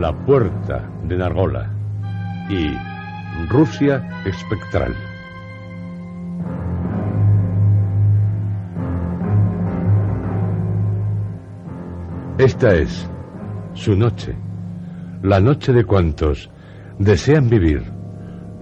La 0.00 0.16
Puerta 0.16 0.90
de 1.04 1.14
Nargola 1.18 1.70
y 2.48 2.74
Rusia 3.50 4.22
Espectral. 4.24 4.94
Esta 12.38 12.74
es 12.76 13.10
su 13.74 13.94
noche, 13.94 14.34
la 15.22 15.38
noche 15.38 15.74
de 15.74 15.84
cuantos 15.84 16.50
desean 16.98 17.50
vivir 17.50 17.82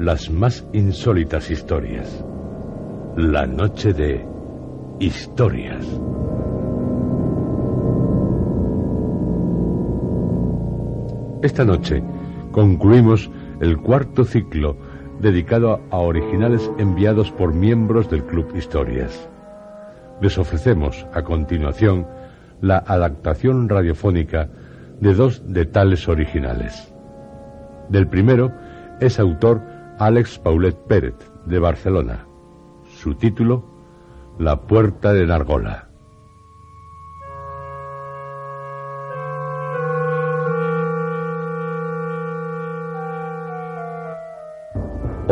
las 0.00 0.28
más 0.30 0.66
insólitas 0.72 1.52
historias, 1.52 2.24
la 3.16 3.46
noche 3.46 3.92
de 3.92 4.26
historias. 4.98 5.86
Esta 11.40 11.64
noche 11.64 12.02
concluimos 12.50 13.30
el 13.60 13.78
cuarto 13.78 14.24
ciclo 14.24 14.76
dedicado 15.20 15.80
a 15.90 15.98
originales 15.98 16.68
enviados 16.78 17.30
por 17.30 17.54
miembros 17.54 18.10
del 18.10 18.24
Club 18.24 18.56
Historias. 18.56 19.28
Les 20.20 20.36
ofrecemos 20.36 21.06
a 21.12 21.22
continuación 21.22 22.08
la 22.60 22.78
adaptación 22.78 23.68
radiofónica 23.68 24.48
de 25.00 25.14
dos 25.14 25.42
de 25.46 25.64
tales 25.64 26.08
originales. 26.08 26.92
Del 27.88 28.08
primero 28.08 28.52
es 29.00 29.20
autor 29.20 29.62
Alex 30.00 30.40
Paulet 30.40 30.76
Pérez, 30.88 31.14
de 31.46 31.60
Barcelona. 31.60 32.26
Su 32.96 33.14
título, 33.14 33.64
La 34.40 34.62
Puerta 34.62 35.12
de 35.12 35.24
Nargola. 35.24 35.87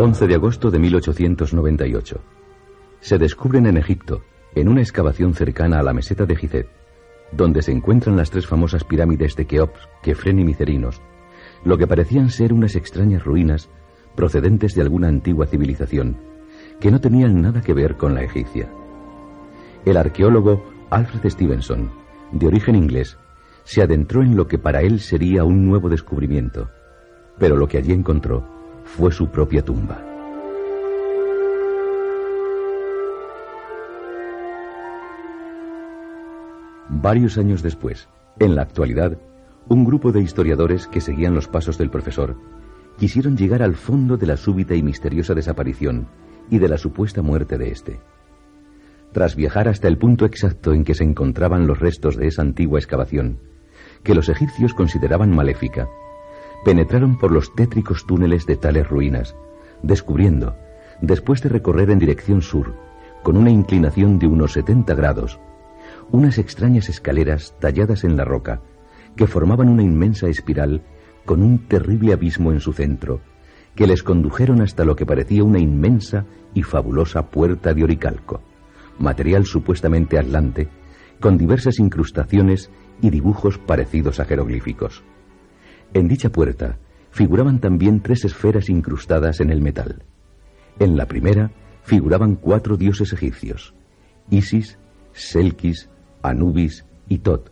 11 0.06 0.28
de 0.28 0.36
agosto 0.36 0.70
de 0.70 0.78
1898. 0.78 2.20
Se 3.00 3.18
descubren 3.18 3.66
en 3.66 3.76
Egipto, 3.76 4.22
en 4.54 4.68
una 4.68 4.80
excavación 4.80 5.34
cercana 5.34 5.80
a 5.80 5.82
la 5.82 5.92
meseta 5.92 6.26
de 6.26 6.36
Gizeh, 6.36 6.68
donde 7.32 7.60
se 7.60 7.72
encuentran 7.72 8.16
las 8.16 8.30
tres 8.30 8.46
famosas 8.46 8.84
pirámides 8.84 9.34
de 9.34 9.48
Keops, 9.48 9.80
Kefren 10.04 10.38
y 10.38 10.44
Micerinos, 10.44 11.02
lo 11.64 11.76
que 11.76 11.88
parecían 11.88 12.30
ser 12.30 12.52
unas 12.52 12.76
extrañas 12.76 13.24
ruinas 13.24 13.68
procedentes 14.14 14.76
de 14.76 14.82
alguna 14.82 15.08
antigua 15.08 15.48
civilización, 15.48 16.16
que 16.78 16.92
no 16.92 17.00
tenían 17.00 17.42
nada 17.42 17.60
que 17.60 17.74
ver 17.74 17.96
con 17.96 18.14
la 18.14 18.22
egipcia. 18.22 18.70
El 19.84 19.96
arqueólogo 19.96 20.70
Alfred 20.88 21.28
Stevenson, 21.28 21.90
de 22.30 22.46
origen 22.46 22.76
inglés, 22.76 23.18
se 23.64 23.82
adentró 23.82 24.22
en 24.22 24.36
lo 24.36 24.46
que 24.46 24.58
para 24.58 24.82
él 24.82 25.00
sería 25.00 25.42
un 25.42 25.66
nuevo 25.66 25.88
descubrimiento, 25.88 26.70
pero 27.40 27.56
lo 27.56 27.66
que 27.66 27.78
allí 27.78 27.90
encontró 27.90 28.55
fue 28.86 29.12
su 29.12 29.28
propia 29.28 29.62
tumba. 29.62 30.00
Varios 36.88 37.36
años 37.36 37.62
después, 37.62 38.08
en 38.38 38.54
la 38.54 38.62
actualidad, 38.62 39.18
un 39.68 39.84
grupo 39.84 40.12
de 40.12 40.22
historiadores 40.22 40.86
que 40.86 41.00
seguían 41.00 41.34
los 41.34 41.48
pasos 41.48 41.76
del 41.76 41.90
profesor 41.90 42.36
quisieron 42.96 43.36
llegar 43.36 43.62
al 43.62 43.74
fondo 43.74 44.16
de 44.16 44.26
la 44.26 44.36
súbita 44.36 44.74
y 44.74 44.82
misteriosa 44.82 45.34
desaparición 45.34 46.06
y 46.48 46.58
de 46.58 46.68
la 46.68 46.78
supuesta 46.78 47.20
muerte 47.20 47.58
de 47.58 47.70
éste. 47.70 48.00
Tras 49.12 49.36
viajar 49.36 49.68
hasta 49.68 49.88
el 49.88 49.98
punto 49.98 50.24
exacto 50.24 50.72
en 50.72 50.84
que 50.84 50.94
se 50.94 51.04
encontraban 51.04 51.66
los 51.66 51.78
restos 51.78 52.16
de 52.16 52.28
esa 52.28 52.42
antigua 52.42 52.78
excavación, 52.78 53.40
que 54.02 54.14
los 54.14 54.28
egipcios 54.28 54.72
consideraban 54.72 55.34
maléfica, 55.34 55.88
penetraron 56.66 57.16
por 57.16 57.30
los 57.30 57.54
tétricos 57.54 58.06
túneles 58.06 58.44
de 58.44 58.56
tales 58.56 58.88
ruinas, 58.88 59.36
descubriendo, 59.84 60.56
después 61.00 61.40
de 61.40 61.48
recorrer 61.48 61.90
en 61.90 62.00
dirección 62.00 62.42
sur, 62.42 62.74
con 63.22 63.36
una 63.36 63.50
inclinación 63.50 64.18
de 64.18 64.26
unos 64.26 64.54
70 64.54 64.92
grados, 64.96 65.38
unas 66.10 66.38
extrañas 66.38 66.88
escaleras 66.88 67.54
talladas 67.60 68.02
en 68.02 68.16
la 68.16 68.24
roca 68.24 68.62
que 69.14 69.28
formaban 69.28 69.68
una 69.68 69.84
inmensa 69.84 70.26
espiral 70.26 70.82
con 71.24 71.40
un 71.40 71.68
terrible 71.68 72.12
abismo 72.12 72.50
en 72.50 72.58
su 72.58 72.72
centro, 72.72 73.20
que 73.76 73.86
les 73.86 74.02
condujeron 74.02 74.60
hasta 74.60 74.84
lo 74.84 74.96
que 74.96 75.06
parecía 75.06 75.44
una 75.44 75.60
inmensa 75.60 76.24
y 76.52 76.64
fabulosa 76.64 77.30
puerta 77.30 77.74
de 77.74 77.84
oricalco, 77.84 78.40
material 78.98 79.46
supuestamente 79.46 80.18
atlante, 80.18 80.68
con 81.20 81.38
diversas 81.38 81.78
incrustaciones 81.78 82.72
y 83.00 83.10
dibujos 83.10 83.56
parecidos 83.56 84.18
a 84.18 84.24
jeroglíficos. 84.24 85.04
En 85.94 86.08
dicha 86.08 86.30
puerta 86.30 86.78
figuraban 87.10 87.60
también 87.60 88.00
tres 88.00 88.24
esferas 88.24 88.68
incrustadas 88.68 89.40
en 89.40 89.50
el 89.50 89.62
metal. 89.62 90.02
En 90.78 90.96
la 90.96 91.06
primera 91.06 91.50
figuraban 91.82 92.34
cuatro 92.34 92.76
dioses 92.76 93.12
egipcios, 93.12 93.74
Isis, 94.28 94.78
Selkis, 95.12 95.88
Anubis 96.22 96.84
y 97.08 97.18
Tot. 97.18 97.50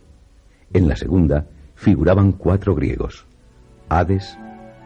En 0.73 0.87
la 0.87 0.95
segunda 0.95 1.47
figuraban 1.75 2.33
cuatro 2.33 2.75
griegos, 2.75 3.25
Hades, 3.89 4.37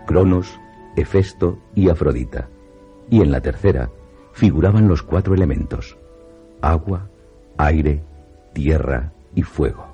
Cronos, 0.06 0.60
Hefesto 0.96 1.60
y 1.76 1.90
Afrodita. 1.90 2.48
Y 3.10 3.22
en 3.22 3.32
la 3.32 3.42
tercera 3.42 3.90
figuraban 4.34 4.88
los 4.88 5.02
cuatro 5.04 5.34
elementos, 5.34 5.98
agua, 6.62 7.10
aire, 7.58 8.04
tierra 8.54 9.12
y 9.36 9.44
fuego. 9.44 9.89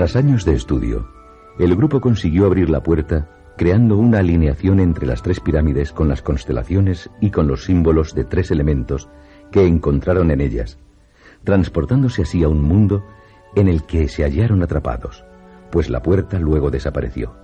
Tras 0.00 0.16
años 0.16 0.46
de 0.46 0.54
estudio, 0.54 1.06
el 1.58 1.76
grupo 1.76 2.00
consiguió 2.00 2.46
abrir 2.46 2.70
la 2.70 2.82
puerta 2.82 3.28
creando 3.58 3.98
una 3.98 4.20
alineación 4.20 4.80
entre 4.80 5.06
las 5.06 5.20
tres 5.20 5.40
pirámides 5.40 5.92
con 5.92 6.08
las 6.08 6.22
constelaciones 6.22 7.10
y 7.20 7.30
con 7.30 7.46
los 7.46 7.64
símbolos 7.64 8.14
de 8.14 8.24
tres 8.24 8.50
elementos 8.50 9.10
que 9.52 9.66
encontraron 9.66 10.30
en 10.30 10.40
ellas, 10.40 10.78
transportándose 11.44 12.22
así 12.22 12.42
a 12.42 12.48
un 12.48 12.62
mundo 12.62 13.04
en 13.54 13.68
el 13.68 13.84
que 13.84 14.08
se 14.08 14.24
hallaron 14.24 14.62
atrapados, 14.62 15.22
pues 15.70 15.90
la 15.90 16.02
puerta 16.02 16.38
luego 16.38 16.70
desapareció. 16.70 17.34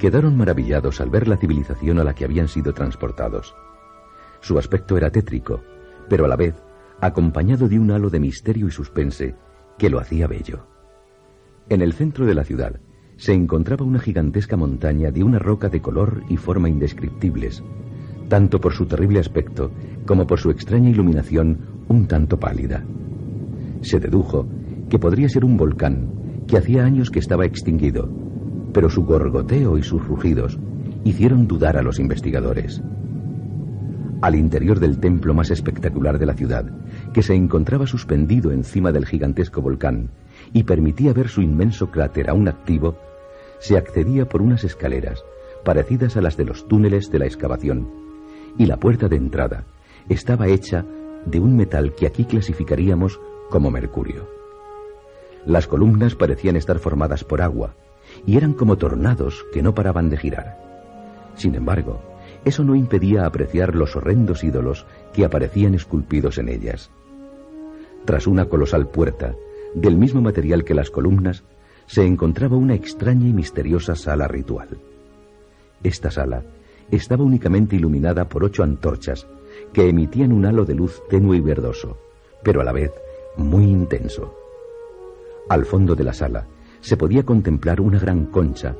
Quedaron 0.00 0.36
maravillados 0.36 1.00
al 1.00 1.10
ver 1.10 1.28
la 1.28 1.36
civilización 1.36 2.00
a 2.00 2.02
la 2.02 2.16
que 2.16 2.24
habían 2.24 2.48
sido 2.48 2.74
transportados. 2.74 3.54
Su 4.40 4.58
aspecto 4.58 4.96
era 4.96 5.10
tétrico, 5.10 5.62
pero 6.08 6.24
a 6.24 6.28
la 6.28 6.34
vez 6.34 6.65
acompañado 7.00 7.68
de 7.68 7.78
un 7.78 7.90
halo 7.90 8.10
de 8.10 8.20
misterio 8.20 8.68
y 8.68 8.70
suspense 8.70 9.34
que 9.78 9.90
lo 9.90 9.98
hacía 9.98 10.26
bello. 10.26 10.66
En 11.68 11.82
el 11.82 11.92
centro 11.92 12.26
de 12.26 12.34
la 12.34 12.44
ciudad 12.44 12.80
se 13.16 13.32
encontraba 13.32 13.84
una 13.84 13.98
gigantesca 13.98 14.56
montaña 14.56 15.10
de 15.10 15.24
una 15.24 15.38
roca 15.38 15.68
de 15.68 15.80
color 15.80 16.22
y 16.28 16.36
forma 16.36 16.68
indescriptibles, 16.68 17.62
tanto 18.28 18.60
por 18.60 18.72
su 18.72 18.86
terrible 18.86 19.20
aspecto 19.20 19.70
como 20.04 20.26
por 20.26 20.38
su 20.38 20.50
extraña 20.50 20.90
iluminación 20.90 21.58
un 21.88 22.06
tanto 22.06 22.38
pálida. 22.38 22.84
Se 23.80 24.00
dedujo 24.00 24.46
que 24.88 24.98
podría 24.98 25.28
ser 25.28 25.44
un 25.44 25.56
volcán 25.56 26.44
que 26.46 26.56
hacía 26.56 26.84
años 26.84 27.10
que 27.10 27.18
estaba 27.18 27.44
extinguido, 27.44 28.08
pero 28.72 28.90
su 28.90 29.04
gorgoteo 29.04 29.78
y 29.78 29.82
sus 29.82 30.06
rugidos 30.06 30.58
hicieron 31.04 31.46
dudar 31.46 31.76
a 31.76 31.82
los 31.82 31.98
investigadores. 31.98 32.82
Al 34.26 34.34
interior 34.34 34.80
del 34.80 34.98
templo 34.98 35.34
más 35.34 35.52
espectacular 35.52 36.18
de 36.18 36.26
la 36.26 36.34
ciudad, 36.34 36.64
que 37.12 37.22
se 37.22 37.36
encontraba 37.36 37.86
suspendido 37.86 38.50
encima 38.50 38.90
del 38.90 39.06
gigantesco 39.06 39.62
volcán 39.62 40.10
y 40.52 40.64
permitía 40.64 41.12
ver 41.12 41.28
su 41.28 41.42
inmenso 41.42 41.92
cráter 41.92 42.28
aún 42.28 42.48
activo, 42.48 42.96
se 43.60 43.76
accedía 43.76 44.28
por 44.28 44.42
unas 44.42 44.64
escaleras 44.64 45.24
parecidas 45.64 46.16
a 46.16 46.22
las 46.22 46.36
de 46.36 46.44
los 46.44 46.66
túneles 46.66 47.08
de 47.12 47.20
la 47.20 47.26
excavación, 47.26 47.88
y 48.58 48.66
la 48.66 48.78
puerta 48.78 49.06
de 49.06 49.14
entrada 49.14 49.62
estaba 50.08 50.48
hecha 50.48 50.84
de 51.24 51.38
un 51.38 51.56
metal 51.56 51.94
que 51.94 52.08
aquí 52.08 52.24
clasificaríamos 52.24 53.20
como 53.48 53.70
mercurio. 53.70 54.28
Las 55.44 55.68
columnas 55.68 56.16
parecían 56.16 56.56
estar 56.56 56.80
formadas 56.80 57.22
por 57.22 57.42
agua 57.42 57.76
y 58.26 58.36
eran 58.36 58.54
como 58.54 58.76
tornados 58.76 59.46
que 59.52 59.62
no 59.62 59.72
paraban 59.72 60.10
de 60.10 60.16
girar. 60.16 60.58
Sin 61.36 61.54
embargo, 61.54 62.02
eso 62.46 62.62
no 62.62 62.76
impedía 62.76 63.26
apreciar 63.26 63.74
los 63.74 63.96
horrendos 63.96 64.44
ídolos 64.44 64.86
que 65.12 65.24
aparecían 65.24 65.74
esculpidos 65.74 66.38
en 66.38 66.48
ellas. 66.48 66.90
Tras 68.04 68.28
una 68.28 68.44
colosal 68.44 68.86
puerta, 68.86 69.34
del 69.74 69.96
mismo 69.96 70.22
material 70.22 70.62
que 70.62 70.72
las 70.72 70.90
columnas, 70.90 71.42
se 71.86 72.06
encontraba 72.06 72.56
una 72.56 72.74
extraña 72.74 73.26
y 73.26 73.32
misteriosa 73.32 73.96
sala 73.96 74.28
ritual. 74.28 74.68
Esta 75.82 76.12
sala 76.12 76.44
estaba 76.88 77.24
únicamente 77.24 77.74
iluminada 77.74 78.28
por 78.28 78.44
ocho 78.44 78.62
antorchas 78.62 79.26
que 79.72 79.88
emitían 79.88 80.30
un 80.30 80.46
halo 80.46 80.64
de 80.64 80.76
luz 80.76 81.02
tenue 81.10 81.38
y 81.38 81.40
verdoso, 81.40 81.98
pero 82.44 82.60
a 82.60 82.64
la 82.64 82.72
vez 82.72 82.92
muy 83.36 83.64
intenso. 83.64 84.32
Al 85.48 85.64
fondo 85.64 85.96
de 85.96 86.04
la 86.04 86.12
sala 86.12 86.46
se 86.80 86.96
podía 86.96 87.24
contemplar 87.24 87.80
una 87.80 87.98
gran 87.98 88.26
concha 88.26 88.76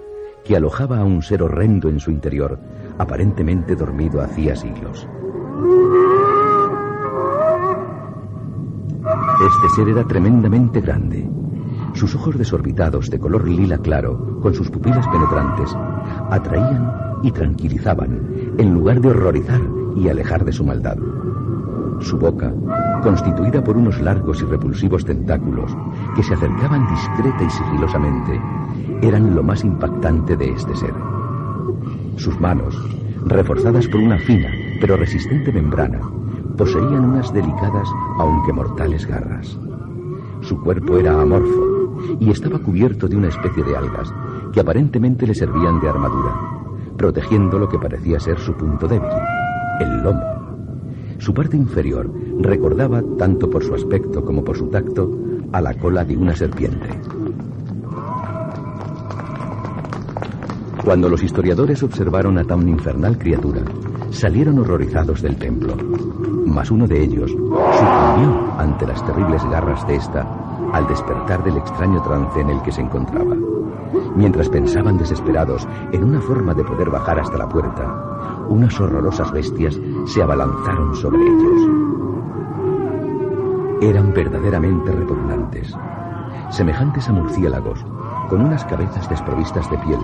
que 0.46 0.56
alojaba 0.56 0.98
a 0.98 1.04
un 1.04 1.22
ser 1.22 1.42
horrendo 1.42 1.88
en 1.88 1.98
su 1.98 2.10
interior, 2.10 2.58
aparentemente 2.98 3.74
dormido 3.74 4.20
hacía 4.20 4.54
siglos. 4.54 5.08
Este 9.46 9.68
ser 9.74 9.88
era 9.88 10.04
tremendamente 10.04 10.80
grande. 10.80 11.28
Sus 11.94 12.14
ojos 12.14 12.38
desorbitados 12.38 13.10
de 13.10 13.18
color 13.18 13.48
lila 13.48 13.78
claro, 13.78 14.40
con 14.40 14.54
sus 14.54 14.70
pupilas 14.70 15.06
penetrantes, 15.08 15.74
atraían 16.30 16.92
y 17.22 17.32
tranquilizaban, 17.32 18.54
en 18.58 18.74
lugar 18.74 19.00
de 19.00 19.08
horrorizar 19.08 19.60
y 19.96 20.08
alejar 20.08 20.44
de 20.44 20.52
su 20.52 20.64
maldad. 20.64 20.96
Su 22.00 22.18
boca, 22.18 22.52
constituida 23.02 23.64
por 23.64 23.76
unos 23.76 24.00
largos 24.00 24.42
y 24.42 24.44
repulsivos 24.44 25.04
tentáculos 25.04 25.74
que 26.14 26.22
se 26.22 26.34
acercaban 26.34 26.86
discreta 26.88 27.42
y 27.42 27.50
sigilosamente, 27.50 28.40
eran 29.02 29.34
lo 29.34 29.42
más 29.42 29.64
impactante 29.64 30.36
de 30.36 30.50
este 30.50 30.74
ser. 30.76 30.94
Sus 32.16 32.40
manos, 32.40 32.76
reforzadas 33.24 33.86
por 33.88 34.00
una 34.00 34.18
fina 34.18 34.48
pero 34.80 34.96
resistente 34.96 35.52
membrana, 35.52 36.00
poseían 36.56 37.04
unas 37.04 37.32
delicadas 37.32 37.88
aunque 38.18 38.52
mortales 38.52 39.06
garras. 39.06 39.58
Su 40.40 40.60
cuerpo 40.60 40.98
era 40.98 41.20
amorfo 41.20 42.16
y 42.20 42.30
estaba 42.30 42.58
cubierto 42.58 43.08
de 43.08 43.16
una 43.16 43.28
especie 43.28 43.64
de 43.64 43.76
algas 43.76 44.12
que 44.52 44.60
aparentemente 44.60 45.26
le 45.26 45.34
servían 45.34 45.80
de 45.80 45.88
armadura, 45.88 46.34
protegiendo 46.96 47.58
lo 47.58 47.68
que 47.68 47.78
parecía 47.78 48.20
ser 48.20 48.38
su 48.38 48.54
punto 48.54 48.86
débil, 48.86 49.08
el 49.80 50.02
lomo. 50.02 50.22
Su 51.18 51.32
parte 51.32 51.56
inferior 51.56 52.10
recordaba, 52.40 53.02
tanto 53.18 53.48
por 53.48 53.64
su 53.64 53.74
aspecto 53.74 54.24
como 54.24 54.44
por 54.44 54.56
su 54.56 54.68
tacto, 54.68 55.10
a 55.52 55.60
la 55.60 55.74
cola 55.74 56.04
de 56.04 56.16
una 56.16 56.36
serpiente. 56.36 56.88
Cuando 60.86 61.08
los 61.08 61.20
historiadores 61.20 61.82
observaron 61.82 62.38
a 62.38 62.44
tan 62.44 62.68
infernal 62.68 63.18
criatura, 63.18 63.60
salieron 64.10 64.60
horrorizados 64.60 65.20
del 65.20 65.34
templo. 65.34 65.74
Mas 66.46 66.70
uno 66.70 66.86
de 66.86 67.02
ellos 67.02 67.32
sucumbió 67.32 68.54
ante 68.56 68.86
las 68.86 69.04
terribles 69.04 69.42
garras 69.46 69.84
de 69.88 69.96
esta 69.96 70.24
al 70.72 70.86
despertar 70.86 71.42
del 71.42 71.56
extraño 71.56 72.00
trance 72.04 72.40
en 72.40 72.50
el 72.50 72.62
que 72.62 72.70
se 72.70 72.82
encontraba. 72.82 73.34
Mientras 74.14 74.48
pensaban 74.48 74.96
desesperados 74.96 75.66
en 75.90 76.04
una 76.04 76.20
forma 76.20 76.54
de 76.54 76.62
poder 76.62 76.88
bajar 76.88 77.18
hasta 77.18 77.36
la 77.36 77.48
puerta, 77.48 78.46
unas 78.48 78.80
horrorosas 78.80 79.32
bestias 79.32 79.80
se 80.06 80.22
abalanzaron 80.22 80.94
sobre 80.94 81.20
ellos. 81.20 81.62
Eran 83.82 84.14
verdaderamente 84.14 84.92
repugnantes, 84.92 85.74
semejantes 86.50 87.08
a 87.08 87.12
murciélagos, 87.12 87.84
con 88.28 88.40
unas 88.40 88.64
cabezas 88.66 89.08
desprovistas 89.08 89.68
de 89.68 89.78
piel, 89.78 90.00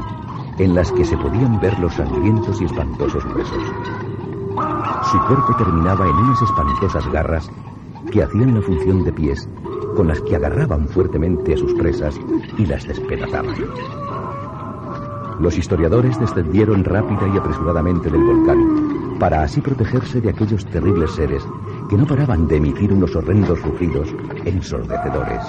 en 0.59 0.75
las 0.75 0.93
que 0.93 1.05
se 1.05 1.17
podían 1.17 1.61
ver 1.61 1.79
los 1.79 1.95
sangrientos 1.95 2.61
y 2.61 2.65
espantosos 2.65 3.25
huesos. 3.25 3.63
Su 5.11 5.19
cuerpo 5.27 5.55
terminaba 5.57 6.07
en 6.07 6.15
unas 6.17 6.43
espantosas 6.43 7.07
garras 7.13 7.51
que 8.11 8.23
hacían 8.23 8.55
la 8.55 8.63
función 8.63 9.05
de 9.05 9.13
pies 9.13 9.49
con 9.97 10.09
las 10.09 10.21
que 10.23 10.37
agarraban 10.37 10.89
fuertemente 10.89 11.55
a 11.55 11.57
sus 11.57 11.75
presas 11.75 12.19
y 12.59 12.67
las 12.67 12.87
despedazaban. 12.87 13.57
Los 15.41 15.59
historiadores 15.59 16.19
descendieron 16.21 16.85
rápida 16.85 17.29
y 17.29 17.37
apresuradamente 17.37 18.11
del 18.11 18.23
volcán 18.23 19.19
para 19.19 19.43
así 19.43 19.61
protegerse 19.61 20.21
de 20.21 20.31
aquellos 20.31 20.65
terribles 20.67 21.13
seres 21.13 21.45
que 21.89 21.97
no 21.97 22.07
paraban 22.07 22.47
de 22.49 22.57
emitir 22.57 22.93
unos 22.93 23.15
horrendos 23.15 23.61
rugidos 23.63 24.15
ensordecedores. 24.45 25.45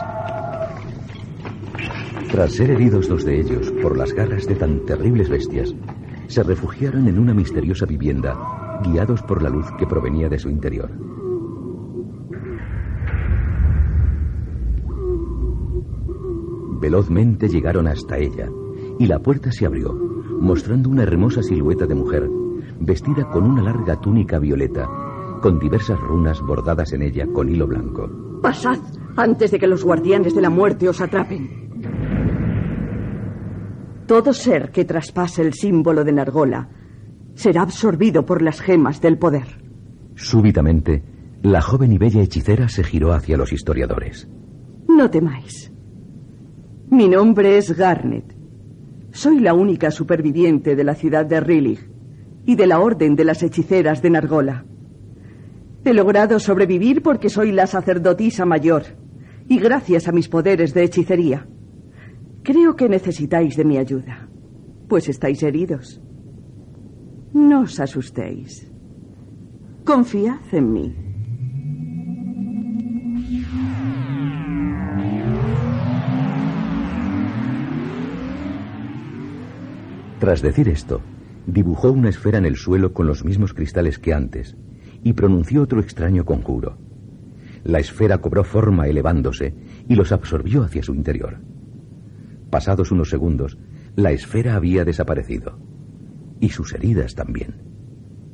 Tras 2.34 2.54
ser 2.54 2.72
heridos 2.72 3.08
dos 3.08 3.26
de 3.26 3.40
ellos 3.40 3.72
por 3.80 3.96
las 3.96 4.12
garras 4.12 4.48
de 4.48 4.56
tan 4.56 4.84
terribles 4.88 5.30
bestias, 5.30 5.76
se 6.26 6.42
refugiaron 6.42 7.08
en 7.08 7.20
una 7.20 7.32
misteriosa 7.32 7.86
vivienda, 7.86 8.80
guiados 8.84 9.22
por 9.22 9.44
la 9.44 9.50
luz 9.50 9.68
que 9.78 9.86
provenía 9.86 10.28
de 10.30 10.40
su 10.40 10.50
interior. 10.50 10.90
Velozmente 16.82 17.50
llegaron 17.50 17.86
hasta 17.86 18.18
ella 18.18 18.50
y 18.98 19.06
la 19.06 19.20
puerta 19.20 19.52
se 19.52 19.68
abrió, 19.68 19.94
mostrando 19.94 20.90
una 20.90 21.04
hermosa 21.04 21.44
silueta 21.44 21.86
de 21.86 21.94
mujer, 21.94 22.28
vestida 22.80 23.30
con 23.30 23.44
una 23.44 23.62
larga 23.62 24.02
túnica 24.02 24.40
violeta, 24.40 24.90
con 25.40 25.60
diversas 25.60 26.00
runas 26.00 26.42
bordadas 26.42 26.94
en 26.94 27.04
ella 27.04 27.28
con 27.32 27.48
hilo 27.48 27.68
blanco. 27.68 28.10
Pasad 28.42 28.80
antes 29.18 29.52
de 29.52 29.60
que 29.60 29.68
los 29.68 29.84
guardianes 29.84 30.34
de 30.34 30.42
la 30.42 30.50
muerte 30.50 30.90
os 30.90 31.00
atrapen. 31.00 31.63
Todo 34.08 34.34
ser 34.34 34.72
que 34.72 34.86
traspase 34.86 35.42
el 35.42 35.54
símbolo 35.54 36.04
de 36.04 36.12
Nargola 36.12 36.70
será 37.36 37.62
absorbido 37.62 38.26
por 38.26 38.42
las 38.42 38.62
gemas 38.62 39.02
del 39.02 39.18
poder. 39.18 39.62
Súbitamente, 40.16 41.04
la 41.42 41.62
joven 41.62 41.92
y 41.92 41.98
bella 41.98 42.22
hechicera 42.22 42.68
se 42.70 42.84
giró 42.84 43.14
hacia 43.14 43.38
los 43.38 43.52
historiadores. 43.52 44.28
No 44.88 45.10
temáis. 45.10 45.72
Mi 46.90 47.08
nombre 47.08 47.58
es 47.58 47.76
Garnet. 47.76 48.36
Soy 49.12 49.40
la 49.40 49.54
única 49.54 49.90
superviviente 49.90 50.76
de 50.76 50.84
la 50.84 50.96
ciudad 50.96 51.26
de 51.26 51.40
Rilig 51.40 51.90
y 52.46 52.56
de 52.56 52.68
la 52.68 52.80
Orden 52.80 53.16
de 53.16 53.24
las 53.24 53.42
Hechiceras 53.42 54.02
de 54.02 54.10
Nargola. 54.10 54.66
He 55.86 55.94
logrado 55.94 56.40
sobrevivir 56.40 57.02
porque 57.02 57.30
soy 57.30 57.52
la 57.52 57.68
sacerdotisa 57.68 58.46
mayor 58.46 58.84
y 59.48 59.60
gracias 59.60 60.08
a 60.08 60.12
mis 60.12 60.30
poderes 60.30 60.74
de 60.74 60.84
hechicería. 60.84 61.48
Creo 62.44 62.76
que 62.76 62.90
necesitáis 62.90 63.56
de 63.56 63.64
mi 63.64 63.78
ayuda, 63.78 64.28
pues 64.90 65.08
estáis 65.08 65.42
heridos. 65.44 66.02
No 67.34 67.62
os 67.62 67.80
asustéis. 67.80 68.70
Confiad 69.86 70.42
en 70.52 70.74
mí. 70.74 70.96
Tras 80.20 80.42
decir 80.42 80.68
esto, 80.68 81.02
dibujó 81.48 81.92
una 81.92 82.10
esfera 82.10 82.40
en 82.40 82.46
el 82.46 82.58
suelo 82.58 82.94
con 82.94 83.08
los 83.08 83.24
mismos 83.24 83.54
cristales 83.54 84.00
que 84.00 84.14
antes 84.14 84.58
y 85.02 85.14
pronunció 85.14 85.62
otro 85.62 85.80
extraño 85.80 86.26
conjuro. 86.26 86.78
La 87.64 87.80
esfera 87.80 88.18
cobró 88.18 88.44
forma 88.44 88.88
elevándose 88.88 89.54
y 89.88 89.96
los 89.96 90.12
absorbió 90.12 90.64
hacia 90.64 90.84
su 90.84 90.94
interior. 90.94 91.53
Pasados 92.54 92.92
unos 92.92 93.10
segundos, 93.10 93.58
la 93.96 94.12
esfera 94.12 94.56
había 94.56 94.86
desaparecido. 94.86 95.58
Y 96.40 96.50
sus 96.50 96.72
heridas 96.76 97.16
también. 97.16 97.56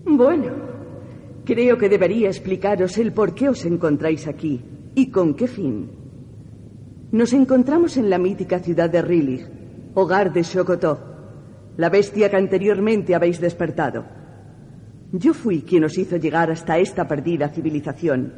Bueno, 0.03 0.51
creo 1.45 1.77
que 1.77 1.87
debería 1.87 2.27
explicaros 2.27 2.97
el 2.97 3.13
por 3.13 3.33
qué 3.33 3.47
os 3.47 3.63
encontráis 3.63 4.27
aquí 4.27 4.61
y 4.93 5.09
con 5.09 5.35
qué 5.35 5.47
fin. 5.47 5.91
Nos 7.13 7.31
encontramos 7.31 7.95
en 7.95 8.09
la 8.09 8.17
mítica 8.17 8.59
ciudad 8.59 8.89
de 8.89 9.01
Rilig, 9.01 9.47
hogar 9.93 10.33
de 10.33 10.43
Shokotó, 10.43 10.99
la 11.77 11.87
bestia 11.87 12.29
que 12.29 12.35
anteriormente 12.35 13.15
habéis 13.15 13.39
despertado. 13.39 14.03
Yo 15.13 15.33
fui 15.33 15.61
quien 15.61 15.85
os 15.85 15.97
hizo 15.97 16.17
llegar 16.17 16.51
hasta 16.51 16.77
esta 16.77 17.07
perdida 17.07 17.47
civilización, 17.47 18.33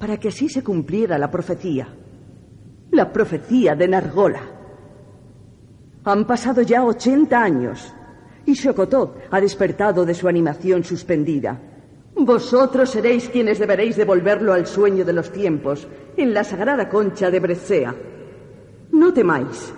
para 0.00 0.16
que 0.16 0.30
así 0.30 0.48
se 0.48 0.64
cumpliera 0.64 1.16
la 1.16 1.30
profecía. 1.30 1.94
La 2.90 3.12
profecía 3.12 3.76
de 3.76 3.86
Nargola. 3.86 4.61
Han 6.04 6.26
pasado 6.26 6.62
ya 6.62 6.84
80 6.84 7.42
años 7.42 7.94
y 8.44 8.54
Shokotot 8.54 9.28
ha 9.30 9.40
despertado 9.40 10.04
de 10.04 10.14
su 10.14 10.28
animación 10.28 10.82
suspendida. 10.82 11.60
Vosotros 12.14 12.90
seréis 12.90 13.28
quienes 13.28 13.58
deberéis 13.58 13.96
devolverlo 13.96 14.52
al 14.52 14.66
sueño 14.66 15.04
de 15.04 15.12
los 15.12 15.32
tiempos, 15.32 15.86
en 16.16 16.34
la 16.34 16.44
sagrada 16.44 16.88
concha 16.88 17.30
de 17.30 17.40
Bresea. 17.40 17.94
No 18.92 19.12
temáis. 19.12 19.72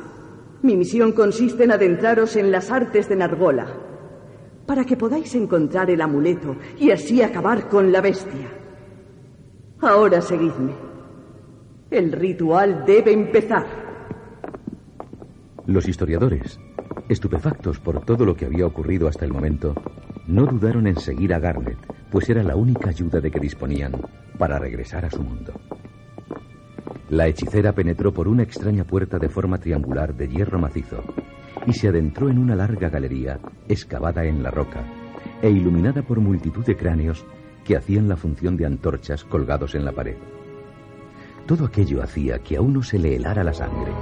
Mi 0.62 0.76
misión 0.76 1.12
consiste 1.12 1.64
en 1.64 1.72
adentraros 1.72 2.36
en 2.36 2.50
las 2.50 2.70
artes 2.70 3.08
de 3.08 3.16
Nargola, 3.16 3.66
para 4.66 4.84
que 4.84 4.96
podáis 4.96 5.34
encontrar 5.34 5.90
el 5.90 6.00
amuleto 6.00 6.56
y 6.78 6.90
así 6.90 7.22
acabar 7.22 7.68
con 7.68 7.92
la 7.92 8.00
bestia. 8.00 8.48
Ahora 9.80 10.22
seguidme. 10.22 10.72
El 11.90 12.10
ritual 12.12 12.84
debe 12.86 13.12
empezar. 13.12 13.83
Los 15.66 15.88
historiadores, 15.88 16.60
estupefactos 17.08 17.80
por 17.80 18.04
todo 18.04 18.26
lo 18.26 18.36
que 18.36 18.44
había 18.44 18.66
ocurrido 18.66 19.08
hasta 19.08 19.24
el 19.24 19.32
momento, 19.32 19.74
no 20.26 20.44
dudaron 20.44 20.86
en 20.86 20.98
seguir 20.98 21.32
a 21.32 21.38
Garnet, 21.38 21.78
pues 22.10 22.28
era 22.28 22.42
la 22.42 22.54
única 22.54 22.90
ayuda 22.90 23.20
de 23.20 23.30
que 23.30 23.40
disponían 23.40 23.92
para 24.36 24.58
regresar 24.58 25.06
a 25.06 25.10
su 25.10 25.22
mundo. 25.22 25.54
La 27.08 27.28
hechicera 27.28 27.72
penetró 27.72 28.12
por 28.12 28.28
una 28.28 28.42
extraña 28.42 28.84
puerta 28.84 29.18
de 29.18 29.30
forma 29.30 29.58
triangular 29.58 30.14
de 30.14 30.28
hierro 30.28 30.58
macizo 30.58 31.02
y 31.66 31.72
se 31.72 31.88
adentró 31.88 32.28
en 32.28 32.38
una 32.38 32.54
larga 32.54 32.90
galería 32.90 33.40
excavada 33.66 34.24
en 34.24 34.42
la 34.42 34.50
roca 34.50 34.84
e 35.40 35.48
iluminada 35.48 36.02
por 36.02 36.20
multitud 36.20 36.64
de 36.64 36.76
cráneos 36.76 37.24
que 37.64 37.76
hacían 37.76 38.06
la 38.06 38.16
función 38.16 38.58
de 38.58 38.66
antorchas 38.66 39.24
colgados 39.24 39.74
en 39.74 39.86
la 39.86 39.92
pared. 39.92 40.16
Todo 41.46 41.64
aquello 41.64 42.02
hacía 42.02 42.38
que 42.40 42.56
a 42.56 42.60
uno 42.60 42.82
se 42.82 42.98
le 42.98 43.16
helara 43.16 43.44
la 43.44 43.54
sangre. 43.54 43.92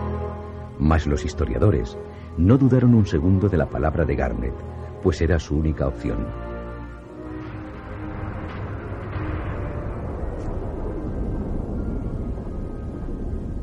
Mas 0.83 1.07
los 1.07 1.25
historiadores 1.25 1.97
no 2.37 2.59
dudaron 2.59 2.97
un 2.97 3.07
segundo 3.07 3.49
de 3.49 3.57
la 3.57 3.71
palabra 3.71 4.05
de 4.05 4.17
Garnet, 4.17 4.53
pues 5.01 5.21
era 5.21 5.39
su 5.39 5.57
única 5.57 5.87
opción. 5.87 6.27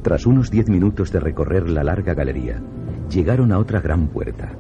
Tras 0.02 0.26
unos 0.26 0.50
diez 0.50 0.70
minutos 0.70 1.12
de 1.12 1.20
recorrer 1.20 1.68
la 1.68 1.84
larga 1.84 2.14
galería, 2.14 2.62
llegaron 3.10 3.52
a 3.52 3.60
otra 3.60 3.82
gran 3.82 4.08
puerta. 4.08 4.54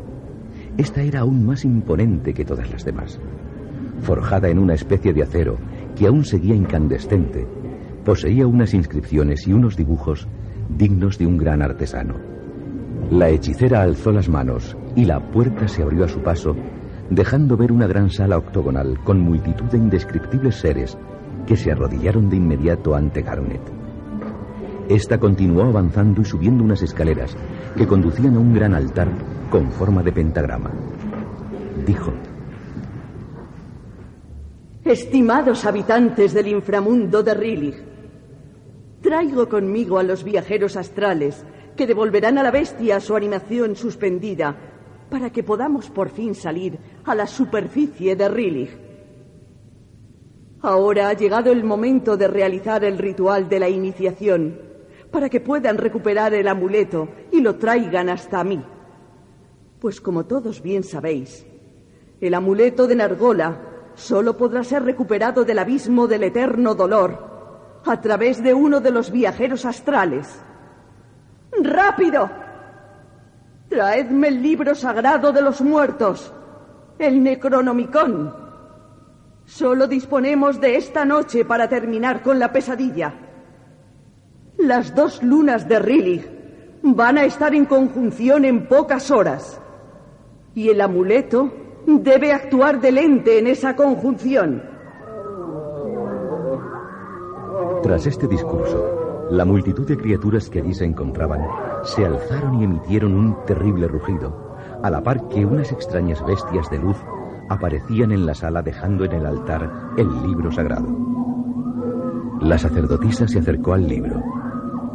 Esta 0.78 1.02
era 1.02 1.22
aún 1.22 1.46
más 1.46 1.64
imponente 1.64 2.34
que 2.34 2.44
todas 2.44 2.70
las 2.70 2.84
demás. 2.84 3.22
Forjada 4.02 4.50
en 4.50 4.60
una 4.60 4.74
especie 4.74 5.14
de 5.14 5.24
acero 5.24 5.56
que 5.96 6.08
aún 6.08 6.26
seguía 6.26 6.56
incandescente, 6.56 7.48
poseía 8.04 8.48
unas 8.48 8.74
inscripciones 8.74 9.48
y 9.48 9.54
unos 9.54 9.78
dibujos 9.78 10.28
dignos 10.68 11.18
de 11.18 11.26
un 11.26 11.38
gran 11.38 11.62
artesano. 11.62 12.39
La 13.10 13.30
hechicera 13.30 13.82
alzó 13.82 14.12
las 14.12 14.30
manos 14.30 14.78
y 14.96 15.06
la 15.06 15.20
puerta 15.32 15.68
se 15.68 15.82
abrió 15.82 16.06
a 16.06 16.08
su 16.08 16.22
paso, 16.22 16.56
dejando 17.10 17.58
ver 17.58 17.72
una 17.72 17.88
gran 17.88 18.12
sala 18.12 18.38
octogonal 18.38 19.00
con 19.04 19.20
multitud 19.20 19.66
de 19.66 19.80
indescriptibles 19.80 20.56
seres 20.56 20.96
que 21.48 21.58
se 21.58 21.72
arrodillaron 21.72 22.30
de 22.30 22.36
inmediato 22.36 22.94
ante 22.94 23.24
Garnet. 23.24 23.62
Esta 24.90 25.20
continuó 25.20 25.64
avanzando 25.64 26.22
y 26.22 26.26
subiendo 26.26 26.64
unas 26.64 26.84
escaleras 26.84 27.36
que 27.76 27.88
conducían 27.88 28.36
a 28.36 28.40
un 28.40 28.54
gran 28.54 28.76
altar 28.76 29.08
con 29.50 29.72
forma 29.72 30.04
de 30.04 30.12
pentagrama. 30.12 30.72
Dijo, 31.88 32.14
Estimados 34.86 35.66
habitantes 35.66 36.34
del 36.34 36.48
inframundo 36.48 37.24
de 37.24 37.34
Rilig, 37.34 37.76
traigo 39.02 39.50
conmigo 39.50 39.98
a 39.98 40.04
los 40.04 40.24
viajeros 40.24 40.76
astrales 40.76 41.44
que 41.80 41.88
devolverán 41.88 42.38
a 42.38 42.44
la 42.44 42.52
bestia 42.52 43.00
su 43.00 43.16
animación 43.16 43.74
suspendida 43.78 44.54
para 45.10 45.30
que 45.30 45.44
podamos 45.44 45.90
por 45.90 46.10
fin 46.10 46.36
salir 46.36 46.78
a 47.06 47.16
la 47.16 47.26
superficie 47.26 48.18
de 48.18 48.28
Rilig. 48.28 48.70
Ahora 50.60 51.08
ha 51.08 51.14
llegado 51.14 51.54
el 51.54 51.64
momento 51.64 52.18
de 52.18 52.28
realizar 52.28 52.84
el 52.84 52.98
ritual 52.98 53.48
de 53.48 53.62
la 53.62 53.70
iniciación 53.70 54.60
para 55.10 55.30
que 55.30 55.40
puedan 55.40 55.78
recuperar 55.78 56.34
el 56.34 56.50
amuleto 56.50 57.08
y 57.32 57.40
lo 57.40 57.56
traigan 57.56 58.10
hasta 58.10 58.44
mí. 58.44 58.62
Pues 59.80 60.02
como 60.02 60.26
todos 60.26 60.62
bien 60.62 60.84
sabéis, 60.84 61.46
el 62.20 62.34
amuleto 62.34 62.88
de 62.88 62.96
Nargola 62.96 63.58
solo 63.96 64.36
podrá 64.36 64.66
ser 64.66 64.84
recuperado 64.84 65.46
del 65.46 65.60
abismo 65.60 66.10
del 66.10 66.24
eterno 66.24 66.76
dolor 66.76 67.80
a 67.86 68.02
través 68.02 68.44
de 68.44 68.54
uno 68.54 68.82
de 68.82 68.92
los 68.92 69.12
viajeros 69.12 69.64
astrales. 69.64 70.44
¡Rápido! 71.62 72.30
Traedme 73.70 74.30
el 74.30 74.42
libro 74.42 74.74
sagrado 74.76 75.32
de 75.32 75.42
los 75.42 75.62
muertos, 75.62 76.34
el 76.98 77.22
Necronomicon. 77.24 78.34
Solo 79.46 79.88
disponemos 79.88 80.60
de 80.60 80.76
esta 80.76 81.06
noche 81.06 81.46
para 81.46 81.68
terminar 81.68 82.22
con 82.22 82.40
la 82.40 82.52
pesadilla. 82.52 83.14
Las 84.58 84.94
dos 84.94 85.24
lunas 85.24 85.68
de 85.68 85.80
Rilig 85.80 86.80
van 86.82 87.18
a 87.18 87.26
estar 87.26 87.54
en 87.54 87.66
conjunción 87.66 88.46
en 88.46 88.68
pocas 88.68 89.12
horas. 89.12 89.62
Y 90.56 90.70
el 90.70 90.82
amuleto 90.82 91.52
debe 91.86 92.32
actuar 92.32 92.82
de 92.82 92.92
lente 92.92 93.40
en 93.40 93.48
esa 93.48 93.76
conjunción. 93.76 94.64
Tras 97.84 98.06
este 98.06 98.28
discurso, 98.28 99.09
la 99.30 99.46
multitud 99.46 99.86
de 99.86 99.98
criaturas 99.98 100.50
que 100.50 100.60
allí 100.60 100.74
se 100.74 100.86
encontraban 100.86 101.46
se 101.84 102.06
alzaron 102.06 102.60
y 102.60 102.64
emitieron 102.64 103.14
un 103.14 103.46
terrible 103.46 103.88
rugido, 103.88 104.58
a 104.82 104.90
la 104.90 105.04
par 105.04 105.28
que 105.28 105.46
unas 105.46 105.72
extrañas 105.72 106.26
bestias 106.26 106.70
de 106.70 106.80
luz 106.80 106.98
aparecían 107.48 108.12
en 108.12 108.26
la 108.26 108.34
sala 108.34 108.64
dejando 108.64 109.06
en 109.06 109.12
el 109.12 109.26
altar 109.26 109.92
el 109.98 110.08
libro 110.24 110.52
sagrado. 110.52 110.88
La 112.42 112.58
sacerdotisa 112.58 113.28
se 113.28 113.40
acercó 113.40 113.74
al 113.74 113.88
libro, 113.88 114.24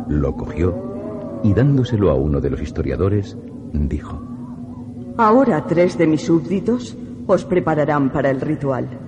lo 0.09 0.35
cogió 0.35 1.41
y 1.45 1.53
dándoselo 1.53 2.11
a 2.11 2.15
uno 2.15 2.41
de 2.41 2.51
los 2.51 2.61
historiadores, 2.61 3.37
dijo, 3.73 4.21
Ahora 5.17 5.65
tres 5.67 5.97
de 5.97 6.09
mis 6.09 6.23
súbditos 6.23 6.97
os 7.27 7.45
prepararán 7.45 8.11
para 8.11 8.31
el 8.31 8.41
ritual. 8.41 8.99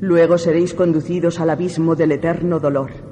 Luego 0.00 0.36
seréis 0.36 0.74
conducidos 0.74 1.40
al 1.40 1.50
abismo 1.50 1.94
del 1.94 2.12
eterno 2.12 2.60
dolor 2.60 3.03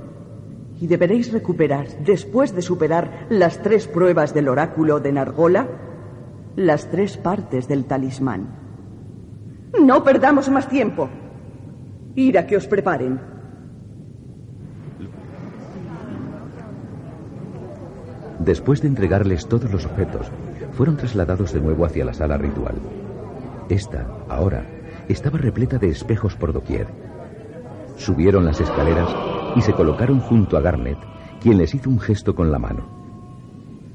y 0.83 0.89
deberéis 0.89 1.33
recuperar, 1.33 1.87
después 2.05 2.57
de 2.57 2.61
superar 2.61 3.29
las 3.31 3.63
tres 3.63 3.87
pruebas 3.87 4.35
del 4.35 4.49
oráculo 4.49 4.99
de 4.99 5.13
Nargola, 5.13 5.69
las 6.57 6.91
tres 6.91 7.17
partes 7.17 7.69
del 7.69 7.85
talismán. 7.85 8.49
No 9.81 10.03
perdamos 10.03 10.49
más 10.49 10.69
tiempo. 10.69 11.09
Ir 12.17 12.37
a 12.37 12.49
que 12.49 12.57
os 12.57 12.67
preparen. 12.67 13.21
Después 18.41 18.83
de 18.83 18.89
entregarles 18.89 19.47
todos 19.47 19.71
los 19.71 19.87
objetos, 19.87 20.33
fueron 20.73 20.97
trasladados 20.97 21.53
de 21.53 21.61
nuevo 21.61 21.85
hacia 21.85 22.05
la 22.05 22.13
sala 22.13 22.39
ritual. 22.39 22.75
Esta, 23.69 24.05
ahora, 24.29 24.67
estaba 25.09 25.39
repleta 25.39 25.79
de 25.79 25.91
espejos 25.91 26.35
por 26.35 26.53
doquier. 26.53 26.89
Subieron 27.97 28.45
las 28.45 28.61
escaleras 28.61 29.32
y 29.57 29.61
se 29.61 29.73
colocaron 29.73 30.21
junto 30.21 30.57
a 30.57 30.61
Garnet, 30.61 30.99
quien 31.41 31.59
les 31.59 31.75
hizo 31.75 31.91
un 31.91 32.01
gesto 32.01 32.35
con 32.35 32.51
la 32.51 32.59
mano. 32.59 32.89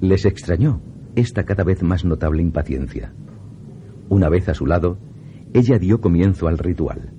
Les 0.02 0.26
extrañó 0.26 0.82
esta 1.16 1.44
cada 1.44 1.64
vez 1.64 1.82
más 1.82 2.06
notable 2.06 2.42
impaciencia. 2.42 3.14
Una 4.10 4.30
vez 4.30 4.48
a 4.50 4.54
su 4.54 4.66
lado, 4.66 4.98
ella 5.54 5.80
dio 5.80 6.00
comienzo 6.00 6.48
al 6.48 6.58
ritual. 6.58 7.14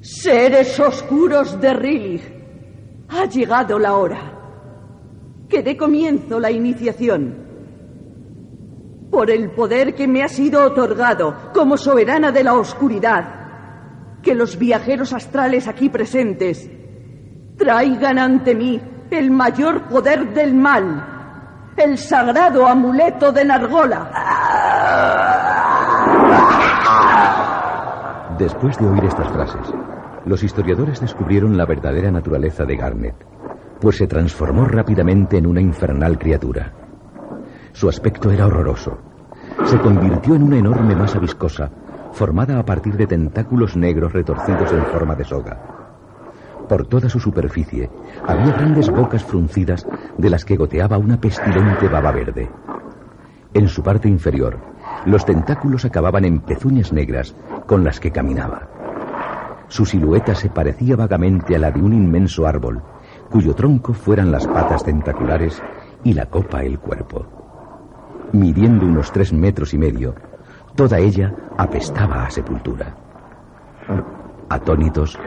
Seres 0.00 0.78
oscuros 0.78 1.60
de 1.60 1.74
Rilig, 1.74 2.20
ha 3.08 3.26
llegado 3.26 3.78
la 3.78 3.96
hora. 3.96 4.38
Que 5.48 5.62
dé 5.62 5.76
comienzo 5.76 6.38
la 6.38 6.50
iniciación. 6.50 7.34
Por 9.10 9.30
el 9.30 9.50
poder 9.50 9.94
que 9.94 10.06
me 10.06 10.22
ha 10.22 10.28
sido 10.28 10.64
otorgado 10.64 11.34
como 11.52 11.76
soberana 11.76 12.30
de 12.30 12.44
la 12.44 12.54
oscuridad, 12.54 14.20
que 14.22 14.34
los 14.34 14.58
viajeros 14.58 15.12
astrales 15.12 15.66
aquí 15.66 15.88
presentes 15.88 16.70
traigan 17.60 18.18
ante 18.18 18.54
mí 18.54 18.80
el 19.10 19.30
mayor 19.30 19.82
poder 19.82 20.32
del 20.32 20.54
mal, 20.54 21.04
el 21.76 21.98
sagrado 21.98 22.66
amuleto 22.66 23.30
de 23.30 23.44
Nargola. 23.44 24.10
Después 28.38 28.78
de 28.78 28.86
oír 28.86 29.04
estas 29.04 29.28
frases, 29.28 29.74
los 30.24 30.42
historiadores 30.42 31.00
descubrieron 31.00 31.58
la 31.58 31.66
verdadera 31.66 32.10
naturaleza 32.10 32.64
de 32.64 32.76
Garnet, 32.76 33.16
pues 33.78 33.98
se 33.98 34.06
transformó 34.06 34.64
rápidamente 34.64 35.36
en 35.36 35.46
una 35.46 35.60
infernal 35.60 36.18
criatura. 36.18 36.72
Su 37.72 37.90
aspecto 37.90 38.30
era 38.30 38.46
horroroso. 38.46 38.96
Se 39.66 39.78
convirtió 39.78 40.34
en 40.34 40.44
una 40.44 40.56
enorme 40.56 40.96
masa 40.96 41.18
viscosa, 41.18 41.70
formada 42.12 42.58
a 42.58 42.64
partir 42.64 42.96
de 42.96 43.06
tentáculos 43.06 43.76
negros 43.76 44.14
retorcidos 44.14 44.72
en 44.72 44.86
forma 44.86 45.14
de 45.14 45.24
soga. 45.24 45.79
Por 46.70 46.86
toda 46.86 47.08
su 47.08 47.18
superficie 47.18 47.90
había 48.28 48.52
grandes 48.52 48.88
bocas 48.90 49.24
fruncidas 49.24 49.84
de 50.16 50.30
las 50.30 50.44
que 50.44 50.54
goteaba 50.54 50.98
una 50.98 51.20
pestilente 51.20 51.88
baba 51.88 52.12
verde. 52.12 52.48
En 53.52 53.68
su 53.68 53.82
parte 53.82 54.08
inferior 54.08 54.56
Los 55.04 55.26
tentáculos 55.26 55.84
acababan 55.84 56.24
en 56.24 56.38
pezuñas 56.38 56.92
negras 56.92 57.34
con 57.66 57.82
las 57.82 57.98
que 57.98 58.12
caminaba. 58.12 58.68
Su 59.66 59.84
silueta 59.84 60.36
se 60.36 60.48
parecía 60.48 60.94
vagamente 60.94 61.56
a 61.56 61.58
la 61.58 61.72
de 61.72 61.82
un 61.82 61.92
inmenso 61.92 62.46
árbol, 62.46 62.80
cuyo 63.30 63.52
tronco 63.56 63.92
fueran 63.92 64.30
las 64.30 64.46
patas 64.46 64.84
tentaculares 64.84 65.60
y 66.04 66.12
la 66.12 66.26
copa 66.26 66.62
el 66.62 66.78
cuerpo. 66.78 67.26
Midiendo 68.30 68.86
unos 68.86 69.10
tres 69.10 69.32
metros 69.32 69.74
y 69.74 69.78
medio, 69.78 70.14
toda 70.76 71.00
ella 71.00 71.34
apestaba 71.58 72.26
a 72.26 72.30
sepultura. 72.30 72.94
Atónitos, 74.48 75.18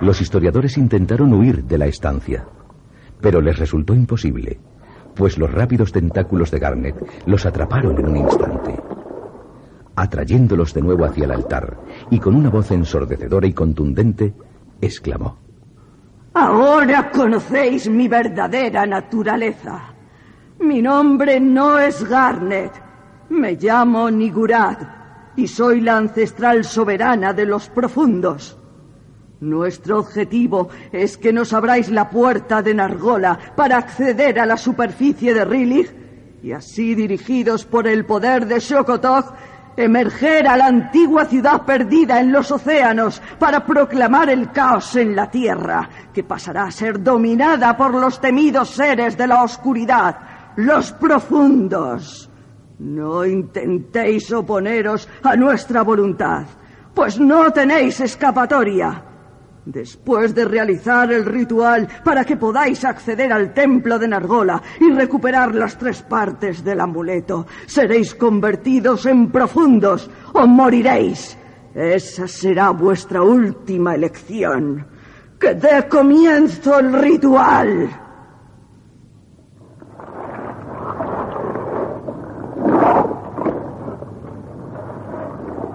los 0.00 0.20
historiadores 0.20 0.76
intentaron 0.78 1.32
huir 1.32 1.64
de 1.64 1.78
la 1.78 1.86
estancia, 1.86 2.44
pero 3.20 3.40
les 3.40 3.58
resultó 3.58 3.94
imposible, 3.94 4.60
pues 5.14 5.38
los 5.38 5.52
rápidos 5.52 5.92
tentáculos 5.92 6.50
de 6.50 6.58
Garnet 6.58 6.94
los 7.26 7.44
atraparon 7.46 7.98
en 7.98 8.08
un 8.08 8.16
instante. 8.16 8.80
Atrayéndolos 9.96 10.72
de 10.74 10.82
nuevo 10.82 11.04
hacia 11.04 11.24
el 11.24 11.32
altar 11.32 11.76
y 12.10 12.20
con 12.20 12.36
una 12.36 12.50
voz 12.50 12.70
ensordecedora 12.70 13.48
y 13.48 13.52
contundente, 13.52 14.32
exclamó. 14.80 15.38
Ahora 16.34 17.10
conocéis 17.10 17.88
mi 17.88 18.06
verdadera 18.06 18.86
naturaleza. 18.86 19.94
Mi 20.60 20.80
nombre 20.80 21.40
no 21.40 21.80
es 21.80 22.08
Garnet. 22.08 22.70
Me 23.30 23.56
llamo 23.56 24.08
Nigurad 24.08 24.78
y 25.34 25.48
soy 25.48 25.80
la 25.80 25.96
ancestral 25.96 26.64
soberana 26.64 27.32
de 27.32 27.46
los 27.46 27.68
profundos. 27.68 28.56
Nuestro 29.40 30.00
objetivo 30.00 30.68
es 30.90 31.16
que 31.16 31.32
nos 31.32 31.52
abráis 31.52 31.90
la 31.90 32.10
puerta 32.10 32.60
de 32.60 32.74
Nargola 32.74 33.38
para 33.54 33.78
acceder 33.78 34.40
a 34.40 34.46
la 34.46 34.56
superficie 34.56 35.32
de 35.32 35.44
Rilig 35.44 36.38
y 36.42 36.52
así 36.52 36.94
dirigidos 36.94 37.64
por 37.64 37.86
el 37.86 38.04
poder 38.04 38.46
de 38.46 38.58
Shokotog 38.58 39.32
emerger 39.76 40.48
a 40.48 40.56
la 40.56 40.66
antigua 40.66 41.24
ciudad 41.24 41.62
perdida 41.64 42.20
en 42.20 42.32
los 42.32 42.50
océanos 42.50 43.22
para 43.38 43.64
proclamar 43.64 44.28
el 44.28 44.50
caos 44.50 44.96
en 44.96 45.14
la 45.14 45.30
tierra, 45.30 45.88
que 46.12 46.24
pasará 46.24 46.64
a 46.64 46.70
ser 46.72 47.00
dominada 47.00 47.76
por 47.76 47.94
los 47.94 48.20
temidos 48.20 48.70
seres 48.70 49.16
de 49.16 49.28
la 49.28 49.44
oscuridad, 49.44 50.16
los 50.56 50.90
profundos. 50.92 52.28
No 52.80 53.24
intentéis 53.24 54.32
oponeros 54.32 55.08
a 55.22 55.36
nuestra 55.36 55.82
voluntad, 55.82 56.44
pues 56.92 57.20
no 57.20 57.52
tenéis 57.52 58.00
escapatoria. 58.00 59.07
Después 59.68 60.34
de 60.34 60.46
realizar 60.46 61.12
el 61.12 61.26
ritual 61.26 61.86
para 62.02 62.24
que 62.24 62.38
podáis 62.38 62.86
acceder 62.86 63.30
al 63.30 63.52
templo 63.52 63.98
de 63.98 64.08
Nargola 64.08 64.62
y 64.80 64.90
recuperar 64.90 65.54
las 65.54 65.76
tres 65.76 66.00
partes 66.00 66.64
del 66.64 66.80
amuleto, 66.80 67.46
seréis 67.66 68.14
convertidos 68.14 69.04
en 69.04 69.30
profundos 69.30 70.10
o 70.32 70.46
moriréis. 70.46 71.36
Esa 71.74 72.26
será 72.26 72.70
vuestra 72.70 73.20
última 73.20 73.94
elección. 73.94 74.86
Que 75.38 75.52
dé 75.52 75.86
comienzo 75.86 76.78
el 76.78 76.90
ritual. 76.94 77.90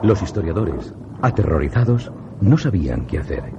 Los 0.01 0.19
historiadores, 0.23 0.95
aterrorizados, 1.21 2.11
no 2.41 2.57
sabían 2.57 3.05
qué 3.05 3.19
hacer 3.19 3.53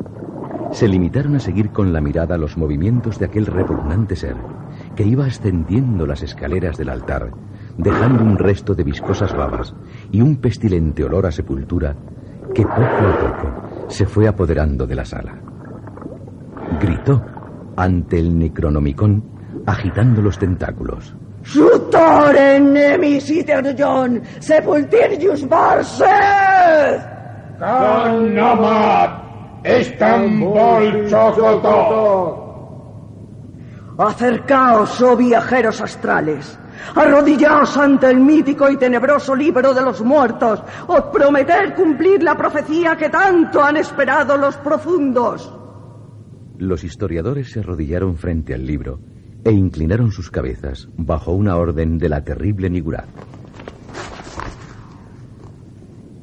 se 0.75 0.89
limitaron 0.89 1.37
a 1.37 1.41
seguir 1.41 1.71
con 1.71 1.93
la 1.93 2.01
mirada 2.01 2.37
los 2.37 2.57
movimientos 2.57 3.21
de 3.21 3.27
aquel 3.27 3.47
repugnante 3.47 4.17
ser 4.17 4.35
que 4.97 5.05
iba 5.05 5.25
ascendiendo 5.25 6.05
las 6.05 6.23
escaleras 6.23 6.77
del 6.77 6.89
altar, 6.89 7.31
dejando 7.79 8.25
un 8.25 8.37
resto 8.37 8.75
de 8.75 8.83
viscosas 8.83 9.33
babas 9.37 9.73
y 10.11 10.21
un 10.21 10.37
pestilente 10.37 11.05
olor 11.05 11.27
a 11.27 11.31
sepultura 11.31 11.95
que 12.53 12.65
poco 12.65 12.83
a 12.83 13.19
poco 13.21 13.89
se 13.89 14.05
fue 14.05 14.27
apoderando 14.27 14.85
de 14.85 14.95
la 14.97 15.05
sala. 15.05 15.41
Gritó 16.81 17.25
ante 17.77 18.19
el 18.19 18.37
Necronomicon 18.37 19.63
agitando 19.67 20.23
los 20.23 20.41
tentáculos. 20.41 21.15
¡Sutore 21.45 22.59
nemis 22.59 23.31
iterjon 23.31 24.23
sepultirius 24.41 25.49
barset! 25.49 27.15
Estambul 29.65 31.09
Chocotó. 31.09 32.45
Acercaos, 33.97 35.01
oh 35.01 35.17
viajeros 35.17 35.81
astrales. 35.81 36.59
Arrodillaos 36.95 37.75
ante 37.79 38.11
el 38.11 38.21
mítico 38.21 38.71
y 38.71 38.77
tenebroso 38.77 39.35
libro 39.35 39.73
de 39.73 39.81
los 39.81 40.03
muertos. 40.03 40.63
Os 40.87 41.03
prometer 41.05 41.75
cumplir 41.75 42.23
la 42.23 42.37
profecía 42.37 42.95
que 42.97 43.09
tanto 43.09 43.65
han 43.65 43.79
esperado 43.79 44.37
los 44.37 44.57
profundos. 44.59 45.51
Los 46.59 46.85
historiadores 46.85 47.51
se 47.51 47.61
arrodillaron 47.61 48.17
frente 48.17 48.53
al 48.53 48.67
libro 48.67 49.01
e 49.45 49.53
inclinaron 49.53 50.13
sus 50.13 50.31
cabezas 50.31 50.89
bajo 50.97 51.33
una 51.33 51.57
orden 51.57 51.97
de 51.99 52.09
la 52.11 52.23
terrible 52.23 52.69
Nigurat. 52.69 53.07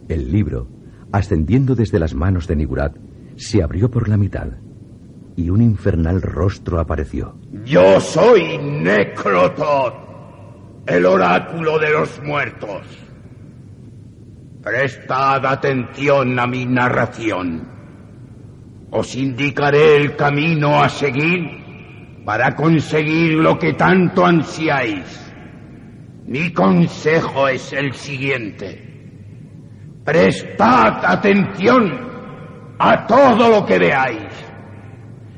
El 0.10 0.32
libro, 0.32 0.68
ascendiendo 1.12 1.74
desde 1.74 2.00
las 2.00 2.14
manos 2.14 2.48
de 2.48 2.56
Nigurat, 2.56 2.96
se 3.42 3.64
abrió 3.64 3.90
por 3.90 4.08
la 4.08 4.18
mitad 4.18 4.48
y 5.36 5.50
un 5.50 5.62
infernal 5.62 6.22
rostro 6.22 6.80
apareció. 6.80 7.36
Yo 7.66 8.00
soy 8.00 8.58
Necrotot, 8.60 9.96
el 10.86 11.06
oráculo 11.06 11.80
de 11.80 11.90
los 11.90 12.22
muertos. 12.24 12.86
Prestad 14.62 15.44
atención 15.44 16.40
a 16.40 16.46
mi 16.46 16.66
narración. 16.68 17.68
Os 18.92 19.16
indicaré 19.16 19.96
el 19.96 20.16
camino 20.16 20.84
a 20.84 20.90
seguir 20.90 22.22
para 22.24 22.56
conseguir 22.56 23.34
lo 23.34 23.58
que 23.58 23.74
tanto 23.74 24.24
ansiáis. 24.24 25.34
Mi 26.28 26.54
consejo 26.54 27.48
es 27.48 27.74
el 27.74 27.94
siguiente. 27.94 28.88
Prestad 30.04 31.04
atención 31.06 32.11
a 32.84 33.06
todo 33.06 33.48
lo 33.48 33.64
que 33.64 33.78
veáis. 33.78 34.34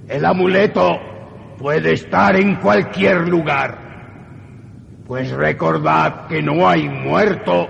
El 0.07 0.23
amuleto 0.23 0.97
puede 1.57 1.91
estar 1.91 2.37
en 2.37 2.55
cualquier 2.55 3.27
lugar, 3.27 3.77
pues 5.05 5.29
recordad 5.31 6.27
que 6.27 6.41
no 6.41 6.65
hay 6.69 6.87
muerto 6.87 7.67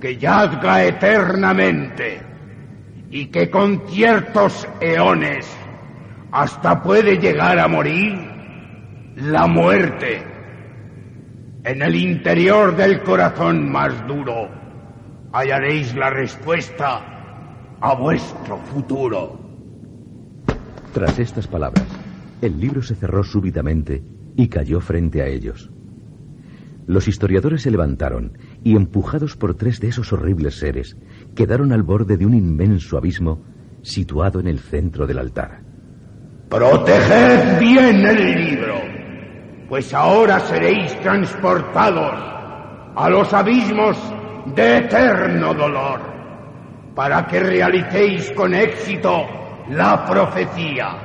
que 0.00 0.16
yazga 0.16 0.84
eternamente 0.84 2.22
y 3.10 3.26
que 3.26 3.50
con 3.50 3.82
ciertos 3.88 4.66
eones 4.80 5.54
hasta 6.32 6.82
puede 6.82 7.18
llegar 7.18 7.58
a 7.58 7.68
morir 7.68 8.18
la 9.16 9.46
muerte. 9.46 10.22
En 11.62 11.82
el 11.82 11.94
interior 11.94 12.74
del 12.74 13.02
corazón 13.02 13.70
más 13.70 14.06
duro 14.06 14.48
hallaréis 15.30 15.94
la 15.94 16.08
respuesta 16.08 17.13
a 17.84 17.94
vuestro 17.94 18.56
futuro. 18.56 19.38
Tras 20.94 21.18
estas 21.18 21.46
palabras, 21.46 21.84
el 22.40 22.58
libro 22.58 22.82
se 22.82 22.94
cerró 22.94 23.22
súbitamente 23.22 24.02
y 24.36 24.48
cayó 24.48 24.80
frente 24.80 25.20
a 25.20 25.26
ellos. 25.26 25.70
Los 26.86 27.08
historiadores 27.08 27.60
se 27.60 27.70
levantaron 27.70 28.38
y, 28.62 28.74
empujados 28.74 29.36
por 29.36 29.54
tres 29.54 29.80
de 29.80 29.88
esos 29.88 30.14
horribles 30.14 30.58
seres, 30.58 30.96
quedaron 31.34 31.72
al 31.72 31.82
borde 31.82 32.16
de 32.16 32.24
un 32.24 32.32
inmenso 32.32 32.96
abismo 32.96 33.42
situado 33.82 34.40
en 34.40 34.46
el 34.46 34.60
centro 34.60 35.06
del 35.06 35.18
altar. 35.18 35.60
Proteged 36.48 37.58
bien 37.60 37.96
el 38.06 38.46
libro, 38.46 38.80
pues 39.68 39.92
ahora 39.92 40.40
seréis 40.40 40.98
transportados 41.02 42.14
a 42.96 43.10
los 43.10 43.30
abismos 43.34 43.98
de 44.56 44.78
eterno 44.78 45.52
dolor 45.52 46.13
para 46.94 47.26
que 47.26 47.40
realicéis 47.40 48.30
con 48.32 48.54
éxito 48.54 49.26
la 49.70 50.04
profecía. 50.04 50.96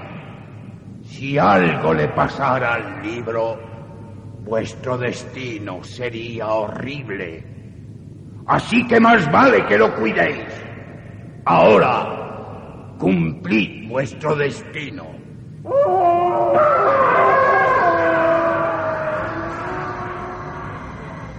Si 1.03 1.37
algo 1.37 1.93
le 1.93 2.07
pasara 2.09 2.75
al 2.75 3.01
libro, 3.01 3.59
vuestro 4.43 4.97
destino 4.97 5.83
sería 5.83 6.47
horrible. 6.47 7.43
Así 8.45 8.87
que 8.87 8.99
más 8.99 9.31
vale 9.31 9.65
que 9.65 9.77
lo 9.77 9.95
cuidéis. 9.95 10.47
Ahora, 11.45 12.95
cumplid 12.97 13.87
vuestro 13.89 14.35
destino. 14.35 15.05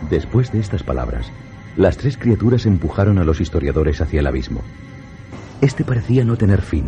Después 0.08 0.50
de 0.52 0.58
estas 0.58 0.82
palabras, 0.82 1.30
las 1.76 1.96
tres 1.96 2.16
criaturas 2.16 2.66
empujaron 2.66 3.18
a 3.18 3.24
los 3.24 3.40
historiadores 3.40 4.00
hacia 4.00 4.20
el 4.20 4.26
abismo. 4.26 4.62
Este 5.60 5.84
parecía 5.84 6.24
no 6.24 6.36
tener 6.36 6.62
fin. 6.62 6.84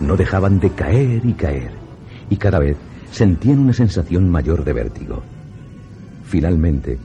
No 0.00 0.16
dejaban 0.16 0.60
de 0.60 0.70
caer 0.70 1.24
y 1.24 1.32
caer, 1.34 1.70
y 2.28 2.36
cada 2.36 2.58
vez 2.58 2.76
sentían 3.10 3.58
una 3.58 3.72
sensación 3.72 4.28
mayor 4.28 4.64
de 4.64 4.72
vértigo. 4.72 5.22
Finalmente, 6.24 6.98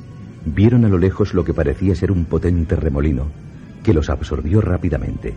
vieron 0.45 0.85
a 0.85 0.89
lo 0.89 0.97
lejos 0.97 1.33
lo 1.33 1.43
que 1.43 1.53
parecía 1.53 1.95
ser 1.95 2.11
un 2.11 2.25
potente 2.25 2.75
remolino 2.75 3.27
que 3.83 3.93
los 3.93 4.09
absorbió 4.09 4.61
rápidamente. 4.61 5.35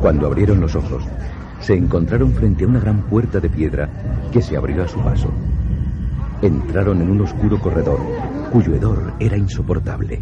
Cuando 0.00 0.26
abrieron 0.26 0.60
los 0.60 0.74
ojos, 0.74 1.04
se 1.60 1.74
encontraron 1.74 2.32
frente 2.32 2.64
a 2.64 2.66
una 2.66 2.80
gran 2.80 3.02
puerta 3.02 3.38
de 3.38 3.48
piedra 3.48 3.88
que 4.32 4.42
se 4.42 4.56
abrió 4.56 4.82
a 4.82 4.88
su 4.88 5.00
paso. 5.00 5.30
Entraron 6.42 7.00
en 7.00 7.08
un 7.08 7.20
oscuro 7.20 7.60
corredor 7.60 8.00
cuyo 8.50 8.74
hedor 8.74 9.14
era 9.20 9.36
insoportable. 9.36 10.20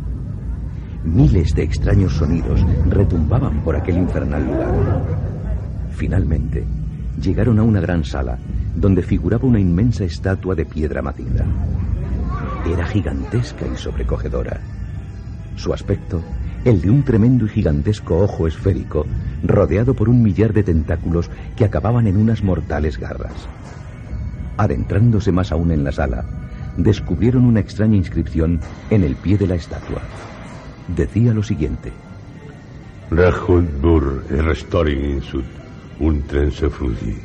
Miles 1.02 1.54
de 1.54 1.62
extraños 1.62 2.12
sonidos 2.12 2.60
retumbaban 2.86 3.62
por 3.62 3.74
aquel 3.74 3.96
infernal 3.96 4.44
lugar. 4.44 5.02
Finalmente, 5.92 6.66
llegaron 7.18 7.58
a 7.58 7.62
una 7.62 7.80
gran 7.80 8.04
sala 8.04 8.38
donde 8.76 9.00
figuraba 9.00 9.48
una 9.48 9.60
inmensa 9.60 10.04
estatua 10.04 10.54
de 10.54 10.66
piedra 10.66 11.00
maciza. 11.00 11.46
Era 12.66 12.84
gigantesca 12.84 13.66
y 13.66 13.76
sobrecogedora. 13.78 14.60
Su 15.56 15.72
aspecto, 15.72 16.20
el 16.66 16.82
de 16.82 16.90
un 16.90 17.02
tremendo 17.02 17.46
y 17.46 17.48
gigantesco 17.48 18.18
ojo 18.18 18.46
esférico, 18.46 19.06
rodeado 19.42 19.94
por 19.94 20.10
un 20.10 20.22
millar 20.22 20.52
de 20.52 20.64
tentáculos 20.64 21.30
que 21.56 21.64
acababan 21.64 22.06
en 22.06 22.18
unas 22.18 22.44
mortales 22.44 22.98
garras. 22.98 23.48
Adentrándose 24.60 25.32
más 25.32 25.52
aún 25.52 25.70
en 25.70 25.84
la 25.84 25.90
sala, 25.90 26.22
descubrieron 26.76 27.46
una 27.46 27.60
extraña 27.60 27.96
inscripción 27.96 28.60
en 28.90 29.04
el 29.04 29.16
pie 29.16 29.38
de 29.38 29.46
la 29.46 29.54
estatua. 29.54 30.02
Decía 30.86 31.32
lo 31.32 31.42
siguiente. 31.42 31.90
Bur 33.10 34.22
restoring 34.28 35.12
insud, 35.12 35.44
un 35.98 36.22
frudi, 36.22 37.16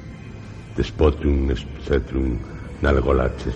despotum 0.77 1.53
spectrum 1.53 2.37
nalgolaches 2.81 3.53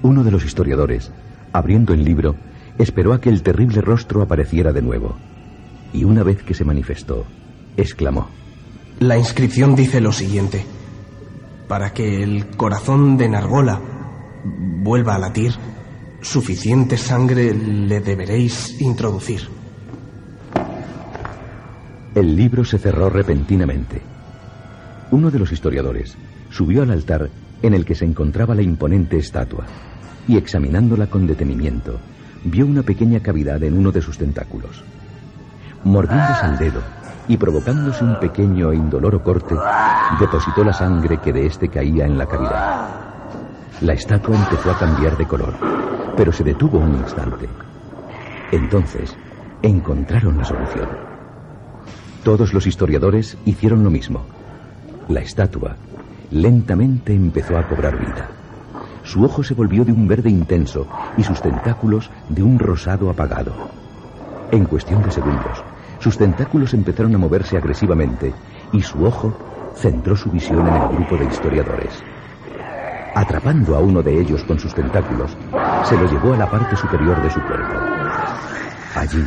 Uno 0.00 0.24
de 0.24 0.30
los 0.30 0.46
historiadores, 0.46 1.12
abriendo 1.52 1.92
el 1.92 2.04
libro, 2.06 2.36
esperó 2.78 3.12
a 3.12 3.20
que 3.20 3.28
el 3.28 3.42
terrible 3.42 3.82
rostro 3.82 4.22
apareciera 4.22 4.72
de 4.72 4.80
nuevo. 4.80 5.14
Y 5.92 6.04
una 6.04 6.22
vez 6.22 6.42
que 6.42 6.54
se 6.54 6.64
manifestó, 6.64 7.26
exclamó. 7.76 8.30
La 8.98 9.18
inscripción 9.18 9.76
dice 9.76 10.00
lo 10.00 10.12
siguiente. 10.12 10.77
Para 11.68 11.92
que 11.92 12.22
el 12.22 12.56
corazón 12.56 13.18
de 13.18 13.28
Nargola 13.28 13.78
vuelva 14.42 15.14
a 15.14 15.18
latir, 15.18 15.52
suficiente 16.22 16.96
sangre 16.96 17.52
le 17.54 18.00
deberéis 18.00 18.80
introducir. 18.80 19.42
El 22.14 22.34
libro 22.34 22.64
se 22.64 22.78
cerró 22.78 23.10
repentinamente. 23.10 24.00
Uno 25.10 25.30
de 25.30 25.38
los 25.38 25.52
historiadores 25.52 26.16
subió 26.50 26.82
al 26.82 26.90
altar 26.90 27.28
en 27.62 27.74
el 27.74 27.84
que 27.84 27.94
se 27.94 28.06
encontraba 28.06 28.54
la 28.54 28.62
imponente 28.62 29.18
estatua 29.18 29.66
y 30.26 30.38
examinándola 30.38 31.08
con 31.08 31.26
detenimiento, 31.26 31.98
vio 32.44 32.66
una 32.66 32.82
pequeña 32.82 33.20
cavidad 33.20 33.62
en 33.62 33.76
uno 33.76 33.92
de 33.92 34.00
sus 34.00 34.16
tentáculos. 34.16 34.82
Mordiéndose 35.84 36.46
el 36.46 36.58
dedo 36.58 36.97
y 37.28 37.36
provocándose 37.36 38.02
un 38.04 38.18
pequeño 38.18 38.72
e 38.72 38.76
indoloro 38.76 39.22
corte, 39.22 39.54
depositó 40.18 40.64
la 40.64 40.72
sangre 40.72 41.18
que 41.18 41.32
de 41.32 41.46
éste 41.46 41.68
caía 41.68 42.06
en 42.06 42.18
la 42.18 42.26
cavidad. 42.26 42.88
La 43.82 43.92
estatua 43.92 44.34
empezó 44.34 44.70
a 44.70 44.78
cambiar 44.78 45.16
de 45.16 45.26
color, 45.26 45.54
pero 46.16 46.32
se 46.32 46.42
detuvo 46.42 46.78
un 46.78 46.94
instante. 46.94 47.48
Entonces, 48.50 49.16
encontraron 49.62 50.38
la 50.38 50.44
solución. 50.44 50.88
Todos 52.24 52.52
los 52.52 52.66
historiadores 52.66 53.36
hicieron 53.44 53.84
lo 53.84 53.90
mismo. 53.90 54.24
La 55.08 55.20
estatua 55.20 55.76
lentamente 56.30 57.14
empezó 57.14 57.56
a 57.56 57.68
cobrar 57.68 57.98
vida. 57.98 58.28
Su 59.02 59.24
ojo 59.24 59.42
se 59.42 59.54
volvió 59.54 59.84
de 59.84 59.92
un 59.92 60.08
verde 60.08 60.28
intenso 60.28 60.86
y 61.16 61.22
sus 61.22 61.40
tentáculos 61.40 62.10
de 62.28 62.42
un 62.42 62.58
rosado 62.58 63.08
apagado. 63.10 63.52
En 64.50 64.64
cuestión 64.64 65.02
de 65.02 65.10
segundos, 65.10 65.62
sus 65.98 66.16
tentáculos 66.16 66.74
empezaron 66.74 67.14
a 67.14 67.18
moverse 67.18 67.56
agresivamente 67.56 68.32
y 68.72 68.82
su 68.82 69.04
ojo 69.04 69.36
centró 69.74 70.16
su 70.16 70.30
visión 70.30 70.66
en 70.66 70.74
el 70.74 70.88
grupo 70.88 71.16
de 71.16 71.24
historiadores. 71.24 72.02
Atrapando 73.14 73.76
a 73.76 73.80
uno 73.80 74.02
de 74.02 74.20
ellos 74.20 74.44
con 74.44 74.58
sus 74.58 74.74
tentáculos, 74.74 75.36
se 75.84 75.96
lo 75.96 76.06
llevó 76.06 76.34
a 76.34 76.36
la 76.36 76.50
parte 76.50 76.76
superior 76.76 77.20
de 77.22 77.30
su 77.30 77.40
cuerpo. 77.40 77.74
Allí, 78.94 79.24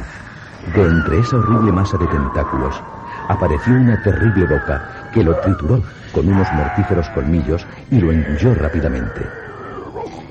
de 0.76 0.82
entre 0.84 1.20
esa 1.20 1.38
horrible 1.38 1.72
masa 1.72 1.98
de 1.98 2.08
tentáculos, 2.08 2.82
apareció 3.28 3.74
una 3.74 4.02
terrible 4.02 4.46
boca 4.46 5.10
que 5.14 5.24
lo 5.24 5.36
trituró 5.38 5.82
con 6.14 6.28
unos 6.28 6.48
mortíferos 6.54 7.10
colmillos 7.10 7.66
y 7.90 8.00
lo 8.00 8.12
engulló 8.12 8.54
rápidamente. 8.56 9.22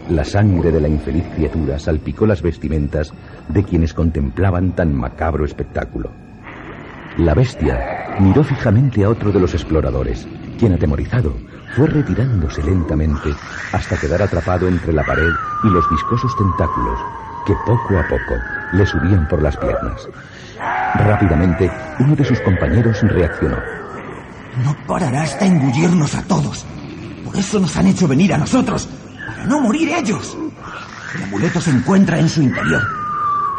La 0.08 0.24
sangre 0.24 0.72
de 0.72 0.80
la 0.80 0.88
infeliz 0.88 1.24
criatura 1.34 1.78
salpicó 1.78 2.26
las 2.26 2.42
vestimentas 2.42 3.12
de 3.48 3.62
quienes 3.62 3.94
contemplaban 3.94 4.72
tan 4.72 4.94
macabro 4.94 5.44
espectáculo. 5.44 6.10
La 7.16 7.34
bestia 7.34 8.16
miró 8.20 8.44
fijamente 8.44 9.04
a 9.04 9.10
otro 9.10 9.32
de 9.32 9.40
los 9.40 9.52
exploradores, 9.54 10.28
quien 10.58 10.74
atemorizado 10.74 11.34
fue 11.76 11.86
retirándose 11.86 12.62
lentamente 12.62 13.30
hasta 13.72 13.96
quedar 13.96 14.22
atrapado 14.22 14.68
entre 14.68 14.92
la 14.92 15.04
pared 15.04 15.30
y 15.64 15.68
los 15.68 15.88
viscosos 15.90 16.36
tentáculos 16.36 16.98
que 17.46 17.54
poco 17.66 17.98
a 17.98 18.06
poco 18.08 18.34
le 18.72 18.86
subían 18.86 19.26
por 19.28 19.42
las 19.42 19.56
piernas. 19.56 20.08
Rápidamente, 20.94 21.70
uno 21.98 22.14
de 22.14 22.24
sus 22.24 22.40
compañeros 22.40 23.00
reaccionó. 23.02 23.56
No 24.64 24.76
parará 24.86 25.22
hasta 25.22 25.46
engullirnos 25.46 26.14
a 26.14 26.22
todos. 26.22 26.66
Por 27.24 27.36
eso 27.36 27.60
nos 27.60 27.76
han 27.76 27.86
hecho 27.86 28.08
venir 28.08 28.34
a 28.34 28.38
nosotros, 28.38 28.88
para 29.26 29.44
no 29.44 29.60
morir 29.60 29.88
ellos. 29.88 30.36
El 31.14 31.24
amuleto 31.24 31.60
se 31.60 31.70
encuentra 31.70 32.18
en 32.18 32.28
su 32.28 32.42
interior. 32.42 32.82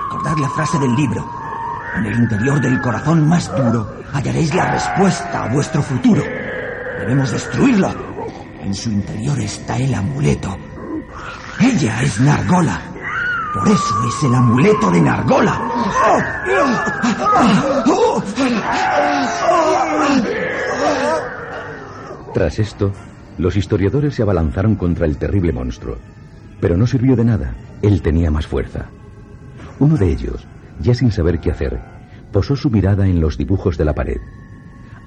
Recordad 0.03 0.37
la 0.37 0.49
frase 0.49 0.79
del 0.79 0.93
libro. 0.95 1.40
En 1.95 2.05
el 2.05 2.19
interior 2.19 2.61
del 2.61 2.79
corazón 2.81 3.27
más 3.27 3.53
duro 3.55 4.01
hallaréis 4.13 4.53
la 4.53 4.71
respuesta 4.71 5.43
a 5.43 5.53
vuestro 5.53 5.81
futuro. 5.81 6.23
Debemos 6.99 7.31
destruirlo. 7.31 7.89
En 8.61 8.73
su 8.73 8.91
interior 8.91 9.39
está 9.39 9.77
el 9.77 9.93
amuleto. 9.93 10.57
Ella 11.59 12.01
es 12.01 12.19
Nargola. 12.19 12.79
Por 13.53 13.67
eso 13.67 14.07
es 14.07 14.23
el 14.23 14.35
amuleto 14.35 14.89
de 14.91 15.01
Nargola. 15.01 15.61
Tras 22.33 22.59
esto, 22.59 22.93
los 23.37 23.57
historiadores 23.57 24.15
se 24.15 24.21
abalanzaron 24.21 24.75
contra 24.75 25.05
el 25.05 25.17
terrible 25.17 25.51
monstruo. 25.51 25.97
Pero 26.61 26.77
no 26.77 26.87
sirvió 26.87 27.15
de 27.15 27.25
nada. 27.25 27.53
Él 27.81 28.01
tenía 28.01 28.31
más 28.31 28.47
fuerza. 28.47 28.85
Uno 29.79 29.97
de 29.97 30.11
ellos, 30.11 30.47
ya 30.81 30.93
sin 30.93 31.11
saber 31.11 31.39
qué 31.39 31.51
hacer, 31.51 31.79
posó 32.31 32.55
su 32.55 32.69
mirada 32.69 33.07
en 33.07 33.21
los 33.21 33.37
dibujos 33.37 33.77
de 33.77 33.85
la 33.85 33.93
pared. 33.93 34.19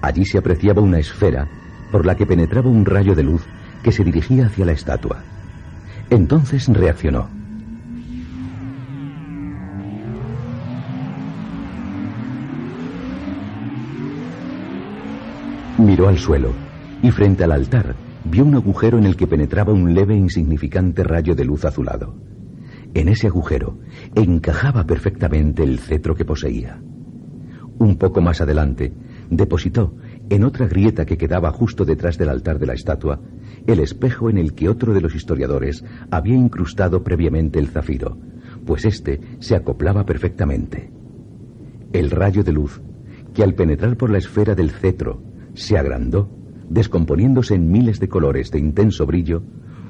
Allí 0.03 0.25
se 0.25 0.39
apreciaba 0.39 0.83
una 0.83 0.99
esfera 0.99 1.49
por 1.91 2.07
la 2.07 2.17
que 2.17 2.27
penetraba 2.27 2.69
un 2.69 2.85
rayo 2.85 3.15
de 3.15 3.23
luz 3.23 3.43
que 3.83 3.93
se 3.93 4.05
dirigía 4.05 4.47
hacia 4.47 4.67
la 4.67 4.73
estatua. 4.73 5.23
Entonces 6.11 6.69
reaccionó. 6.69 7.29
Miró 15.79 16.09
al 16.09 16.19
suelo 16.19 16.53
y 17.03 17.11
frente 17.11 17.45
al 17.45 17.53
altar 17.53 17.95
vio 18.25 18.45
un 18.45 18.55
agujero 18.55 18.99
en 18.99 19.05
el 19.05 19.17
que 19.17 19.27
penetraba 19.27 19.73
un 19.73 19.93
leve 19.95 20.15
e 20.15 20.19
insignificante 20.19 21.05
rayo 21.05 21.35
de 21.35 21.45
luz 21.45 21.65
azulado. 21.65 22.15
En 22.95 23.09
ese 23.09 23.27
agujero 23.27 23.79
encajaba 24.15 24.87
perfectamente 24.87 25.65
el 25.65 25.81
cetro 25.81 26.15
que 26.15 26.25
poseía. 26.25 26.81
Un 27.79 27.97
poco 27.97 28.21
más 28.21 28.41
adelante, 28.41 28.93
depositó 29.31 29.97
en 30.31 30.45
otra 30.45 30.69
grieta 30.69 31.05
que 31.05 31.19
quedaba 31.19 31.51
justo 31.51 31.85
detrás 31.85 32.17
del 32.19 32.29
altar 32.29 32.59
de 32.59 32.67
la 32.67 32.75
estatua, 32.75 33.21
el 33.67 33.81
espejo 33.81 34.31
en 34.31 34.39
el 34.39 34.55
que 34.55 34.69
otro 34.69 34.95
de 34.95 35.01
los 35.01 35.15
historiadores 35.15 35.85
había 36.11 36.37
incrustado 36.37 37.03
previamente 37.03 37.59
el 37.59 37.69
zafiro, 37.69 38.17
pues 38.65 38.85
éste 38.85 39.21
se 39.41 39.57
acoplaba 39.57 40.07
perfectamente. 40.07 40.91
El 41.93 42.11
rayo 42.11 42.45
de 42.45 42.53
luz, 42.53 42.81
que 43.35 43.43
al 43.43 43.55
penetrar 43.55 43.97
por 43.97 44.11
la 44.11 44.19
esfera 44.19 44.55
del 44.55 44.71
cetro 44.71 45.23
se 45.55 45.77
agrandó, 45.77 46.31
descomponiéndose 46.69 47.55
en 47.55 47.71
miles 47.71 47.99
de 48.01 48.09
colores 48.09 48.51
de 48.51 48.61
intenso 48.61 49.05
brillo, 49.05 49.43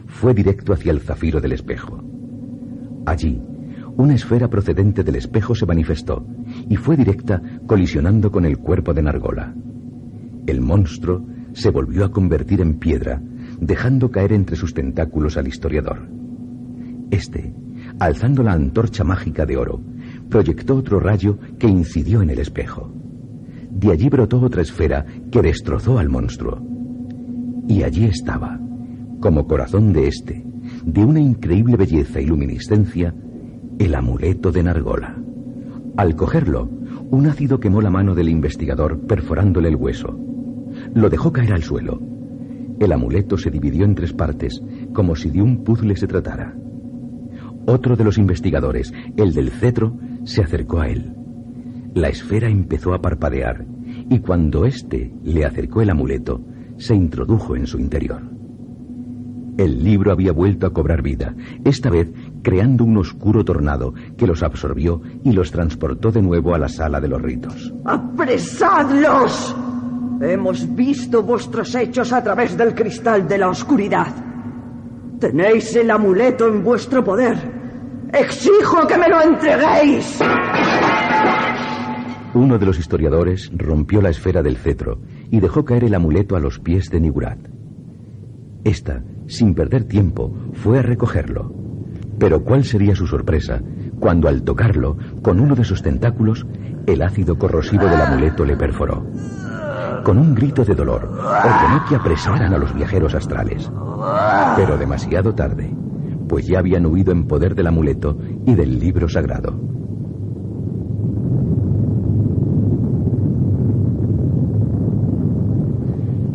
fue 0.06 0.34
directo 0.34 0.72
hacia 0.72 0.90
el 0.90 1.00
zafiro 1.00 1.40
del 1.40 1.52
espejo. 1.52 2.02
Allí, 3.06 3.40
una 3.96 4.14
esfera 4.14 4.48
procedente 4.48 5.04
del 5.04 5.16
espejo 5.16 5.54
se 5.54 5.66
manifestó 5.66 6.26
y 6.68 6.76
fue 6.76 6.96
directa 6.96 7.40
colisionando 7.66 8.30
con 8.30 8.44
el 8.44 8.58
cuerpo 8.58 8.92
de 8.92 9.02
Nargola. 9.02 9.54
El 10.46 10.60
monstruo 10.60 11.24
se 11.52 11.70
volvió 11.70 12.04
a 12.04 12.10
convertir 12.10 12.60
en 12.60 12.74
piedra, 12.78 13.22
dejando 13.60 14.10
caer 14.10 14.32
entre 14.32 14.56
sus 14.56 14.74
tentáculos 14.74 15.36
al 15.36 15.46
historiador. 15.46 16.08
Este, 17.10 17.54
alzando 18.00 18.42
la 18.42 18.52
antorcha 18.52 19.04
mágica 19.04 19.46
de 19.46 19.56
oro, 19.56 19.80
proyectó 20.28 20.76
otro 20.76 20.98
rayo 20.98 21.38
que 21.58 21.68
incidió 21.68 22.22
en 22.22 22.30
el 22.30 22.40
espejo. 22.40 22.92
De 23.70 23.92
allí 23.92 24.08
brotó 24.08 24.40
otra 24.40 24.62
esfera 24.62 25.04
que 25.30 25.42
destrozó 25.42 25.98
al 25.98 26.08
monstruo. 26.08 26.60
Y 27.68 27.82
allí 27.82 28.04
estaba, 28.06 28.58
como 29.20 29.46
corazón 29.46 29.92
de 29.92 30.08
este, 30.08 30.43
de 30.84 31.04
una 31.04 31.20
increíble 31.20 31.76
belleza 31.76 32.20
y 32.20 32.26
luminiscencia, 32.26 33.14
el 33.78 33.94
amuleto 33.94 34.52
de 34.52 34.62
Nargola. 34.62 35.16
Al 35.96 36.14
cogerlo, 36.14 36.68
un 37.10 37.26
ácido 37.26 37.58
quemó 37.58 37.80
la 37.80 37.90
mano 37.90 38.14
del 38.14 38.28
investigador 38.28 39.06
perforándole 39.06 39.68
el 39.68 39.76
hueso. 39.76 40.18
Lo 40.94 41.08
dejó 41.08 41.32
caer 41.32 41.52
al 41.52 41.62
suelo. 41.62 42.00
El 42.80 42.92
amuleto 42.92 43.38
se 43.38 43.50
dividió 43.50 43.84
en 43.84 43.94
tres 43.94 44.12
partes, 44.12 44.60
como 44.92 45.16
si 45.16 45.30
de 45.30 45.40
un 45.40 45.64
puzzle 45.64 45.96
se 45.96 46.06
tratara. 46.06 46.54
Otro 47.66 47.96
de 47.96 48.04
los 48.04 48.18
investigadores, 48.18 48.92
el 49.16 49.32
del 49.32 49.50
cetro, 49.50 49.96
se 50.24 50.42
acercó 50.42 50.80
a 50.80 50.88
él. 50.88 51.14
La 51.94 52.08
esfera 52.08 52.48
empezó 52.48 52.92
a 52.92 53.00
parpadear 53.00 53.64
y 54.10 54.18
cuando 54.18 54.64
éste 54.64 55.14
le 55.22 55.44
acercó 55.44 55.80
el 55.80 55.90
amuleto, 55.90 56.44
se 56.76 56.94
introdujo 56.94 57.56
en 57.56 57.66
su 57.66 57.78
interior. 57.78 58.33
El 59.56 59.84
libro 59.84 60.10
había 60.10 60.32
vuelto 60.32 60.66
a 60.66 60.72
cobrar 60.72 61.00
vida, 61.00 61.34
esta 61.64 61.88
vez 61.88 62.10
creando 62.42 62.84
un 62.84 62.96
oscuro 62.96 63.44
tornado 63.44 63.94
que 64.16 64.26
los 64.26 64.42
absorbió 64.42 65.00
y 65.22 65.32
los 65.32 65.52
transportó 65.52 66.10
de 66.10 66.22
nuevo 66.22 66.54
a 66.54 66.58
la 66.58 66.68
sala 66.68 67.00
de 67.00 67.08
los 67.08 67.22
ritos. 67.22 67.72
¡Apresadlos! 67.84 69.54
Hemos 70.20 70.74
visto 70.74 71.22
vuestros 71.22 71.74
hechos 71.74 72.12
a 72.12 72.22
través 72.22 72.56
del 72.56 72.74
cristal 72.74 73.28
de 73.28 73.38
la 73.38 73.48
oscuridad. 73.48 74.12
Tenéis 75.20 75.74
el 75.76 75.90
amuleto 75.90 76.48
en 76.48 76.64
vuestro 76.64 77.04
poder. 77.04 77.36
Exijo 78.12 78.86
que 78.86 78.98
me 78.98 79.08
lo 79.08 79.22
entreguéis. 79.22 80.20
Uno 82.34 82.58
de 82.58 82.66
los 82.66 82.78
historiadores 82.78 83.52
rompió 83.56 84.02
la 84.02 84.10
esfera 84.10 84.42
del 84.42 84.56
cetro 84.56 84.98
y 85.30 85.38
dejó 85.38 85.64
caer 85.64 85.84
el 85.84 85.94
amuleto 85.94 86.34
a 86.34 86.40
los 86.40 86.58
pies 86.58 86.90
de 86.90 87.00
Nigurat. 87.00 87.38
Esta, 88.64 89.02
sin 89.26 89.54
perder 89.54 89.84
tiempo, 89.84 90.32
fue 90.54 90.78
a 90.78 90.82
recogerlo. 90.82 91.52
Pero 92.18 92.44
cuál 92.44 92.64
sería 92.64 92.94
su 92.94 93.06
sorpresa 93.06 93.60
cuando 93.98 94.28
al 94.28 94.42
tocarlo, 94.42 94.96
con 95.22 95.40
uno 95.40 95.54
de 95.54 95.64
sus 95.64 95.82
tentáculos, 95.82 96.46
el 96.86 97.02
ácido 97.02 97.38
corrosivo 97.38 97.86
del 97.86 98.00
amuleto 98.00 98.44
le 98.44 98.56
perforó. 98.56 99.06
Con 100.04 100.18
un 100.18 100.34
grito 100.34 100.64
de 100.64 100.74
dolor, 100.74 101.04
ordenó 101.04 101.84
que 101.88 101.94
apresaran 101.96 102.52
a 102.52 102.58
los 102.58 102.74
viajeros 102.74 103.14
astrales. 103.14 103.70
Pero 104.56 104.76
demasiado 104.76 105.34
tarde, 105.34 105.74
pues 106.28 106.46
ya 106.46 106.58
habían 106.58 106.84
huido 106.86 107.12
en 107.12 107.26
poder 107.26 107.54
del 107.54 107.68
amuleto 107.68 108.18
y 108.44 108.54
del 108.54 108.78
libro 108.78 109.08
sagrado. 109.08 109.58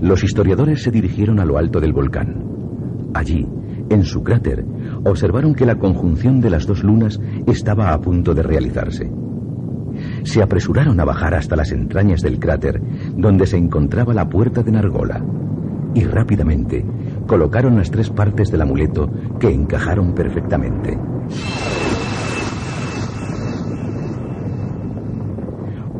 Los 0.01 0.23
historiadores 0.23 0.81
se 0.81 0.91
dirigieron 0.91 1.39
a 1.39 1.45
lo 1.45 1.57
alto 1.57 1.79
del 1.79 1.93
volcán. 1.93 2.58
Allí, 3.13 3.47
en 3.89 4.03
su 4.03 4.23
cráter, 4.23 4.65
observaron 5.03 5.55
que 5.55 5.65
la 5.65 5.79
conjunción 5.79 6.41
de 6.41 6.49
las 6.49 6.67
dos 6.67 6.83
lunas 6.83 7.19
estaba 7.47 7.91
a 7.91 7.99
punto 7.99 8.33
de 8.33 8.43
realizarse. 8.43 9.11
Se 10.23 10.41
apresuraron 10.41 10.99
a 10.99 11.05
bajar 11.05 11.33
hasta 11.33 11.55
las 11.55 11.71
entrañas 11.71 12.21
del 12.21 12.39
cráter, 12.39 12.81
donde 13.15 13.47
se 13.47 13.57
encontraba 13.57 14.13
la 14.13 14.29
puerta 14.29 14.61
de 14.61 14.71
Nargola, 14.71 15.23
y 15.93 16.03
rápidamente 16.03 16.85
colocaron 17.25 17.77
las 17.77 17.89
tres 17.89 18.09
partes 18.09 18.51
del 18.51 18.61
amuleto 18.61 19.09
que 19.39 19.51
encajaron 19.51 20.13
perfectamente. 20.13 20.97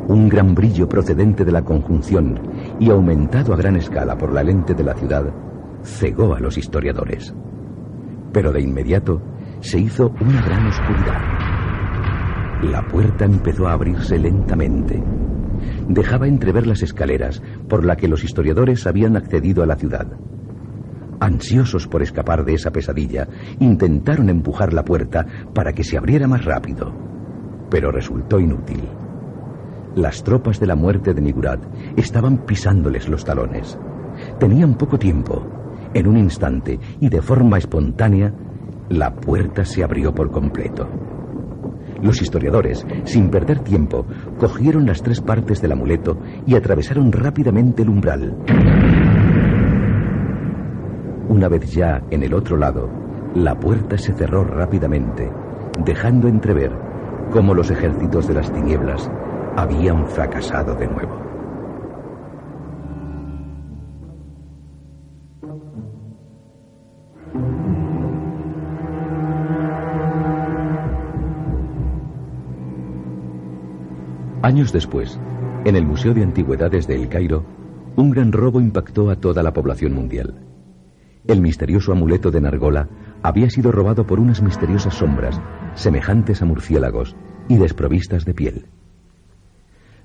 Un 0.08 0.28
gran 0.28 0.56
brillo 0.56 0.88
procedente 0.88 1.44
de 1.44 1.52
la 1.52 1.64
conjunción 1.64 2.40
y 2.80 2.90
aumentado 2.90 3.54
a 3.54 3.58
gran 3.58 3.76
escala 3.76 4.18
por 4.18 4.32
la 4.34 4.44
lente 4.44 4.74
de 4.74 4.84
la 4.84 4.96
ciudad 4.96 5.32
cegó 5.84 6.36
a 6.36 6.40
los 6.40 6.58
historiadores. 6.58 7.34
Pero 8.32 8.52
de 8.52 8.62
inmediato 8.62 9.22
se 9.62 9.80
hizo 9.80 10.14
una 10.22 10.42
gran 10.42 10.68
oscuridad. 10.68 11.22
La 12.64 12.86
puerta 12.88 13.26
empezó 13.26 13.68
a 13.68 13.74
abrirse 13.74 14.18
lentamente. 14.18 15.02
Dejaba 15.88 16.28
entrever 16.28 16.68
las 16.68 16.82
escaleras 16.84 17.42
por 17.68 17.86
la 17.86 17.96
que 17.96 18.08
los 18.08 18.24
historiadores 18.24 18.86
habían 18.86 19.16
accedido 19.16 19.64
a 19.64 19.66
la 19.66 19.76
ciudad. 19.76 20.08
Ansiosos 21.20 21.88
por 21.88 22.02
escapar 22.02 22.46
de 22.46 22.54
esa 22.54 22.72
pesadilla, 22.72 23.28
intentaron 23.60 24.30
empujar 24.30 24.74
la 24.74 24.86
puerta 24.86 25.26
para 25.54 25.74
que 25.74 25.84
se 25.84 25.98
abriera 25.98 26.28
más 26.28 26.46
rápido, 26.46 26.94
pero 27.70 27.92
resultó 27.92 28.40
inútil. 28.40 28.84
Las 29.96 30.24
tropas 30.24 30.60
de 30.60 30.68
la 30.68 30.76
muerte 30.76 31.14
de 31.14 31.22
Nigurat 31.22 31.62
estaban 31.98 32.46
pisándoles 32.46 33.10
los 33.10 33.26
talones. 33.26 33.78
Tenían 34.40 34.76
poco 34.76 34.98
tiempo. 34.98 35.59
En 35.94 36.08
un 36.08 36.18
instante 36.18 36.80
y 37.00 37.10
de 37.10 37.22
forma 37.22 37.58
espontánea, 37.58 38.32
la 38.90 39.16
puerta 39.16 39.66
se 39.66 39.84
abrió 39.84 40.14
por 40.14 40.32
completo. 40.32 40.88
Los 42.02 42.22
historiadores, 42.22 42.86
sin 43.04 43.30
perder 43.30 43.60
tiempo, 43.60 44.06
cogieron 44.38 44.86
las 44.86 45.02
tres 45.02 45.20
partes 45.20 45.62
del 45.62 45.74
amuleto 45.74 46.18
y 46.46 46.56
atravesaron 46.56 47.12
rápidamente 47.12 47.82
el 47.84 47.90
umbral. 47.90 48.38
Una 51.28 51.48
vez 51.48 51.72
ya 51.74 52.02
en 52.10 52.24
el 52.24 52.34
otro 52.34 52.56
lado, 52.56 52.90
la 53.36 53.60
puerta 53.60 53.98
se 53.98 54.14
cerró 54.14 54.44
rápidamente, 54.44 55.30
dejando 55.86 56.28
entrever 56.28 56.72
cómo 57.32 57.54
los 57.54 57.70
ejércitos 57.70 58.28
de 58.28 58.34
las 58.36 58.52
tinieblas 58.52 59.12
habían 59.56 60.08
fracasado 60.08 60.76
de 60.76 60.88
nuevo. 60.88 61.29
Años 74.42 74.72
después, 74.72 75.20
en 75.66 75.76
el 75.76 75.86
Museo 75.86 76.14
de 76.14 76.24
Antigüedades 76.24 76.88
de 76.88 76.96
El 76.96 77.10
Cairo, 77.10 77.44
un 77.98 78.10
gran 78.10 78.32
robo 78.32 78.62
impactó 78.62 79.10
a 79.10 79.18
toda 79.18 79.44
la 79.44 79.52
población 79.52 79.94
mundial. 79.94 80.36
El 81.28 81.42
misterioso 81.42 81.92
amuleto 81.92 82.32
de 82.32 82.40
Nargola 82.40 82.88
había 83.22 83.50
sido 83.50 83.74
robado 83.74 84.08
por 84.08 84.18
unas 84.18 84.42
misteriosas 84.42 84.94
sombras, 84.94 85.42
semejantes 85.76 86.42
a 86.42 86.46
murciélagos 86.46 87.18
y 87.50 87.58
desprovistas 87.58 88.24
de 88.24 88.34
piel. 88.34 88.66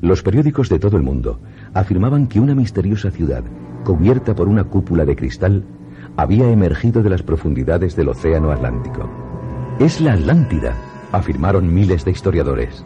Los 0.00 0.24
periódicos 0.24 0.68
de 0.68 0.80
todo 0.80 0.96
el 0.96 1.04
mundo 1.04 1.38
afirmaban 1.72 2.26
que 2.26 2.40
una 2.40 2.56
misteriosa 2.56 3.12
ciudad, 3.12 3.44
cubierta 3.84 4.34
por 4.34 4.48
una 4.48 4.64
cúpula 4.64 5.04
de 5.04 5.14
cristal, 5.14 5.64
había 6.16 6.50
emergido 6.50 7.04
de 7.04 7.10
las 7.10 7.22
profundidades 7.22 7.94
del 7.94 8.08
Océano 8.08 8.50
Atlántico. 8.50 9.08
Es 9.78 10.00
la 10.00 10.14
Atlántida, 10.14 10.74
afirmaron 11.12 11.72
miles 11.72 12.04
de 12.04 12.10
historiadores. 12.10 12.84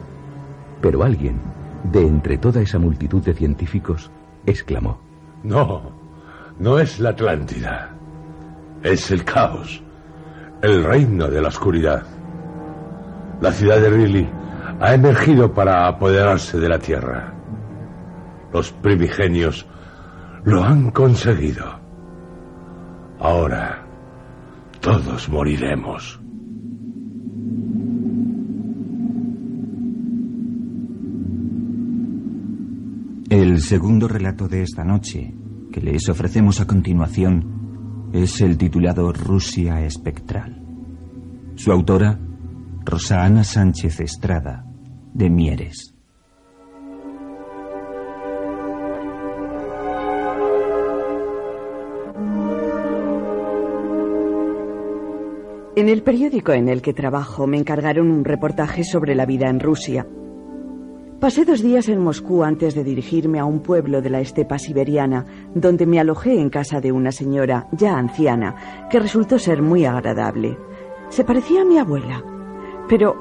Pero 0.81 1.03
alguien, 1.03 1.39
de 1.83 2.01
entre 2.01 2.37
toda 2.37 2.61
esa 2.61 2.79
multitud 2.79 3.23
de 3.23 3.33
científicos, 3.33 4.11
exclamó. 4.45 4.99
No, 5.43 5.91
no 6.59 6.79
es 6.79 6.99
la 6.99 7.09
Atlántida. 7.09 7.89
Es 8.83 9.11
el 9.11 9.23
caos, 9.25 9.81
el 10.61 10.83
reino 10.83 11.27
de 11.27 11.41
la 11.41 11.49
oscuridad. 11.49 12.03
La 13.41 13.51
ciudad 13.51 13.79
de 13.79 13.89
Riley 13.89 14.29
ha 14.79 14.93
emergido 14.93 15.53
para 15.53 15.87
apoderarse 15.87 16.57
de 16.57 16.69
la 16.69 16.79
tierra. 16.79 17.33
Los 18.53 18.71
primigenios 18.71 19.65
lo 20.43 20.63
han 20.63 20.91
conseguido. 20.91 21.65
Ahora 23.19 23.85
todos 24.79 25.27
moriremos. 25.29 26.19
El 33.59 33.65
segundo 33.65 34.07
relato 34.07 34.47
de 34.47 34.63
esta 34.63 34.85
noche, 34.85 35.33
que 35.69 35.81
les 35.81 36.07
ofrecemos 36.07 36.61
a 36.61 36.65
continuación, 36.65 38.07
es 38.13 38.39
el 38.39 38.57
titulado 38.57 39.11
Rusia 39.11 39.81
Espectral. 39.81 40.63
Su 41.55 41.73
autora, 41.73 42.17
Rosa 42.85 43.21
Ana 43.21 43.43
Sánchez 43.43 43.99
Estrada, 43.99 44.65
de 45.13 45.29
Mieres. 45.29 45.93
En 55.75 55.89
el 55.89 56.01
periódico 56.03 56.53
en 56.53 56.69
el 56.69 56.81
que 56.81 56.93
trabajo 56.93 57.45
me 57.45 57.57
encargaron 57.57 58.09
un 58.09 58.23
reportaje 58.23 58.85
sobre 58.85 59.15
la 59.15 59.25
vida 59.25 59.49
en 59.49 59.59
Rusia. 59.59 60.07
Pasé 61.19 61.43
dos 61.43 61.61
días 61.61 61.89
en 61.89 61.99
Moscú 61.99 62.45
antes 62.45 62.75
de 62.75 62.83
dirigirme 62.85 63.39
a 63.39 63.45
un 63.45 63.59
pueblo 63.59 64.01
de 64.01 64.09
la 64.09 64.21
estepa 64.21 64.57
siberiana, 64.57 65.25
donde 65.53 65.85
me 65.85 65.99
alojé 65.99 66.39
en 66.39 66.49
casa 66.49 66.79
de 66.79 66.93
una 66.93 67.11
señora 67.11 67.67
ya 67.73 67.97
anciana, 67.97 68.87
que 68.89 69.01
resultó 69.01 69.37
ser 69.37 69.61
muy 69.61 69.83
agradable. 69.83 70.57
Se 71.09 71.25
parecía 71.25 71.63
a 71.63 71.65
mi 71.65 71.77
abuela, 71.77 72.23
pero 72.87 73.17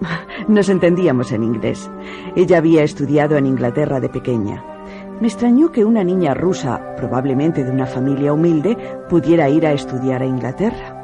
nos 0.48 0.68
entendíamos 0.68 1.30
en 1.30 1.44
inglés. 1.44 1.88
Ella 2.34 2.58
había 2.58 2.82
estudiado 2.82 3.36
en 3.36 3.46
Inglaterra 3.46 4.00
de 4.00 4.08
pequeña. 4.08 4.64
Me 5.20 5.28
extrañó 5.28 5.70
que 5.70 5.84
una 5.84 6.02
niña 6.02 6.34
rusa, 6.34 6.96
probablemente 6.96 7.62
de 7.62 7.70
una 7.70 7.86
familia 7.86 8.32
humilde, 8.32 8.76
pudiera 9.08 9.48
ir 9.48 9.66
a 9.66 9.72
estudiar 9.72 10.20
a 10.20 10.26
Inglaterra. 10.26 10.95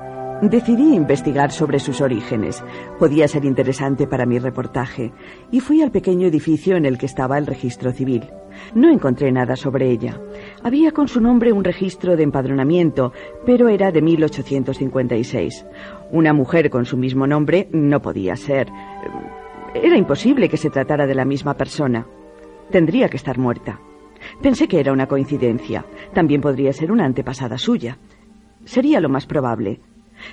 Decidí 0.43 0.97
investigar 0.97 1.53
sobre 1.53 1.79
sus 1.79 2.01
orígenes. 2.01 2.65
Podía 2.99 3.29
ser 3.29 3.45
interesante 3.45 4.09
para 4.09 4.27
mi 4.27 4.41
reportaje 4.41 5.13
y 5.53 5.61
fui 5.61 5.83
al 5.83 5.93
pequeño 5.93 6.27
edificio 6.27 6.75
en 6.75 6.85
el 6.85 6.99
que 6.99 7.07
estaba 7.07 7.39
el 7.39 7.47
registro 7.47 7.93
civil. 7.93 8.25
No 8.75 8.91
encontré 8.91 9.31
nada 9.31 9.55
sobre 9.55 9.89
ella. 9.89 10.21
Había 10.65 10.91
con 10.91 11.07
su 11.07 11.21
nombre 11.21 11.53
un 11.53 11.63
registro 11.63 12.17
de 12.17 12.25
empadronamiento, 12.25 13.13
pero 13.47 13.69
era 13.69 13.93
de 13.93 14.03
1856. 14.03 15.65
Una 16.11 16.33
mujer 16.33 16.71
con 16.71 16.87
su 16.87 16.97
mismo 16.97 17.29
nombre 17.29 17.69
no 17.71 18.03
podía 18.03 18.35
ser. 18.35 18.67
Era 19.75 19.97
imposible 19.97 20.49
que 20.49 20.57
se 20.57 20.71
tratara 20.71 21.07
de 21.07 21.15
la 21.15 21.25
misma 21.25 21.55
persona. 21.55 22.05
Tendría 22.69 23.09
que 23.09 23.17
estar 23.17 23.39
muerta. 23.39 23.79
Pensé 24.43 24.67
que 24.67 24.81
era 24.81 24.93
una 24.93 25.07
coincidencia. 25.07 25.85
También 26.13 26.41
podría 26.41 26.73
ser 26.73 26.91
una 26.91 27.05
antepasada 27.05 27.59
suya. 27.59 27.99
Sería 28.65 29.01
lo 29.01 29.09
más 29.09 29.27
probable 29.27 29.81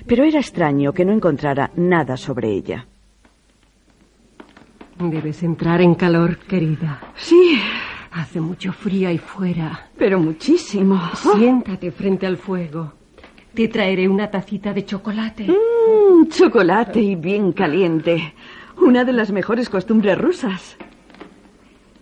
pero 0.06 0.24
era 0.24 0.40
extraño 0.40 0.92
que 0.92 1.04
no 1.04 1.12
encontrara 1.12 1.70
nada 1.76 2.16
sobre 2.16 2.50
ella. 2.50 2.86
Debes 4.98 5.42
entrar 5.42 5.80
en 5.80 5.94
calor, 5.94 6.38
querida. 6.38 7.00
Sí. 7.16 7.58
Hace 8.12 8.40
mucho 8.40 8.72
frío 8.72 9.08
ahí 9.08 9.18
fuera. 9.18 9.88
Pero 9.96 10.18
muchísimo. 10.18 11.00
Siéntate 11.14 11.90
frente 11.92 12.26
al 12.26 12.36
fuego. 12.36 12.92
Te 13.54 13.68
traeré 13.68 14.08
una 14.08 14.30
tacita 14.30 14.72
de 14.72 14.84
chocolate. 14.84 15.46
Mmm, 15.46 16.28
chocolate 16.28 17.00
y 17.00 17.14
bien 17.14 17.52
caliente. 17.52 18.34
Una 18.76 19.04
de 19.04 19.12
las 19.12 19.30
mejores 19.30 19.68
costumbres 19.68 20.18
rusas. 20.18 20.76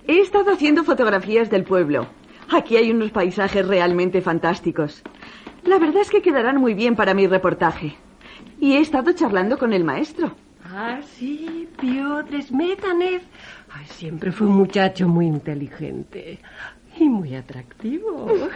He 0.06 0.20
estado 0.20 0.50
haciendo 0.50 0.82
fotografías 0.84 1.50
del 1.50 1.64
pueblo. 1.64 2.06
Aquí 2.50 2.76
hay 2.76 2.90
unos 2.90 3.10
paisajes 3.10 3.66
realmente 3.66 4.22
fantásticos. 4.22 5.02
La 5.68 5.78
verdad 5.78 6.00
es 6.00 6.08
que 6.08 6.22
quedarán 6.22 6.56
muy 6.56 6.72
bien 6.72 6.96
para 6.96 7.12
mi 7.12 7.26
reportaje. 7.26 7.94
Y 8.58 8.72
he 8.72 8.80
estado 8.80 9.12
charlando 9.12 9.58
con 9.58 9.74
el 9.74 9.84
maestro. 9.84 10.34
Ah, 10.64 11.00
sí, 11.02 11.68
Piotr 11.78 12.42
Smetanev. 12.42 13.20
Ay, 13.70 13.84
siempre 13.84 14.32
fue 14.32 14.46
un 14.46 14.56
muchacho 14.56 15.06
muy 15.06 15.26
inteligente 15.26 16.38
y 16.98 17.10
muy 17.10 17.36
atractivo. 17.36 18.28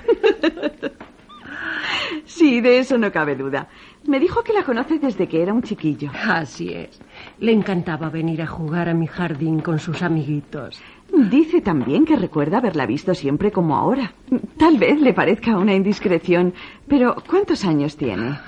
sí, 2.25 2.63
de 2.63 2.79
eso 2.79 2.97
no 2.97 3.13
cabe 3.13 3.37
duda. 3.37 3.69
Me 4.07 4.19
dijo 4.19 4.43
que 4.43 4.55
la 4.55 4.65
conoce 4.65 4.99
desde 4.99 5.29
que 5.29 5.43
era 5.43 5.53
un 5.53 5.63
chiquillo. 5.63 6.11
Así 6.15 6.73
es. 6.73 6.99
Le 7.41 7.53
encantaba 7.53 8.09
venir 8.09 8.41
a 8.41 8.47
jugar 8.47 8.89
a 8.89 8.95
mi 8.95 9.07
jardín 9.07 9.61
con 9.61 9.79
sus 9.79 10.03
amiguitos. 10.03 10.81
Dice 11.13 11.61
también 11.61 12.07
que 12.07 12.17
recuerda 12.17 12.57
haberla 12.59 12.87
visto 12.87 13.15
siempre 13.15 13.53
como 13.53 13.77
ahora. 13.77 14.15
Tal 14.57 14.79
vez 14.79 14.99
le 14.99 15.13
parezca 15.13 15.59
una 15.59 15.75
indiscreción, 15.75 16.55
pero 16.89 17.17
¿cuántos 17.29 17.67
años 17.67 17.99
tiene? 17.99 18.39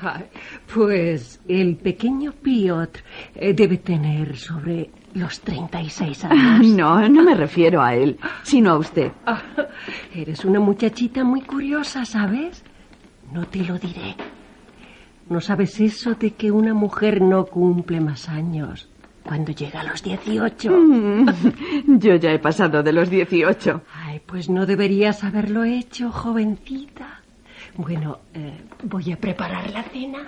Pues 0.75 1.43
el 1.47 1.77
pequeño 1.77 2.33
Piotr 2.33 3.01
eh, 3.35 3.53
debe 3.53 3.77
tener 3.77 4.39
sobre 4.39 4.89
los 5.13 5.41
36 5.41 6.25
años. 6.25 6.67
No, 6.75 7.07
no 7.07 7.23
me 7.23 7.35
refiero 7.35 7.83
a 7.83 7.95
él, 7.95 8.19
sino 8.43 8.71
a 8.71 8.79
usted. 8.79 9.13
eres 10.15 10.45
una 10.47 10.59
muchachita 10.59 11.23
muy 11.23 11.43
curiosa, 11.43 12.07
¿sabes? 12.07 12.65
No 13.31 13.47
te 13.47 13.59
lo 13.63 13.79
diré. 13.79 14.17
¿No 15.29 15.41
sabes 15.43 15.81
eso 15.81 16.15
de 16.15 16.31
que 16.31 16.51
una 16.51 16.73
mujer 16.73 17.21
no 17.21 17.45
cumple 17.45 18.01
más 18.01 18.29
años? 18.29 18.89
Cuando 19.25 19.53
llega 19.53 19.81
a 19.81 19.85
los 19.85 20.03
18. 20.03 20.71
Mm, 20.71 21.27
yo 21.99 22.17
ya 22.17 22.33
he 22.33 22.39
pasado 22.39 22.83
de 22.83 22.93
los 22.93 23.09
18. 23.09 23.83
Ay, 24.05 24.21
pues 24.25 24.49
no 24.51 24.67
deberías 24.67 25.25
haberlo 25.25 25.65
hecho, 25.65 26.11
jovencita. 26.11 27.23
Bueno, 27.77 28.19
eh, 28.35 28.61
voy 28.85 29.13
a 29.13 29.17
preparar 29.17 29.71
la 29.71 29.83
cena. 29.85 30.19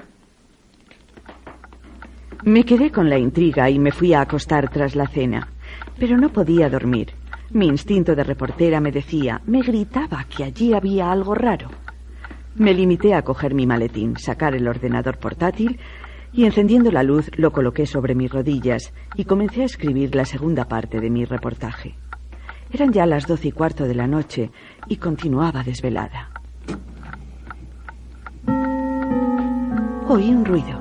Me 2.44 2.64
quedé 2.64 2.90
con 2.90 3.08
la 3.08 3.18
intriga 3.18 3.70
y 3.70 3.78
me 3.78 3.92
fui 3.92 4.14
a 4.14 4.20
acostar 4.20 4.68
tras 4.70 4.94
la 4.94 5.06
cena, 5.06 5.48
pero 5.98 6.16
no 6.16 6.30
podía 6.30 6.68
dormir. 6.68 7.12
Mi 7.50 7.66
instinto 7.66 8.14
de 8.14 8.24
reportera 8.24 8.80
me 8.80 8.92
decía, 8.92 9.40
me 9.46 9.62
gritaba 9.62 10.24
que 10.24 10.44
allí 10.44 10.72
había 10.74 11.10
algo 11.10 11.34
raro. 11.34 11.70
Me 12.56 12.74
limité 12.74 13.14
a 13.14 13.22
coger 13.22 13.54
mi 13.54 13.66
maletín, 13.66 14.16
sacar 14.16 14.54
el 14.54 14.66
ordenador 14.66 15.18
portátil 15.18 15.78
y 16.36 16.44
encendiendo 16.44 16.92
la 16.92 17.02
luz 17.02 17.30
lo 17.38 17.50
coloqué 17.50 17.86
sobre 17.86 18.14
mis 18.14 18.30
rodillas 18.30 18.92
y 19.14 19.24
comencé 19.24 19.62
a 19.62 19.64
escribir 19.64 20.14
la 20.14 20.26
segunda 20.26 20.68
parte 20.68 21.00
de 21.00 21.08
mi 21.08 21.24
reportaje. 21.24 21.94
Eran 22.70 22.92
ya 22.92 23.06
las 23.06 23.26
doce 23.26 23.48
y 23.48 23.52
cuarto 23.52 23.84
de 23.84 23.94
la 23.94 24.06
noche 24.06 24.50
y 24.86 24.98
continuaba 24.98 25.62
desvelada. 25.62 26.30
Oí 30.08 30.28
un 30.28 30.44
ruido. 30.44 30.78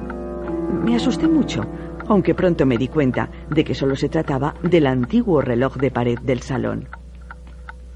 Me 0.84 0.98
asusté 0.98 1.26
mucho, 1.26 1.62
aunque 2.10 2.36
pronto 2.36 2.66
me 2.66 2.78
di 2.78 2.90
cuenta 2.90 3.30
de 3.50 3.64
que 3.64 3.76
solo 3.76 3.96
se 3.96 4.10
trataba 4.10 4.56
del 4.62 4.86
antiguo 4.86 5.42
reloj 5.42 5.78
de 5.78 5.90
pared 5.90 6.20
del 6.20 6.42
salón. 6.42 6.90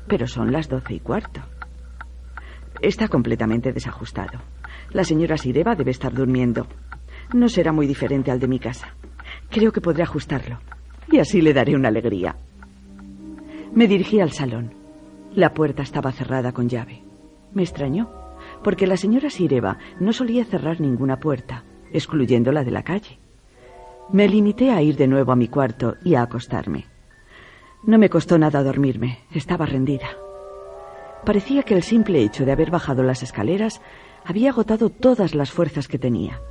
Pero 0.08 0.28
son 0.28 0.54
las 0.54 0.70
doce 0.70 0.94
y 0.94 1.00
cuarto. 1.02 1.42
Está 2.82 3.10
completamente 3.10 3.74
desajustado. 3.74 4.40
La 4.92 5.04
señora 5.04 5.38
Sireva 5.38 5.76
debe 5.76 5.92
estar 5.92 6.14
durmiendo 6.14 6.66
no 7.34 7.50
será 7.50 7.72
muy 7.72 7.88
diferente 7.88 8.32
al 8.32 8.40
de 8.40 8.48
mi 8.48 8.60
casa. 8.60 8.94
Creo 9.50 9.72
que 9.72 9.82
podré 9.82 10.04
ajustarlo. 10.04 10.60
Y 11.12 11.20
así 11.20 11.42
le 11.42 11.54
daré 11.54 11.76
una 11.76 11.88
alegría. 11.88 12.36
Me 13.74 13.88
dirigí 13.88 14.20
al 14.20 14.32
salón. 14.32 14.74
La 15.34 15.54
puerta 15.54 15.84
estaba 15.84 16.12
cerrada 16.12 16.52
con 16.52 16.70
llave. 16.70 17.04
Me 17.54 17.64
extrañó, 17.64 18.10
porque 18.64 18.88
la 18.88 18.98
señora 18.98 19.30
Sireva 19.30 19.78
no 20.00 20.14
solía 20.14 20.46
cerrar 20.46 20.82
ninguna 20.82 21.20
puerta, 21.20 21.64
excluyendo 21.92 22.52
la 22.52 22.64
de 22.64 22.72
la 22.72 22.84
calle. 22.84 23.20
Me 24.12 24.28
limité 24.28 24.72
a 24.72 24.82
ir 24.82 24.96
de 24.98 25.08
nuevo 25.08 25.32
a 25.32 25.36
mi 25.36 25.48
cuarto 25.48 25.96
y 26.04 26.16
a 26.16 26.24
acostarme. 26.24 26.86
No 27.84 27.98
me 27.98 28.10
costó 28.10 28.38
nada 28.38 28.64
dormirme, 28.64 29.20
estaba 29.34 29.66
rendida. 29.66 30.08
Parecía 31.26 31.64
que 31.64 31.76
el 31.76 31.84
simple 31.84 32.22
hecho 32.22 32.46
de 32.46 32.52
haber 32.52 32.72
bajado 32.72 33.04
las 33.04 33.24
escaleras 33.24 33.82
había 34.26 34.50
agotado 34.50 34.90
todas 34.90 35.36
las 35.36 35.52
fuerzas 35.52 35.88
que 35.88 36.00
tenía. 36.00 36.42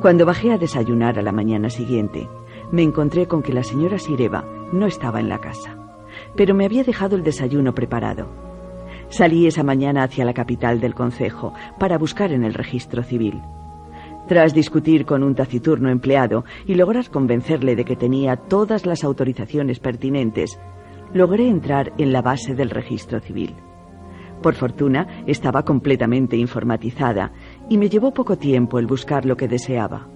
Cuando 0.00 0.26
bajé 0.26 0.52
a 0.52 0.58
desayunar 0.58 1.18
a 1.18 1.22
la 1.22 1.32
mañana 1.32 1.70
siguiente, 1.70 2.28
me 2.70 2.82
encontré 2.82 3.26
con 3.26 3.42
que 3.42 3.52
la 3.52 3.62
señora 3.62 3.98
Sireva 3.98 4.44
no 4.72 4.86
estaba 4.86 5.20
en 5.20 5.28
la 5.28 5.40
casa, 5.40 5.76
pero 6.36 6.54
me 6.54 6.64
había 6.64 6.84
dejado 6.84 7.16
el 7.16 7.22
desayuno 7.22 7.74
preparado. 7.74 8.28
Salí 9.08 9.46
esa 9.46 9.62
mañana 9.62 10.02
hacia 10.02 10.24
la 10.24 10.34
capital 10.34 10.80
del 10.80 10.94
concejo 10.94 11.52
para 11.78 11.98
buscar 11.98 12.32
en 12.32 12.44
el 12.44 12.54
registro 12.54 13.02
civil. 13.02 13.40
Tras 14.26 14.54
discutir 14.54 15.04
con 15.04 15.22
un 15.22 15.34
taciturno 15.34 15.90
empleado 15.90 16.44
y 16.66 16.74
lograr 16.74 17.10
convencerle 17.10 17.76
de 17.76 17.84
que 17.84 17.96
tenía 17.96 18.36
todas 18.36 18.86
las 18.86 19.04
autorizaciones 19.04 19.80
pertinentes, 19.80 20.58
logré 21.12 21.48
entrar 21.48 21.92
en 21.98 22.12
la 22.12 22.22
base 22.22 22.54
del 22.54 22.70
registro 22.70 23.20
civil. 23.20 23.54
Por 24.42 24.54
fortuna, 24.54 25.22
estaba 25.26 25.64
completamente 25.64 26.36
informatizada 26.36 27.32
y 27.68 27.78
me 27.78 27.88
llevó 27.88 28.12
poco 28.12 28.36
tiempo 28.36 28.78
el 28.78 28.86
buscar 28.86 29.24
lo 29.24 29.36
que 29.36 29.48
deseaba. 29.48 30.06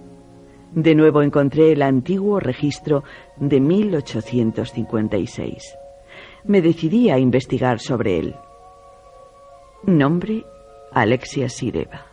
De 0.73 0.95
nuevo 0.95 1.21
encontré 1.21 1.71
el 1.71 1.81
antiguo 1.81 2.39
registro 2.39 3.03
de 3.37 3.59
1856. 3.59 5.75
Me 6.45 6.61
decidí 6.61 7.09
a 7.09 7.17
investigar 7.17 7.79
sobre 7.79 8.19
él. 8.19 8.35
Nombre 9.83 10.45
Alexia 10.91 11.49
Sireva. 11.49 12.05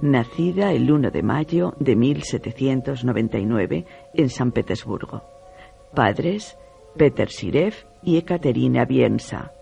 Nacida 0.00 0.72
el 0.72 0.90
1 0.90 1.10
de 1.10 1.22
mayo 1.22 1.74
de 1.78 1.96
1799 1.96 3.86
en 4.14 4.28
San 4.28 4.52
Petersburgo. 4.52 5.22
Padres 5.94 6.58
Peter 6.96 7.30
Sirev 7.30 7.74
y 8.02 8.18
Ekaterina 8.18 8.84
Biensa 8.84 9.52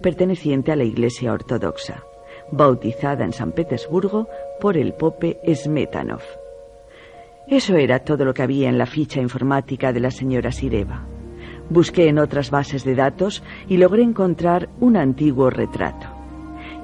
perteneciente 0.00 0.72
a 0.72 0.76
la 0.76 0.84
Iglesia 0.84 1.32
Ortodoxa, 1.32 2.04
bautizada 2.50 3.24
en 3.24 3.32
San 3.32 3.52
Petersburgo 3.52 4.28
por 4.60 4.76
el 4.76 4.94
pope 4.94 5.38
Smetanov. 5.54 6.22
Eso 7.46 7.76
era 7.76 8.00
todo 8.00 8.24
lo 8.24 8.34
que 8.34 8.42
había 8.42 8.68
en 8.68 8.76
la 8.76 8.86
ficha 8.86 9.20
informática 9.20 9.92
de 9.92 10.00
la 10.00 10.10
señora 10.10 10.52
Sireva. 10.52 11.06
Busqué 11.70 12.08
en 12.08 12.18
otras 12.18 12.50
bases 12.50 12.84
de 12.84 12.94
datos 12.94 13.42
y 13.68 13.76
logré 13.76 14.02
encontrar 14.02 14.68
un 14.80 14.96
antiguo 14.96 15.50
retrato. 15.50 16.06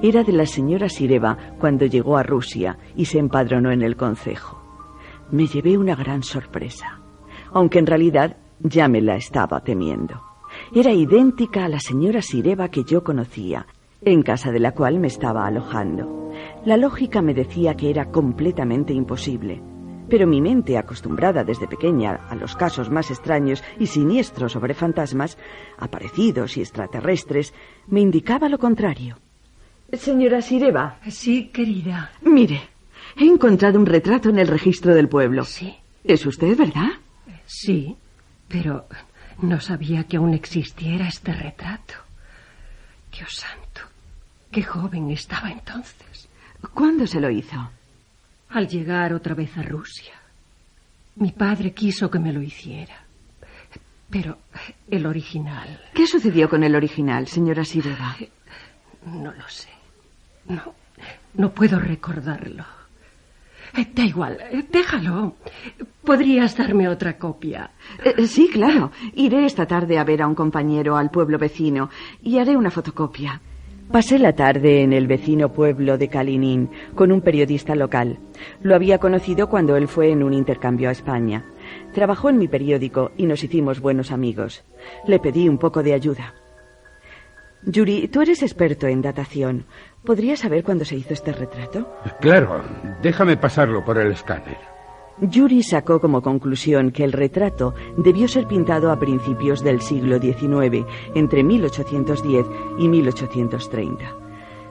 Era 0.01 0.23
de 0.23 0.33
la 0.33 0.45
señora 0.45 0.89
Sireva 0.89 1.37
cuando 1.59 1.85
llegó 1.85 2.17
a 2.17 2.23
Rusia 2.23 2.77
y 2.95 3.05
se 3.05 3.19
empadronó 3.19 3.71
en 3.71 3.81
el 3.81 3.95
concejo. 3.95 4.61
Me 5.31 5.47
llevé 5.47 5.77
una 5.77 5.95
gran 5.95 6.23
sorpresa, 6.23 6.99
aunque 7.51 7.79
en 7.79 7.87
realidad 7.87 8.37
ya 8.59 8.87
me 8.87 9.01
la 9.01 9.15
estaba 9.15 9.61
temiendo. 9.61 10.21
Era 10.73 10.91
idéntica 10.91 11.65
a 11.65 11.69
la 11.69 11.79
señora 11.79 12.21
Sireva 12.21 12.69
que 12.69 12.83
yo 12.83 13.03
conocía, 13.03 13.67
en 14.05 14.21
casa 14.21 14.51
de 14.51 14.59
la 14.59 14.71
cual 14.71 14.99
me 14.99 15.07
estaba 15.07 15.45
alojando. 15.45 16.31
La 16.65 16.77
lógica 16.77 17.21
me 17.21 17.33
decía 17.33 17.75
que 17.75 17.89
era 17.89 18.05
completamente 18.11 18.93
imposible, 18.93 19.61
Pero 20.07 20.27
mi 20.27 20.39
mente, 20.39 20.77
acostumbrada 20.77 21.43
desde 21.43 21.67
pequeña 21.67 22.27
a 22.29 22.35
los 22.35 22.55
casos 22.55 22.91
más 22.91 23.09
extraños 23.09 23.63
y 23.79 23.87
siniestros 23.87 24.51
sobre 24.51 24.75
fantasmas, 24.75 25.35
aparecidos 25.79 26.57
y 26.57 26.61
extraterrestres, 26.61 27.55
me 27.87 28.01
indicaba 28.01 28.47
lo 28.47 28.59
contrario. 28.59 29.17
Señora 29.91 30.43
Sireva. 30.43 30.99
Sí, 31.09 31.49
querida. 31.51 32.11
Mire, 32.21 32.61
he 33.17 33.25
encontrado 33.25 33.79
un 33.79 33.87
retrato 33.87 34.29
en 34.29 34.37
el 34.37 34.47
registro 34.47 34.93
del 34.93 35.09
pueblo. 35.09 35.43
Sí. 35.43 35.75
¿Es 36.03 36.23
usted, 36.27 36.55
verdad? 36.55 36.89
Sí, 37.47 37.95
pero 38.47 38.85
no 39.41 39.59
sabía 39.59 40.03
que 40.03 40.17
aún 40.17 40.35
existiera 40.35 41.07
este 41.07 41.33
retrato. 41.33 41.95
Dios 43.11 43.33
santo, 43.37 43.64
qué 44.55 44.63
joven 44.63 45.11
estaba 45.11 45.51
entonces. 45.51 46.29
¿Cuándo 46.73 47.05
se 47.05 47.19
lo 47.19 47.29
hizo? 47.29 47.57
Al 48.51 48.69
llegar 48.69 49.11
otra 49.11 49.35
vez 49.35 49.57
a 49.57 49.61
Rusia. 49.61 50.13
Mi 51.17 51.33
padre 51.33 51.73
quiso 51.73 52.09
que 52.09 52.19
me 52.19 52.31
lo 52.31 52.41
hiciera. 52.41 52.95
Pero 54.09 54.37
el 54.89 55.05
original. 55.07 55.81
¿Qué 55.93 56.07
sucedió 56.07 56.47
con 56.47 56.63
el 56.63 56.73
original, 56.73 57.27
señora 57.27 57.65
Sireva? 57.65 58.15
No 59.05 59.33
lo 59.33 59.49
sé. 59.49 59.67
No, 60.47 60.73
no 61.33 61.51
puedo 61.51 61.77
recordarlo. 61.77 62.63
Eh, 63.75 63.87
Da 63.93 64.05
igual, 64.05 64.37
eh, 64.39 64.63
déjalo. 64.71 65.35
¿Podrías 66.01 66.55
darme 66.55 66.87
otra 66.87 67.17
copia? 67.17 67.71
Eh, 68.05 68.25
sí, 68.25 68.47
claro. 68.53 68.93
Iré 69.15 69.45
esta 69.45 69.65
tarde 69.65 69.97
a 69.97 70.05
ver 70.05 70.21
a 70.21 70.27
un 70.27 70.35
compañero 70.35 70.95
al 70.95 71.09
pueblo 71.11 71.37
vecino 71.37 71.89
y 72.23 72.37
haré 72.37 72.55
una 72.55 72.71
fotocopia. 72.71 73.41
Pasé 73.91 74.19
la 74.19 74.33
tarde 74.33 74.81
en 74.81 74.93
el 74.93 75.07
vecino 75.07 75.53
pueblo 75.53 75.97
de 75.97 76.09
Kalinin 76.09 76.69
con 76.95 77.11
un 77.11 77.21
periodista 77.21 77.75
local. 77.75 78.19
Lo 78.61 78.75
había 78.75 78.97
conocido 78.97 79.47
cuando 79.47 79.77
él 79.77 79.87
fue 79.87 80.09
en 80.11 80.23
un 80.23 80.33
intercambio 80.33 80.89
a 80.89 80.91
España. 80.91 81.45
Trabajó 81.93 82.29
en 82.29 82.37
mi 82.37 82.47
periódico 82.47 83.11
y 83.15 83.25
nos 83.25 83.43
hicimos 83.43 83.79
buenos 83.79 84.11
amigos. 84.11 84.63
Le 85.07 85.19
pedí 85.19 85.47
un 85.47 85.57
poco 85.57 85.81
de 85.81 85.93
ayuda. 85.93 86.33
Yuri, 87.63 88.07
tú 88.09 88.21
eres 88.21 88.43
experto 88.43 88.87
en 88.87 89.01
datación. 89.01 89.65
¿Podrías 90.03 90.39
saber 90.39 90.63
cuándo 90.63 90.83
se 90.83 90.95
hizo 90.95 91.13
este 91.13 91.31
retrato? 91.31 91.95
Claro, 92.19 92.63
déjame 93.01 93.37
pasarlo 93.37 93.83
por 93.83 93.97
el 93.97 94.11
escáner. 94.11 94.74
Yuri 95.21 95.63
sacó 95.63 96.01
como 96.01 96.21
conclusión 96.21 96.91
que 96.91 97.05
el 97.05 97.13
retrato 97.13 97.73
debió 97.95 98.27
ser 98.27 98.47
pintado 98.47 98.91
a 98.91 98.99
principios 98.99 99.63
del 99.63 99.79
siglo 99.81 100.19
XIX, 100.19 100.85
entre 101.13 101.43
1810 101.43 102.45
y 102.77 102.87
1830. 102.89 104.05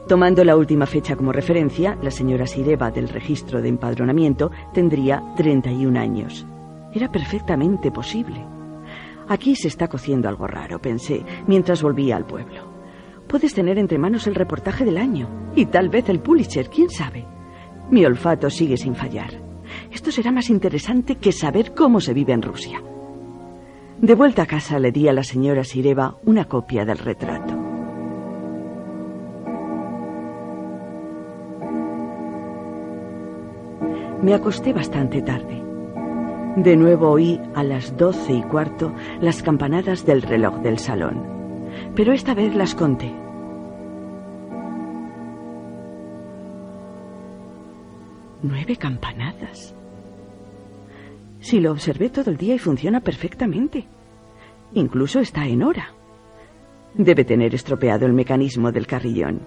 Tomando 0.07 0.45
la 0.45 0.55
última 0.55 0.85
fecha 0.85 1.17
como 1.17 1.33
referencia, 1.33 1.97
la 2.03 2.11
señora 2.11 2.47
Sireva 2.47 2.91
del 2.91 3.09
registro 3.09 3.63
de 3.63 3.71
empadronamiento 3.71 4.51
tendría 4.75 5.23
31 5.35 5.99
años. 5.99 6.47
Era 6.93 7.11
perfectamente 7.11 7.91
posible. 7.91 8.45
Aquí 9.29 9.57
se 9.57 9.69
está 9.69 9.89
cociendo 9.89 10.29
algo 10.29 10.47
raro, 10.47 10.79
pensé, 10.79 11.25
mientras 11.47 11.83
volvía 11.83 12.17
al 12.17 12.27
pueblo. 12.27 12.71
Puedes 13.27 13.55
tener 13.55 13.79
entre 13.79 13.97
manos 13.97 14.27
el 14.27 14.35
reportaje 14.35 14.85
del 14.85 14.99
año 14.99 15.27
y 15.57 15.65
tal 15.67 15.89
vez 15.89 16.11
el 16.11 16.21
Pulitzer, 16.21 16.69
quién 16.69 16.91
sabe. 16.91 17.25
Mi 17.91 18.05
olfato 18.05 18.51
sigue 18.51 18.77
sin 18.77 18.95
fallar. 18.95 19.44
Esto 19.95 20.11
será 20.11 20.33
más 20.33 20.51
interesante 20.51 21.15
que 21.15 21.31
saber 21.31 21.73
cómo 21.73 22.01
se 22.01 22.13
vive 22.13 22.33
en 22.33 22.43
Rusia. 22.43 22.83
De 24.01 24.17
vuelta 24.17 24.43
a 24.43 24.47
casa 24.47 24.81
le 24.81 24.91
di 24.91 25.07
a 25.07 25.13
la 25.13 25.23
señora 25.23 25.63
Sireva 25.63 26.17
una 26.25 26.47
copia 26.47 26.85
del 26.85 26.99
retrato. 26.99 27.55
Me 34.21 34.35
acosté 34.35 34.73
bastante 34.73 35.23
tarde. 35.23 35.63
De 36.57 36.77
nuevo 36.77 37.11
oí 37.11 37.41
a 37.55 37.63
las 37.63 37.97
doce 37.97 38.33
y 38.33 38.43
cuarto 38.43 38.93
las 39.21 39.45
campanadas 39.45 40.05
del 40.05 40.23
reloj 40.23 40.57
del 40.57 40.79
salón, 40.81 41.23
pero 41.95 42.13
esta 42.13 42.35
vez 42.35 42.53
las 42.57 42.75
conté. 42.75 43.13
Nueve 48.43 48.77
campanadas. 48.77 49.75
Si 51.45 51.61
lo 51.61 51.73
observé 51.73 52.09
todo 52.09 52.31
el 52.31 52.39
día 52.39 52.55
y 52.55 52.59
funciona 52.59 53.01
perfectamente. 53.01 53.85
Incluso 54.73 55.21
está 55.21 55.47
en 55.47 55.63
hora. 55.63 55.93
Debe 56.95 57.23
tener 57.27 57.55
estropeado 57.55 58.07
el 58.07 58.15
mecanismo 58.15 58.73
del 58.73 58.87
carrillón. 58.87 59.43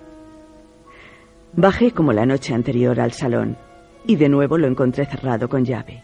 Bajé 1.53 1.93
como 1.93 2.13
la 2.13 2.27
noche 2.27 2.53
anterior 2.53 2.99
al 2.99 3.13
salón 3.13 3.57
y 4.05 4.15
de 4.15 4.29
nuevo 4.29 4.59
lo 4.59 4.67
encontré 4.67 5.07
cerrado 5.07 5.49
con 5.49 5.65
llave. 5.65 6.03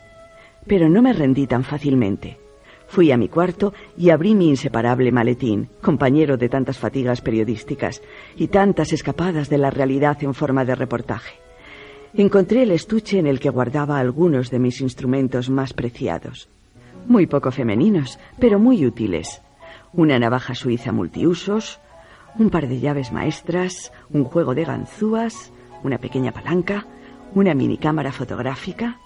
Pero 0.65 0.89
no 0.89 1.03
me 1.03 1.13
rendí 1.13 1.45
tan 1.45 1.63
fácilmente. 1.63 2.39
Fui 2.87 3.11
a 3.11 3.17
mi 3.17 3.29
cuarto 3.29 3.71
y 3.95 4.09
abrí 4.09 4.33
mi 4.33 4.49
inseparable 4.49 5.11
maletín, 5.11 5.69
compañero 5.79 6.37
de 6.37 6.49
tantas 6.49 6.79
fatigas 6.79 7.21
periodísticas 7.21 8.01
y 8.35 8.47
tantas 8.47 8.93
escapadas 8.93 9.47
de 9.47 9.59
la 9.59 9.69
realidad 9.69 10.17
en 10.23 10.33
forma 10.33 10.65
de 10.65 10.73
reportaje. 10.73 11.42
Encontré 12.15 12.61
el 12.61 12.69
estuche 12.69 13.17
en 13.17 13.25
el 13.25 13.39
que 13.39 13.49
guardaba 13.49 13.97
algunos 13.97 14.51
de 14.51 14.59
mis 14.59 14.81
instrumentos 14.81 15.49
más 15.49 15.73
preciados. 15.73 16.47
Muy 17.07 17.25
poco 17.25 17.49
femeninos, 17.49 18.19
pero 18.37 18.59
muy 18.59 18.85
útiles. 18.85 19.41
Una 19.93 20.19
navaja 20.19 20.53
suiza 20.53 20.91
multiusos, 20.91 21.79
un 22.37 22.51
par 22.51 22.67
de 22.67 22.79
llaves 22.79 23.11
maestras, 23.11 23.91
un 24.11 24.25
juego 24.25 24.53
de 24.53 24.63
ganzúas, 24.63 25.51
una 25.83 25.97
pequeña 25.97 26.31
palanca, 26.31 26.85
una 27.33 27.55
minicámara 27.55 28.11
fotográfica. 28.11 28.99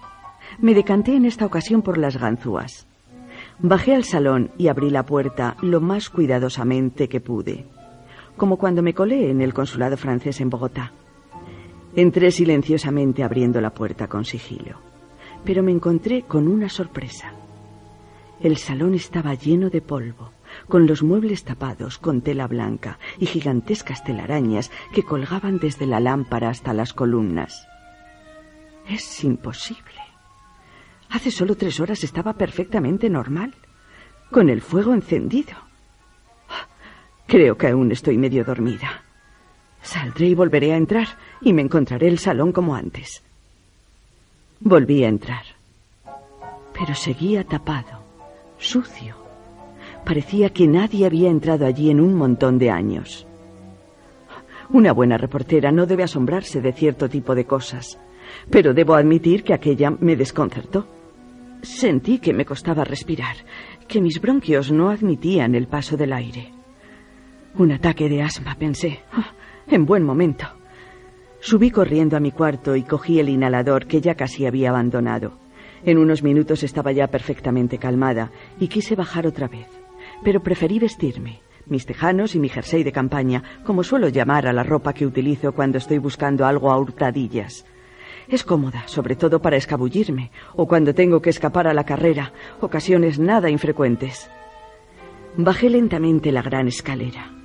Me 0.60 0.74
decanté 0.74 1.16
en 1.16 1.24
esta 1.24 1.46
ocasión 1.46 1.84
por 1.84 1.98
las 1.98 2.18
ganzúas. 2.18 2.88
Bajé 3.60 3.96
al 3.96 4.04
salón 4.04 4.52
y 4.58 4.68
abrí 4.68 4.90
la 4.90 5.04
puerta 5.04 5.56
lo 5.62 5.80
más 5.80 6.10
cuidadosamente 6.10 7.08
que 7.08 7.22
pude, 7.22 7.68
como 8.36 8.58
cuando 8.58 8.82
me 8.82 8.94
colé 8.94 9.32
en 9.32 9.40
el 9.40 9.54
consulado 9.54 9.96
francés 9.96 10.42
en 10.42 10.50
Bogotá. 10.50 10.92
Entré 11.98 12.30
silenciosamente 12.30 13.24
abriendo 13.24 13.60
la 13.60 13.72
puerta 13.72 14.08
con 14.08 14.24
sigilo, 14.24 14.80
pero 15.44 15.64
me 15.64 15.72
encontré 15.72 16.22
con 16.22 16.48
una 16.48 16.70
sorpresa. 16.70 17.34
El 18.40 18.58
salón 18.58 18.94
estaba 18.94 19.34
lleno 19.34 19.72
de 19.72 19.82
polvo, 19.82 20.32
con 20.68 20.86
los 20.86 21.02
muebles 21.02 21.44
tapados 21.44 21.98
con 21.98 22.22
tela 22.22 22.46
blanca 22.46 23.00
y 23.18 23.26
gigantescas 23.26 24.04
telarañas 24.04 24.70
que 24.94 25.02
colgaban 25.02 25.58
desde 25.58 25.88
la 25.88 26.00
lámpara 26.00 26.50
hasta 26.50 26.72
las 26.72 26.94
columnas. 26.94 27.68
Es 28.88 29.24
imposible. 29.24 30.00
Hace 31.10 31.32
solo 31.32 31.56
tres 31.56 31.80
horas 31.80 32.04
estaba 32.04 32.34
perfectamente 32.34 33.10
normal, 33.10 33.56
con 34.30 34.52
el 34.52 34.62
fuego 34.62 34.94
encendido. 34.94 35.56
Creo 37.26 37.58
que 37.58 37.70
aún 37.70 37.92
estoy 37.92 38.20
medio 38.20 38.46
dormida. 38.46 39.07
Saldré 39.82 40.28
y 40.28 40.36
volveré 40.36 40.74
a 40.74 40.78
entrar 40.78 41.08
y 41.42 41.54
me 41.54 41.62
encontraré 41.62 42.08
el 42.08 42.20
salón 42.20 42.52
como 42.52 42.76
antes. 42.76 43.24
Volví 44.60 45.04
a 45.04 45.08
entrar, 45.08 45.44
pero 46.74 46.96
seguía 46.96 47.44
tapado, 47.44 48.04
sucio. 48.58 49.16
Parecía 50.04 50.50
que 50.50 50.68
nadie 50.68 51.06
había 51.06 51.30
entrado 51.30 51.66
allí 51.66 51.90
en 51.90 52.02
un 52.02 52.16
montón 52.16 52.58
de 52.58 52.72
años. 52.72 53.28
Una 54.70 54.92
buena 54.92 55.18
reportera 55.18 55.72
no 55.72 55.86
debe 55.86 56.04
asombrarse 56.04 56.60
de 56.62 56.74
cierto 56.74 57.08
tipo 57.08 57.36
de 57.36 57.46
cosas, 57.46 58.00
pero 58.50 58.74
debo 58.74 58.96
admitir 58.96 59.44
que 59.44 59.54
aquella 59.54 59.92
me 59.92 60.16
desconcertó. 60.16 60.88
Sentí 61.62 62.20
que 62.20 62.34
me 62.34 62.46
costaba 62.46 62.84
respirar, 62.84 63.36
que 63.88 64.02
mis 64.02 64.20
bronquios 64.20 64.72
no 64.72 64.90
admitían 64.90 65.56
el 65.56 65.68
paso 65.68 65.98
del 65.98 66.14
aire. 66.14 66.52
Un 67.56 67.72
ataque 67.72 68.10
de 68.10 68.22
asma, 68.22 68.56
pensé. 68.56 69.00
En 69.70 69.86
buen 69.86 70.04
momento. 70.04 70.46
Subí 71.40 71.72
corriendo 71.72 72.18
a 72.18 72.20
mi 72.20 72.32
cuarto 72.32 72.76
y 72.76 72.84
cogí 72.84 73.20
el 73.20 73.30
inhalador 73.30 73.86
que 73.86 74.02
ya 74.02 74.16
casi 74.16 74.46
había 74.46 74.70
abandonado. 74.70 75.34
En 75.86 75.98
unos 75.98 76.24
minutos 76.24 76.64
estaba 76.64 76.92
ya 76.92 77.08
perfectamente 77.08 77.78
calmada 77.78 78.32
y 78.60 78.68
quise 78.68 78.96
bajar 78.96 79.28
otra 79.28 79.48
vez. 79.48 79.68
Pero 80.24 80.42
preferí 80.42 80.80
vestirme, 80.80 81.42
mis 81.68 81.86
tejanos 81.86 82.34
y 82.34 82.40
mi 82.40 82.50
jersey 82.50 82.84
de 82.84 82.92
campaña, 82.92 83.44
como 83.64 83.84
suelo 83.84 84.10
llamar 84.10 84.48
a 84.48 84.54
la 84.54 84.64
ropa 84.64 84.94
que 84.94 85.06
utilizo 85.06 85.54
cuando 85.54 85.78
estoy 85.78 86.00
buscando 86.00 86.46
algo 86.46 86.72
a 86.72 86.80
hurtadillas. 86.80 87.66
Es 88.28 88.44
cómoda, 88.44 88.84
sobre 88.88 89.16
todo 89.16 89.42
para 89.42 89.58
escabullirme 89.58 90.32
o 90.56 90.68
cuando 90.68 90.94
tengo 90.94 91.22
que 91.22 91.30
escapar 91.30 91.68
a 91.68 91.74
la 91.74 91.86
carrera, 91.86 92.34
ocasiones 92.60 93.20
nada 93.20 93.50
infrecuentes. 93.50 94.30
Bajé 95.38 95.70
lentamente 95.70 96.32
la 96.32 96.42
gran 96.42 96.68
escalera. 96.68 97.37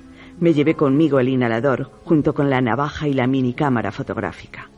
Me 0.43 0.53
llevé 0.53 0.75
conmigo 0.75 1.21
el 1.21 1.29
inhalador, 1.29 1.89
junto 2.03 2.33
con 2.33 2.49
la 2.49 2.59
navaja 2.59 3.07
y 3.07 3.13
la 3.13 3.27
mini 3.27 3.53
cámara 3.53 3.93
fotográfica. 3.93 4.69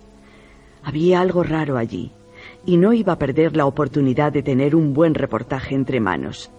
Había 0.83 1.21
algo 1.21 1.41
raro 1.41 1.75
allí, 1.75 2.11
y 2.67 2.77
no 2.77 2.93
iba 2.93 3.13
a 3.13 3.17
perder 3.17 3.57
la 3.57 3.65
oportunidad 3.65 4.31
de 4.31 4.43
tener 4.43 4.75
un 4.75 4.93
buen 4.93 5.15
reportaje 5.15 5.73
entre 5.73 5.99
manos. 5.99 6.51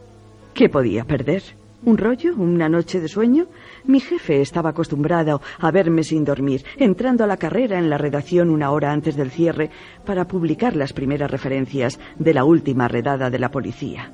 ¿Qué 0.54 0.68
podía 0.68 1.04
perder? 1.04 1.44
¿Un 1.84 1.98
rollo? 1.98 2.34
¿Una 2.34 2.68
noche 2.68 2.98
de 2.98 3.07
sueño? 3.07 3.46
Mi 3.84 4.00
jefe 4.00 4.40
estaba 4.40 4.70
acostumbrado 4.70 5.40
a 5.61 5.70
verme 5.70 6.02
sin 6.02 6.24
dormir, 6.24 6.64
entrando 6.76 7.22
a 7.22 7.28
la 7.28 7.36
carrera 7.36 7.78
en 7.78 7.88
la 7.88 7.98
redacción 7.98 8.50
una 8.50 8.72
hora 8.72 8.90
antes 8.90 9.14
del 9.14 9.30
cierre 9.30 9.70
para 10.04 10.26
publicar 10.26 10.74
las 10.74 10.92
primeras 10.92 11.30
referencias 11.30 12.00
de 12.18 12.34
la 12.34 12.42
última 12.42 12.88
redada 12.88 13.30
de 13.30 13.38
la 13.38 13.52
policía. 13.52 14.11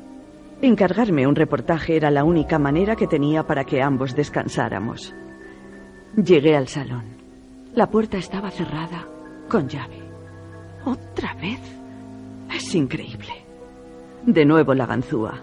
Encargarme 0.63 1.27
un 1.27 1.35
reportaje 1.35 1.97
era 1.97 2.09
la 2.13 2.23
única 2.23 2.57
manera 2.57 2.95
que 2.95 3.09
tenía 3.09 3.45
para 3.45 3.65
que 3.65 3.83
ambos 3.83 4.15
descansáramos. 4.15 5.13
Llegué 6.15 6.57
al 6.57 6.69
salón. 6.69 7.03
La 7.75 7.91
puerta 7.91 8.17
estaba 8.17 8.49
cerrada 8.49 9.09
con 9.49 9.69
llave. 9.69 9.99
¿Otra 10.85 11.35
vez? 11.35 11.59
Es 12.55 12.73
increíble. 12.77 13.45
De 14.25 14.45
nuevo 14.45 14.73
la 14.73 14.87
ganzúa. 14.87 15.41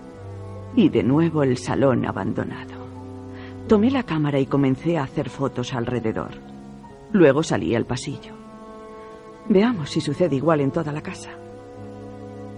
Y 0.78 0.88
de 0.88 1.04
nuevo 1.04 1.44
el 1.44 1.58
salón 1.58 2.06
abandonado. 2.06 2.80
Tomé 3.68 3.92
la 3.92 4.04
cámara 4.04 4.40
y 4.40 4.46
comencé 4.46 4.98
a 4.98 5.04
hacer 5.04 5.30
fotos 5.30 5.74
alrededor. 5.74 6.32
Luego 7.12 7.44
salí 7.44 7.76
al 7.76 7.86
pasillo. 7.86 8.36
Veamos 9.50 9.90
si 9.90 10.00
sucede 10.00 10.38
igual 10.38 10.62
en 10.62 10.72
toda 10.72 10.94
la 10.94 11.02
casa. 11.02 11.32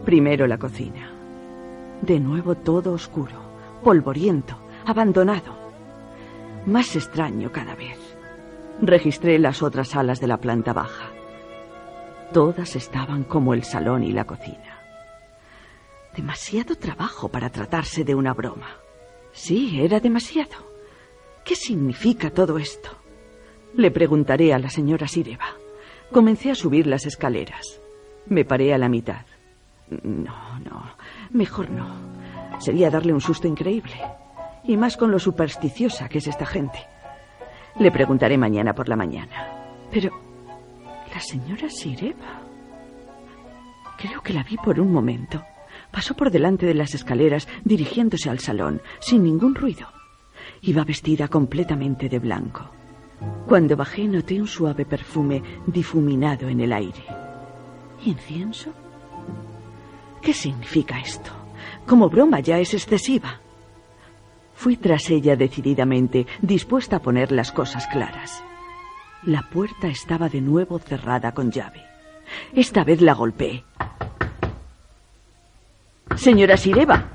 Primero 0.05 0.45
la 0.45 0.59
cocina. 0.59 1.10
De 2.01 2.19
nuevo 2.19 2.55
todo 2.55 2.93
oscuro, 2.93 3.35
polvoriento, 3.83 4.57
abandonado. 4.85 5.55
Más 6.65 6.95
extraño 6.95 7.51
cada 7.51 7.75
vez. 7.75 7.97
Registré 8.81 9.37
las 9.37 9.61
otras 9.61 9.89
salas 9.89 10.19
de 10.19 10.27
la 10.27 10.37
planta 10.37 10.73
baja. 10.73 11.11
Todas 12.33 12.75
estaban 12.75 13.23
como 13.23 13.53
el 13.53 13.63
salón 13.63 14.03
y 14.03 14.11
la 14.11 14.25
cocina. 14.25 14.79
Demasiado 16.15 16.75
trabajo 16.75 17.29
para 17.29 17.49
tratarse 17.49 18.03
de 18.03 18.15
una 18.15 18.33
broma. 18.33 18.69
Sí, 19.31 19.79
era 19.81 19.99
demasiado. 19.99 20.71
¿Qué 21.45 21.55
significa 21.55 22.31
todo 22.31 22.57
esto? 22.57 22.89
Le 23.75 23.91
preguntaré 23.91 24.53
a 24.53 24.59
la 24.59 24.69
señora 24.69 25.07
Sireva. 25.07 25.55
Comencé 26.11 26.51
a 26.51 26.55
subir 26.55 26.87
las 26.87 27.05
escaleras. 27.05 27.79
Me 28.25 28.43
paré 28.43 28.73
a 28.73 28.77
la 28.77 28.89
mitad. 28.89 29.25
No, 29.89 30.59
no, 30.59 30.95
mejor 31.33 31.69
no. 31.69 31.87
Sería 32.59 32.89
darle 32.89 33.13
un 33.13 33.21
susto 33.21 33.47
increíble. 33.47 33.95
Y 34.63 34.77
más 34.77 34.97
con 34.97 35.11
lo 35.11 35.19
supersticiosa 35.19 36.07
que 36.07 36.19
es 36.19 36.27
esta 36.27 36.45
gente. 36.45 36.79
Le 37.79 37.91
preguntaré 37.91 38.37
mañana 38.37 38.73
por 38.73 38.87
la 38.89 38.95
mañana. 38.95 39.47
Pero... 39.91 40.11
La 41.13 41.19
señora 41.19 41.69
Sireva. 41.69 42.41
Creo 43.97 44.21
que 44.21 44.33
la 44.33 44.43
vi 44.43 44.57
por 44.57 44.79
un 44.79 44.91
momento. 44.91 45.43
Pasó 45.91 46.15
por 46.15 46.31
delante 46.31 46.65
de 46.65 46.73
las 46.73 46.95
escaleras 46.95 47.47
dirigiéndose 47.65 48.29
al 48.29 48.39
salón, 48.39 48.81
sin 48.99 49.23
ningún 49.23 49.55
ruido. 49.55 49.87
Iba 50.61 50.83
vestida 50.85 51.27
completamente 51.27 52.07
de 52.07 52.19
blanco. 52.19 52.69
Cuando 53.47 53.75
bajé 53.75 54.07
noté 54.07 54.39
un 54.39 54.47
suave 54.47 54.85
perfume 54.85 55.43
difuminado 55.67 56.47
en 56.47 56.61
el 56.61 56.71
aire. 56.71 57.03
¿Incienso? 58.05 58.73
¿Qué 60.21 60.33
significa 60.33 60.99
esto? 60.99 61.31
Como 61.87 62.09
broma 62.09 62.39
ya 62.39 62.59
es 62.59 62.73
excesiva. 62.73 63.39
Fui 64.53 64.77
tras 64.77 65.09
ella 65.09 65.35
decididamente, 65.35 66.27
dispuesta 66.41 66.97
a 66.97 67.01
poner 67.01 67.31
las 67.31 67.51
cosas 67.51 67.87
claras. 67.87 68.43
La 69.23 69.49
puerta 69.49 69.87
estaba 69.87 70.29
de 70.29 70.41
nuevo 70.41 70.77
cerrada 70.77 71.33
con 71.33 71.51
llave. 71.51 71.83
Esta 72.53 72.83
vez 72.83 73.01
la 73.01 73.13
golpeé. 73.13 73.63
Señora 76.15 76.57
Sireva, 76.57 77.09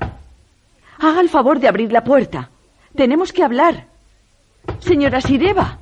haga 0.99 1.21
el 1.21 1.29
favor 1.29 1.59
de 1.59 1.69
abrir 1.69 1.91
la 1.93 2.03
puerta. 2.03 2.49
Tenemos 2.95 3.31
que 3.31 3.43
hablar. 3.43 3.87
Señora 4.79 5.21
Sireva. 5.21 5.79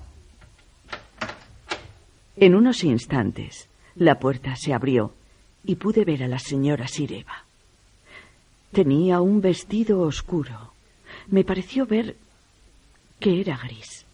En 2.35 2.53
unos 2.53 2.83
instantes, 2.83 3.69
la 3.95 4.19
puerta 4.19 4.55
se 4.55 4.73
abrió 4.73 5.13
y 5.65 5.75
pude 5.75 6.05
ver 6.05 6.23
a 6.23 6.27
la 6.27 6.39
señora 6.39 6.87
Sireva. 6.87 7.43
Tenía 8.71 9.21
un 9.21 9.41
vestido 9.41 10.01
oscuro. 10.01 10.73
Me 11.27 11.43
pareció 11.43 11.85
ver 11.85 12.15
que 13.19 13.39
era 13.41 13.57
gris. 13.57 14.05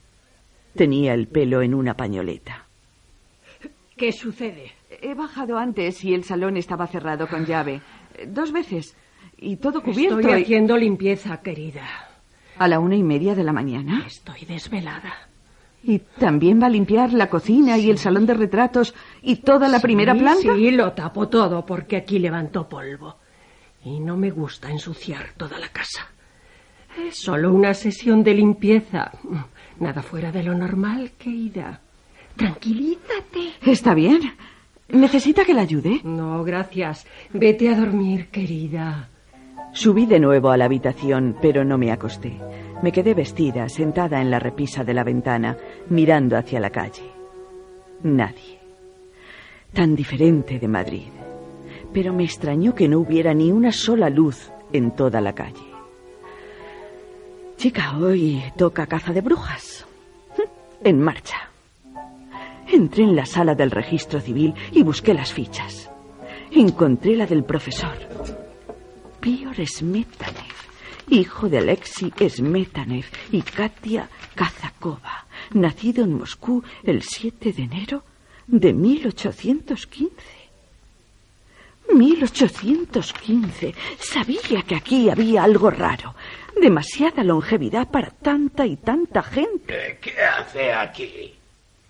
Tenía 0.76 1.14
el 1.14 1.28
pelo 1.28 1.62
en 1.62 1.74
una 1.74 1.96
pañoleta. 1.96 2.66
¿Qué 3.98 4.12
sucede? 4.12 4.72
He 5.02 5.14
bajado 5.14 5.58
antes 5.58 6.04
y 6.04 6.14
el 6.14 6.24
salón 6.24 6.58
estaba 6.58 6.88
cerrado 6.88 7.28
con 7.28 7.46
llave. 7.46 7.82
Dos 8.28 8.52
veces. 8.52 8.96
Y 9.38 9.58
todo 9.58 9.82
cubierto. 9.82 10.20
Estoy 10.20 10.40
y- 10.40 10.44
haciendo 10.44 10.78
limpieza, 10.78 11.42
querida. 11.42 12.08
A 12.58 12.68
la 12.68 12.80
una 12.80 12.96
y 12.96 13.04
media 13.04 13.34
de 13.36 13.44
la 13.44 13.54
mañana. 13.54 14.04
Estoy 14.06 14.46
desvelada. 14.46 15.30
Y 15.84 16.00
también 16.00 16.62
va 16.62 16.68
a 16.68 16.70
limpiar 16.70 17.12
la 17.14 17.30
cocina 17.30 17.78
y 17.78 17.90
el 17.90 17.98
salón 17.98 18.26
de 18.26 18.36
retratos 18.36 18.94
y 19.22 19.38
toda 19.38 19.68
la 19.68 19.80
primera 19.80 20.14
planta. 20.14 20.54
Sí, 20.56 20.72
lo 20.72 20.92
tapo 20.94 21.28
todo 21.28 21.66
porque 21.66 21.98
aquí 21.98 22.20
levantó 22.20 22.70
polvo. 22.70 23.16
Y 23.84 24.00
no 24.00 24.16
me 24.16 24.30
gusta 24.30 24.70
ensuciar 24.70 25.34
toda 25.38 25.58
la 25.58 25.70
casa. 25.70 26.08
Es 27.08 27.18
solo 27.18 27.52
una 27.52 27.74
sesión 27.74 28.24
de 28.24 28.36
limpieza. 28.36 29.12
Nada 29.80 30.04
fuera 30.04 30.32
de 30.32 30.44
lo 30.44 30.54
normal, 30.54 31.12
querida. 31.18 31.80
Tranquilízate. 32.36 33.54
Está 33.66 33.94
bien. 33.94 34.34
¿Necesita 34.90 35.46
que 35.46 35.54
la 35.54 35.62
ayude? 35.62 36.02
No, 36.04 36.44
gracias. 36.44 37.08
Vete 37.34 37.70
a 37.70 37.76
dormir, 37.78 38.28
querida. 38.28 39.08
Subí 39.74 40.06
de 40.06 40.20
nuevo 40.20 40.52
a 40.52 40.58
la 40.58 40.66
habitación, 40.66 41.38
pero 41.42 41.64
no 41.64 41.78
me 41.78 41.92
acosté. 41.92 42.38
Me 42.82 42.92
quedé 42.92 43.14
vestida, 43.14 43.70
sentada 43.70 44.22
en 44.22 44.32
la 44.32 44.40
repisa 44.40 44.84
de 44.84 44.94
la 44.94 45.04
ventana, 45.04 45.58
mirando 45.90 46.38
hacia 46.38 46.60
la 46.60 46.70
calle. 46.70 47.04
Nadie. 48.04 48.60
Tan 49.74 49.96
diferente 49.96 50.60
de 50.60 50.68
Madrid. 50.68 51.08
Pero 51.94 52.14
me 52.14 52.24
extrañó 52.24 52.74
que 52.74 52.88
no 52.88 53.00
hubiera 53.00 53.34
ni 53.34 53.52
una 53.52 53.72
sola 53.72 54.10
luz 54.10 54.52
en 54.74 54.92
toda 54.92 55.22
la 55.22 55.34
calle. 55.34 55.72
Chica, 57.58 57.96
hoy 57.98 58.42
toca 58.58 58.88
caza 58.88 59.14
de 59.14 59.22
brujas. 59.22 59.86
En 60.84 61.00
marcha. 61.00 61.38
Entré 62.68 63.04
en 63.04 63.16
la 63.16 63.28
sala 63.28 63.54
del 63.54 63.70
registro 63.70 64.20
civil 64.20 64.56
y 64.72 64.82
busqué 64.82 65.14
las 65.14 65.32
fichas. 65.32 65.92
Encontré 66.52 67.16
la 67.16 67.28
del 67.28 67.44
profesor. 67.44 67.96
Pior 69.20 69.56
Smetanev, 69.68 70.51
hijo 71.12 71.50
de 71.50 71.60
Alexei 71.60 72.12
Smetanev 72.28 73.06
y 73.32 73.42
Katia 73.42 74.10
Kazakova, 74.34 75.26
nacido 75.52 76.04
en 76.06 76.18
Moscú 76.18 76.64
el 76.84 77.04
7 77.04 77.52
de 77.52 77.64
enero 77.64 78.04
de 78.48 78.74
1815. 78.74 80.10
1815. 81.94 83.76
Sabía 84.00 84.62
que 84.66 84.76
aquí 84.76 85.10
había 85.10 85.44
algo 85.44 85.70
raro. 85.70 86.16
Demasiada 86.60 87.24
longevidad 87.24 87.90
para 87.90 88.12
tanta 88.12 88.66
y 88.66 88.78
tanta 88.78 89.22
gente. 89.22 90.00
¿Qué 90.00 90.14
hace 90.22 90.72
aquí? 90.72 91.34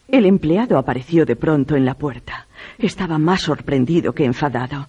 El 0.08 0.26
empleado 0.26 0.78
apareció 0.78 1.26
de 1.26 1.36
pronto 1.36 1.76
en 1.76 1.86
la 1.86 1.94
puerta. 1.94 2.48
Estaba 2.78 3.18
más 3.20 3.42
sorprendido 3.42 4.14
que 4.14 4.26
enfadado. 4.26 4.88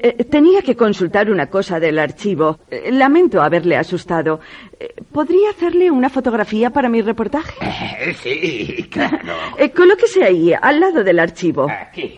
Eh, 0.00 0.24
tenía 0.24 0.62
que 0.62 0.76
consultar 0.76 1.30
una 1.30 1.46
cosa 1.48 1.78
del 1.78 1.98
archivo. 1.98 2.58
Eh, 2.70 2.90
lamento 2.92 3.42
haberle 3.42 3.76
asustado. 3.76 4.40
Eh, 4.80 4.94
¿Podría 5.12 5.50
hacerle 5.50 5.90
una 5.90 6.08
fotografía 6.08 6.70
para 6.70 6.88
mi 6.88 7.02
reportaje? 7.02 7.54
Eh, 8.00 8.14
Sí, 8.22 8.88
claro. 8.90 9.34
Eh, 9.58 9.70
colóquese 9.70 10.24
ahí, 10.24 10.52
al 10.52 10.80
lado 10.80 11.02
del 11.04 11.18
archivo. 11.18 11.66
Aquí. 11.70 12.16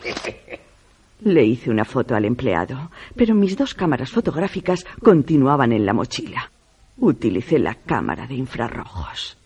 Le 1.23 1.43
hice 1.43 1.69
una 1.69 1.85
foto 1.85 2.15
al 2.15 2.25
empleado, 2.25 2.89
pero 3.15 3.35
mis 3.35 3.55
dos 3.55 3.75
cámaras 3.75 4.09
fotográficas 4.09 4.85
continuaban 5.03 5.71
en 5.71 5.85
la 5.85 5.93
mochila. 5.93 6.51
Utilicé 6.97 7.59
la 7.59 7.75
cámara 7.75 8.25
de 8.25 8.35
infrarrojos. 8.35 9.37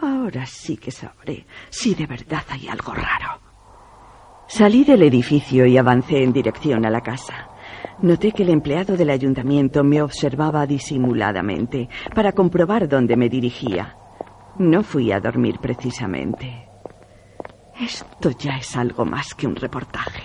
Ahora 0.00 0.44
sí 0.46 0.76
que 0.76 0.90
sabré 0.90 1.44
si 1.70 1.94
de 1.94 2.06
verdad 2.06 2.42
hay 2.48 2.66
algo 2.66 2.92
raro. 2.94 3.41
Salí 4.54 4.84
del 4.84 5.02
edificio 5.02 5.64
y 5.64 5.78
avancé 5.78 6.22
en 6.22 6.30
dirección 6.30 6.84
a 6.84 6.90
la 6.90 7.00
casa. 7.00 7.48
Noté 8.02 8.32
que 8.32 8.42
el 8.42 8.50
empleado 8.50 8.98
del 8.98 9.08
ayuntamiento 9.08 9.82
me 9.82 10.02
observaba 10.02 10.66
disimuladamente 10.66 11.88
para 12.14 12.32
comprobar 12.32 12.86
dónde 12.86 13.16
me 13.16 13.30
dirigía. 13.30 13.96
No 14.58 14.82
fui 14.82 15.10
a 15.10 15.20
dormir 15.20 15.58
precisamente. 15.58 16.68
Esto 17.80 18.28
ya 18.32 18.58
es 18.58 18.76
algo 18.76 19.06
más 19.06 19.32
que 19.34 19.46
un 19.46 19.56
reportaje. 19.56 20.24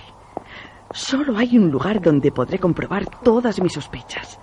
Solo 0.92 1.38
hay 1.38 1.58
un 1.58 1.72
lugar 1.72 2.02
donde 2.02 2.34
podré 2.34 2.60
comprobar 2.60 3.06
todas 3.24 3.62
mis 3.62 3.72
sospechas. 3.72 4.42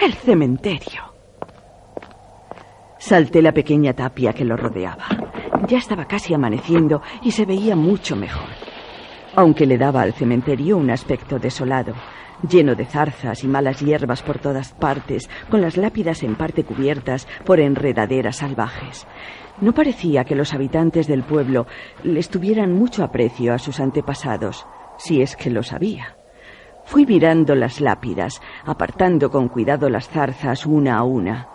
El 0.00 0.12
cementerio. 0.12 1.12
Salté 3.00 3.42
la 3.42 3.50
pequeña 3.50 3.94
tapia 3.94 4.32
que 4.32 4.44
lo 4.44 4.56
rodeaba. 4.56 5.08
Ya 5.66 5.78
estaba 5.78 6.04
casi 6.04 6.34
amaneciendo 6.34 7.02
y 7.22 7.32
se 7.32 7.44
veía 7.44 7.74
mucho 7.74 8.14
mejor. 8.14 8.53
Aunque 9.36 9.66
le 9.66 9.78
daba 9.78 10.02
al 10.02 10.12
cementerio 10.12 10.76
un 10.76 10.90
aspecto 10.90 11.40
desolado, 11.40 11.94
lleno 12.48 12.76
de 12.76 12.84
zarzas 12.84 13.42
y 13.42 13.48
malas 13.48 13.80
hierbas 13.80 14.22
por 14.22 14.38
todas 14.38 14.72
partes, 14.72 15.28
con 15.50 15.60
las 15.60 15.76
lápidas 15.76 16.22
en 16.22 16.36
parte 16.36 16.62
cubiertas 16.64 17.26
por 17.44 17.58
enredaderas 17.58 18.36
salvajes. 18.36 19.06
No 19.60 19.72
parecía 19.72 20.24
que 20.24 20.36
los 20.36 20.54
habitantes 20.54 21.08
del 21.08 21.24
pueblo 21.24 21.66
les 22.04 22.28
tuvieran 22.28 22.72
mucho 22.72 23.02
aprecio 23.02 23.52
a 23.54 23.58
sus 23.58 23.80
antepasados, 23.80 24.66
si 24.98 25.20
es 25.20 25.36
que 25.36 25.50
lo 25.50 25.62
sabía. 25.62 26.16
Fui 26.84 27.06
mirando 27.06 27.54
las 27.54 27.80
lápidas, 27.80 28.40
apartando 28.64 29.30
con 29.30 29.48
cuidado 29.48 29.88
las 29.88 30.08
zarzas 30.08 30.66
una 30.66 30.98
a 30.98 31.02
una. 31.02 31.48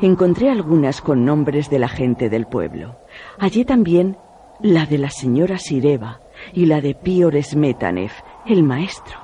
Encontré 0.00 0.50
algunas 0.50 1.00
con 1.00 1.24
nombres 1.24 1.70
de 1.70 1.78
la 1.78 1.88
gente 1.88 2.28
del 2.28 2.46
pueblo. 2.46 2.96
Hallé 3.38 3.64
también 3.64 4.16
la 4.60 4.84
de 4.86 4.98
la 4.98 5.10
señora 5.10 5.58
Sireva 5.58 6.21
y 6.52 6.66
la 6.66 6.80
de 6.80 6.94
Pior 6.94 7.40
Smetanev, 7.42 8.12
el 8.46 8.62
maestro. 8.62 9.18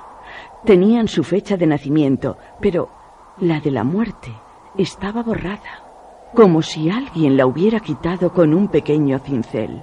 Tenían 0.65 1.09
su 1.09 1.25
fecha 1.25 1.57
de 1.57 1.67
nacimiento, 1.67 2.37
pero 2.61 2.91
la 3.39 3.61
de 3.61 3.71
la 3.71 3.85
muerte 3.85 4.33
estaba 4.77 5.23
borrada 5.23 5.89
como 6.35 6.63
si 6.63 6.91
alguien 6.91 7.37
la 7.37 7.47
hubiera 7.47 7.81
quitado 7.81 8.33
con 8.33 8.55
un 8.55 8.69
pequeño 8.69 9.19
cincel. 9.19 9.83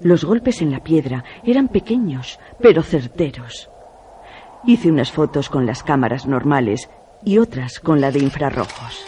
Los 0.00 0.24
golpes 0.24 0.60
en 0.60 0.70
la 0.70 0.80
piedra 0.80 1.24
eran 1.44 1.68
pequeños, 1.68 2.38
pero 2.60 2.82
certeros. 2.82 3.70
Hice 4.64 4.90
unas 4.90 5.12
fotos 5.12 5.48
con 5.48 5.64
las 5.64 5.82
cámaras 5.82 6.26
normales 6.26 6.90
y 7.24 7.38
otras 7.38 7.80
con 7.80 8.00
la 8.00 8.10
de 8.10 8.18
infrarrojos. 8.18 9.06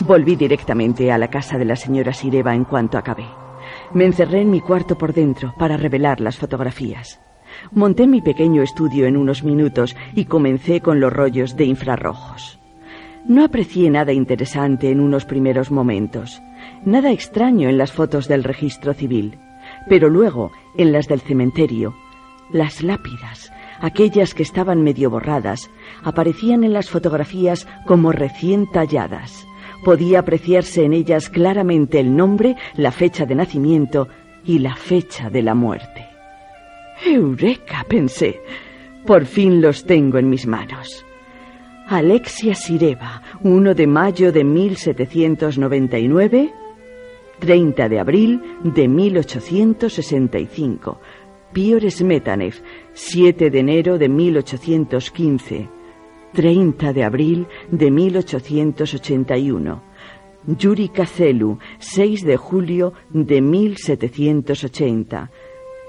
Volví 0.00 0.36
directamente 0.36 1.12
a 1.12 1.18
la 1.18 1.28
casa 1.28 1.58
de 1.58 1.64
la 1.64 1.76
señora 1.76 2.12
Sireva 2.12 2.54
en 2.54 2.64
cuanto 2.64 2.98
acabé. 2.98 3.45
Me 3.92 4.04
encerré 4.04 4.40
en 4.40 4.50
mi 4.50 4.60
cuarto 4.60 4.98
por 4.98 5.12
dentro 5.12 5.54
para 5.58 5.76
revelar 5.76 6.20
las 6.20 6.36
fotografías. 6.36 7.20
Monté 7.72 8.06
mi 8.06 8.20
pequeño 8.20 8.62
estudio 8.62 9.06
en 9.06 9.16
unos 9.16 9.42
minutos 9.42 9.96
y 10.14 10.26
comencé 10.26 10.80
con 10.80 11.00
los 11.00 11.12
rollos 11.12 11.56
de 11.56 11.64
infrarrojos. 11.64 12.58
No 13.26 13.44
aprecié 13.44 13.90
nada 13.90 14.12
interesante 14.12 14.90
en 14.90 15.00
unos 15.00 15.24
primeros 15.24 15.70
momentos, 15.70 16.40
nada 16.84 17.10
extraño 17.10 17.68
en 17.68 17.78
las 17.78 17.92
fotos 17.92 18.28
del 18.28 18.44
registro 18.44 18.94
civil, 18.94 19.38
pero 19.88 20.08
luego, 20.08 20.52
en 20.76 20.92
las 20.92 21.08
del 21.08 21.20
cementerio, 21.20 21.94
las 22.52 22.82
lápidas, 22.82 23.52
aquellas 23.80 24.34
que 24.34 24.44
estaban 24.44 24.82
medio 24.82 25.10
borradas, 25.10 25.70
aparecían 26.04 26.62
en 26.62 26.72
las 26.72 26.88
fotografías 26.88 27.66
como 27.84 28.12
recién 28.12 28.70
talladas. 28.70 29.46
Podía 29.86 30.18
apreciarse 30.18 30.84
en 30.84 30.92
ellas 30.92 31.30
claramente 31.30 32.00
el 32.00 32.16
nombre, 32.16 32.56
la 32.74 32.90
fecha 32.90 33.24
de 33.24 33.36
nacimiento 33.36 34.08
y 34.44 34.58
la 34.58 34.74
fecha 34.74 35.30
de 35.30 35.42
la 35.42 35.54
muerte. 35.54 36.08
Eureka, 37.04 37.86
pensé. 37.88 38.40
Por 39.06 39.26
fin 39.26 39.60
los 39.60 39.84
tengo 39.84 40.18
en 40.18 40.28
mis 40.28 40.44
manos. 40.44 41.06
Alexia 41.86 42.56
Sireva, 42.56 43.22
1 43.44 43.74
de 43.76 43.86
mayo 43.86 44.32
de 44.32 44.42
1799, 44.42 46.52
30 47.38 47.88
de 47.88 48.00
abril 48.00 48.42
de 48.64 48.88
1865. 48.88 51.00
Pior 51.52 51.88
Smetanev, 51.88 52.60
7 52.92 53.50
de 53.50 53.58
enero 53.60 53.98
de 53.98 54.08
1815, 54.08 55.75
30 56.36 56.92
de 56.92 57.02
abril 57.02 57.48
de 57.70 57.90
1881. 57.90 59.82
Yuri 60.46 60.88
Kazelu, 60.90 61.58
6 61.78 62.24
de 62.24 62.36
julio 62.36 62.92
de 63.08 63.40
1780, 63.40 65.30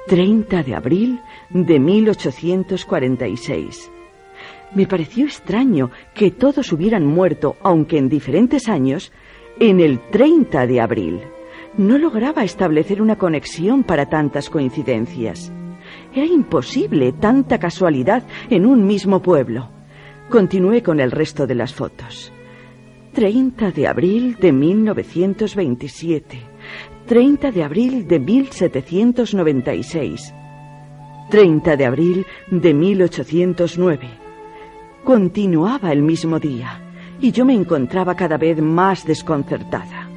30 0.08 0.64
de 0.64 0.74
abril 0.74 1.20
de 1.50 1.82
1846. 1.82 3.92
Me 4.74 4.88
pareció 4.88 5.26
extraño 5.26 5.92
que 6.16 6.32
todos 6.32 6.72
hubieran 6.72 7.06
muerto, 7.06 7.58
aunque 7.62 7.98
en 7.98 8.08
diferentes 8.08 8.70
años, 8.70 9.12
en 9.60 9.82
el 9.82 10.00
30 10.00 10.66
de 10.66 10.80
abril. 10.80 11.20
No 11.78 11.98
lograba 11.98 12.46
establecer 12.46 13.02
una 13.02 13.18
conexión 13.18 13.84
para 13.84 14.08
tantas 14.08 14.50
coincidencias. 14.50 15.52
Era 16.16 16.26
imposible 16.26 17.12
tanta 17.12 17.60
casualidad 17.60 18.24
en 18.50 18.66
un 18.66 18.88
mismo 18.88 19.22
pueblo. 19.22 19.76
Continué 20.30 20.84
con 20.84 21.00
el 21.00 21.12
resto 21.12 21.48
de 21.48 21.56
las 21.56 21.74
fotos. 21.74 22.34
30 23.14 23.72
de 23.72 23.88
abril 23.88 24.38
de 24.40 24.52
1927. 24.52 26.40
30 27.06 27.52
de 27.52 27.64
abril 27.64 28.08
de 28.08 28.20
1796. 28.20 30.34
30 31.30 31.76
de 31.76 31.86
abril 31.86 32.26
de 32.52 32.74
1809 32.74 34.28
continuaba 35.08 35.94
el 35.94 36.02
mismo 36.02 36.38
día 36.38 36.82
y 37.22 37.32
yo 37.32 37.46
me 37.46 37.54
encontraba 37.54 38.14
cada 38.14 38.38
vez 38.38 38.62
más 38.62 39.06
desconcertada. 39.06 40.10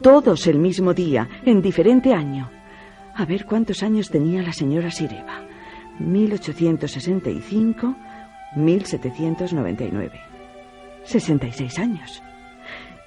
Todos 0.00 0.46
el 0.46 0.60
mismo 0.60 0.94
día, 0.94 1.28
en 1.44 1.60
diferente 1.60 2.14
año. 2.14 2.48
A 3.16 3.24
ver 3.24 3.46
cuántos 3.46 3.82
años 3.82 4.10
tenía 4.10 4.40
la 4.42 4.52
señora 4.52 4.92
Sireva. 4.92 5.42
1865, 5.98 7.96
1799. 8.56 10.20
66 11.04 11.78
años. 11.78 12.22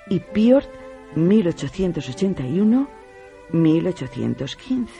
Y 0.09 0.19
Piort, 0.19 0.69
1881, 1.15 2.87
1815. 3.51 4.91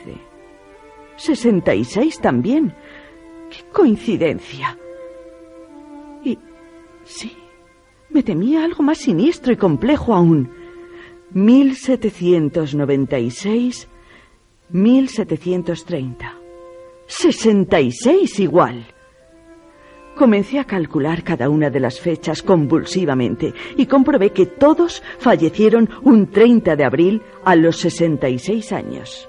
66 1.16 2.20
también. 2.20 2.74
¡Qué 3.50 3.64
coincidencia! 3.72 4.76
Sí, 7.04 7.36
me 8.10 8.22
temía 8.22 8.62
algo 8.64 8.84
más 8.84 8.98
siniestro 8.98 9.52
y 9.52 9.56
complejo 9.56 10.14
aún. 10.14 10.52
1796, 11.32 13.88
1730. 14.70 16.36
66 17.06 18.40
igual. 18.40 18.91
Comencé 20.16 20.58
a 20.58 20.64
calcular 20.64 21.22
cada 21.24 21.48
una 21.48 21.70
de 21.70 21.80
las 21.80 22.00
fechas 22.00 22.42
convulsivamente 22.42 23.54
y 23.76 23.86
comprobé 23.86 24.30
que 24.30 24.46
todos 24.46 25.02
fallecieron 25.18 25.88
un 26.02 26.28
30 26.30 26.76
de 26.76 26.84
abril 26.84 27.22
a 27.44 27.56
los 27.56 27.78
66 27.78 28.72
años. 28.72 29.28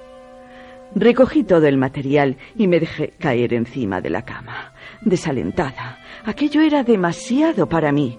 Recogí 0.95 1.43
todo 1.43 1.65
el 1.65 1.77
material 1.77 2.37
y 2.55 2.67
me 2.67 2.79
dejé 2.79 3.09
caer 3.17 3.53
encima 3.53 3.99
de 3.99 4.11
la 4.11 4.23
cama, 4.23 4.73
desalentada, 5.01 6.03
Aquello 6.25 6.61
era 6.61 6.83
demasiado 6.83 7.67
para 7.67 7.91
mí. 7.91 8.17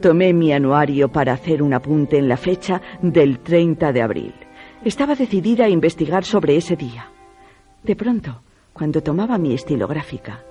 Tomé 0.00 0.34
mi 0.34 0.52
anuario 0.52 1.08
para 1.10 1.32
hacer 1.32 1.62
un 1.62 1.72
apunte 1.72 2.18
en 2.18 2.28
la 2.28 2.36
fecha 2.36 2.82
del 3.00 3.38
30 3.38 3.92
de 3.92 4.02
abril. 4.02 4.34
Estaba 4.84 5.14
decidida 5.14 5.64
a 5.64 5.70
investigar 5.70 6.24
sobre 6.24 6.56
ese 6.56 6.76
día. 6.76 7.10
De 7.82 7.96
pronto, 7.96 8.42
cuando 8.74 9.02
tomaba 9.02 9.38
mi 9.38 9.54
estilográfica, 9.54 10.44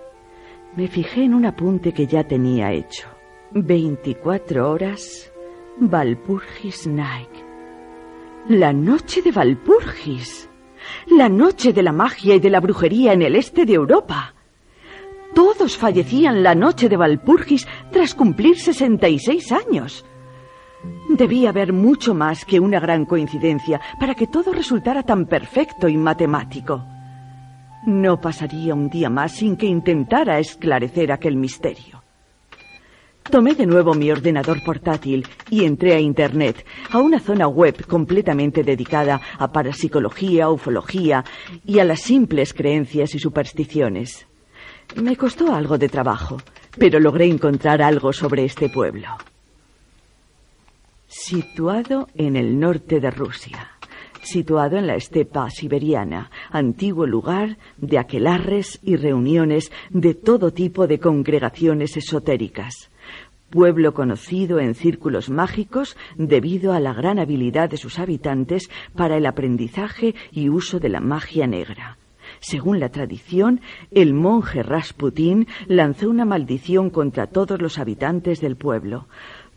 me 0.75 0.87
fijé 0.87 1.23
en 1.23 1.33
un 1.33 1.45
apunte 1.45 1.93
que 1.93 2.07
ya 2.07 2.23
tenía 2.23 2.71
hecho. 2.71 3.07
24 3.51 4.71
horas, 4.71 5.31
Valpurgis 5.77 6.87
Night. 6.87 7.29
La 8.49 8.73
noche 8.73 9.21
de 9.21 9.31
Valpurgis. 9.31 10.49
La 11.07 11.29
noche 11.29 11.71
de 11.73 11.83
la 11.83 11.91
magia 11.91 12.35
y 12.35 12.39
de 12.39 12.49
la 12.49 12.59
brujería 12.59 13.13
en 13.13 13.21
el 13.21 13.35
este 13.35 13.65
de 13.65 13.73
Europa. 13.73 14.33
Todos 15.33 15.77
fallecían 15.77 16.43
la 16.43 16.55
noche 16.55 16.89
de 16.89 16.97
Valpurgis 16.97 17.67
tras 17.91 18.15
cumplir 18.15 18.57
66 18.59 19.51
años. 19.51 20.05
Debía 21.09 21.49
haber 21.49 21.71
mucho 21.71 22.13
más 22.13 22.43
que 22.45 22.59
una 22.59 22.79
gran 22.79 23.05
coincidencia 23.05 23.79
para 23.99 24.15
que 24.15 24.27
todo 24.27 24.51
resultara 24.51 25.03
tan 25.03 25.25
perfecto 25.27 25.87
y 25.87 25.97
matemático. 25.97 26.83
No 27.85 28.21
pasaría 28.21 28.73
un 28.73 28.89
día 28.89 29.09
más 29.09 29.33
sin 29.33 29.57
que 29.57 29.65
intentara 29.65 30.39
esclarecer 30.39 31.11
aquel 31.11 31.35
misterio. 31.35 32.01
Tomé 33.29 33.55
de 33.55 33.65
nuevo 33.65 33.93
mi 33.93 34.11
ordenador 34.11 34.63
portátil 34.63 35.25
y 35.49 35.65
entré 35.65 35.93
a 35.93 35.99
Internet, 35.99 36.65
a 36.91 36.99
una 36.99 37.19
zona 37.19 37.47
web 37.47 37.85
completamente 37.87 38.63
dedicada 38.63 39.19
a 39.37 39.51
parapsicología, 39.51 40.49
ufología 40.49 41.23
y 41.65 41.79
a 41.79 41.85
las 41.85 42.01
simples 42.01 42.53
creencias 42.53 43.15
y 43.15 43.19
supersticiones. 43.19 44.27
Me 44.95 45.15
costó 45.15 45.53
algo 45.53 45.77
de 45.77 45.89
trabajo, 45.89 46.37
pero 46.77 46.99
logré 46.99 47.25
encontrar 47.25 47.81
algo 47.81 48.13
sobre 48.13 48.45
este 48.45 48.69
pueblo. 48.69 49.07
Situado 51.07 52.07
en 52.15 52.35
el 52.35 52.59
norte 52.59 52.99
de 52.99 53.11
Rusia, 53.11 53.72
situado 54.23 54.77
en 54.77 54.87
la 54.87 54.95
estepa 54.95 55.49
siberiana, 55.49 56.31
antiguo 56.51 57.05
lugar 57.05 57.57
de 57.77 57.97
aquelarres 57.97 58.79
y 58.83 58.95
reuniones 58.95 59.71
de 59.89 60.13
todo 60.13 60.51
tipo 60.51 60.87
de 60.87 60.99
congregaciones 60.99 61.97
esotéricas. 61.97 62.89
Pueblo 63.49 63.93
conocido 63.93 64.59
en 64.59 64.73
círculos 64.73 65.29
mágicos 65.29 65.95
debido 66.17 66.73
a 66.73 66.79
la 66.79 66.93
gran 66.93 67.19
habilidad 67.19 67.69
de 67.69 67.77
sus 67.77 67.99
habitantes 67.99 68.69
para 68.95 69.17
el 69.17 69.27
aprendizaje 69.27 70.15
y 70.31 70.49
uso 70.49 70.79
de 70.79 70.89
la 70.89 70.99
magia 70.99 71.45
negra 71.45 71.97
Según 72.39 72.79
la 72.79 72.89
tradición, 72.89 73.61
el 73.91 74.15
monje 74.15 74.63
Rasputín 74.63 75.47
lanzó 75.67 76.09
una 76.09 76.25
maldición 76.25 76.89
contra 76.89 77.27
todos 77.27 77.61
los 77.61 77.77
habitantes 77.77 78.41
del 78.41 78.55
pueblo. 78.55 79.07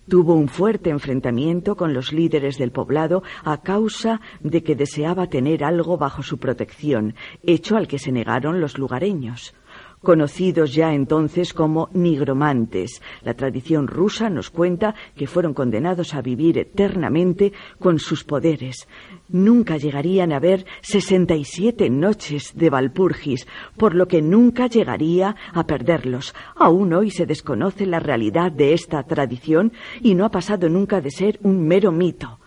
Tuvo 0.08 0.34
un 0.34 0.48
fuerte 0.48 0.90
enfrentamiento 0.90 1.76
con 1.76 1.92
los 1.92 2.12
líderes 2.12 2.58
del 2.58 2.70
poblado 2.70 3.22
a 3.44 3.62
causa 3.62 4.20
de 4.40 4.62
que 4.62 4.76
deseaba 4.76 5.28
tener 5.28 5.64
algo 5.64 5.98
bajo 5.98 6.22
su 6.22 6.38
protección, 6.38 7.14
hecho 7.42 7.76
al 7.76 7.88
que 7.88 7.98
se 7.98 8.12
negaron 8.12 8.60
los 8.60 8.78
lugareños 8.78 9.54
conocidos 10.02 10.74
ya 10.74 10.94
entonces 10.94 11.52
como 11.52 11.88
nigromantes. 11.92 13.02
La 13.22 13.34
tradición 13.34 13.86
rusa 13.86 14.30
nos 14.30 14.50
cuenta 14.50 14.94
que 15.16 15.26
fueron 15.26 15.54
condenados 15.54 16.14
a 16.14 16.22
vivir 16.22 16.58
eternamente 16.58 17.52
con 17.78 17.98
sus 17.98 18.24
poderes. 18.24 18.88
Nunca 19.28 19.76
llegarían 19.76 20.32
a 20.32 20.38
ver 20.38 20.66
67 20.82 21.90
noches 21.90 22.52
de 22.54 22.70
Valpurgis, 22.70 23.46
por 23.76 23.94
lo 23.94 24.06
que 24.06 24.22
nunca 24.22 24.66
llegaría 24.66 25.36
a 25.52 25.64
perderlos. 25.64 26.34
Aún 26.54 26.92
hoy 26.92 27.10
se 27.10 27.26
desconoce 27.26 27.86
la 27.86 27.98
realidad 27.98 28.52
de 28.52 28.72
esta 28.72 29.02
tradición 29.02 29.72
y 30.00 30.14
no 30.14 30.24
ha 30.24 30.30
pasado 30.30 30.68
nunca 30.68 31.00
de 31.00 31.10
ser 31.10 31.38
un 31.42 31.66
mero 31.66 31.90
mito. 31.92 32.38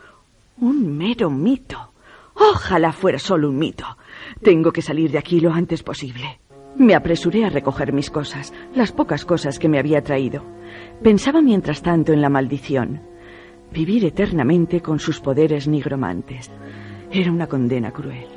Un 0.61 0.97
mero 0.97 1.29
mito. 1.29 1.91
Ojalá 2.35 2.93
fuera 2.93 3.19
solo 3.19 3.49
un 3.49 3.57
mito. 3.57 3.85
Tengo 4.41 4.71
que 4.71 4.81
salir 4.81 5.11
de 5.11 5.17
aquí 5.17 5.41
lo 5.41 5.51
antes 5.51 5.83
posible. 5.83 6.39
Me 6.79 6.95
apresuré 6.95 7.43
a 7.43 7.49
recoger 7.49 7.91
mis 7.91 8.09
cosas, 8.09 8.53
las 8.73 8.93
pocas 8.93 9.25
cosas 9.25 9.59
que 9.59 9.67
me 9.67 9.79
había 9.79 10.01
traído. 10.01 10.45
Pensaba 11.03 11.41
mientras 11.41 11.81
tanto 11.81 12.13
en 12.13 12.21
la 12.21 12.29
maldición. 12.29 13.01
Vivir 13.73 14.05
eternamente 14.05 14.79
con 14.79 14.97
sus 14.97 15.19
poderes 15.19 15.67
nigromantes. 15.67 16.49
Era 17.11 17.33
una 17.33 17.47
condena 17.47 17.91
cruel. 17.91 18.27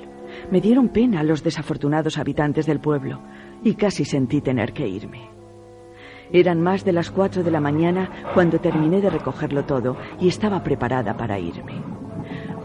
Me 0.51 0.61
dieron 0.61 0.89
pena 0.89 1.23
los 1.23 1.45
desafortunados 1.45 2.19
habitantes 2.19 2.67
del 2.67 2.81
pueblo 2.81 3.21
y 3.63 3.75
casi 3.75 4.05
sentí 4.05 4.41
tener 4.41 4.73
que 4.73 4.89
irme. 4.89 5.31
Eran 6.33 6.61
más 6.61 6.85
de 6.85 6.93
las 6.93 7.13
cuatro 7.13 7.45
de 7.45 7.51
la 7.53 7.61
mañana 7.61 8.11
cuando 8.35 8.59
terminé 8.59 9.01
de 9.01 9.11
recogerlo 9.11 9.65
todo 9.67 9.97
y 10.21 10.27
estaba 10.27 10.65
preparada 10.65 11.17
para 11.17 11.39
irme. 11.39 11.75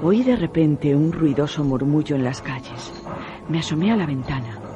Oí 0.02 0.24
de 0.24 0.38
repente 0.38 0.96
un 0.96 1.12
ruidoso 1.12 1.64
murmullo 1.64 2.16
en 2.16 2.24
las 2.24 2.42
calles. 2.42 2.92
Me 3.48 3.60
asomé 3.60 3.92
a 3.92 3.96
la 3.96 4.08
ventana 4.08 4.67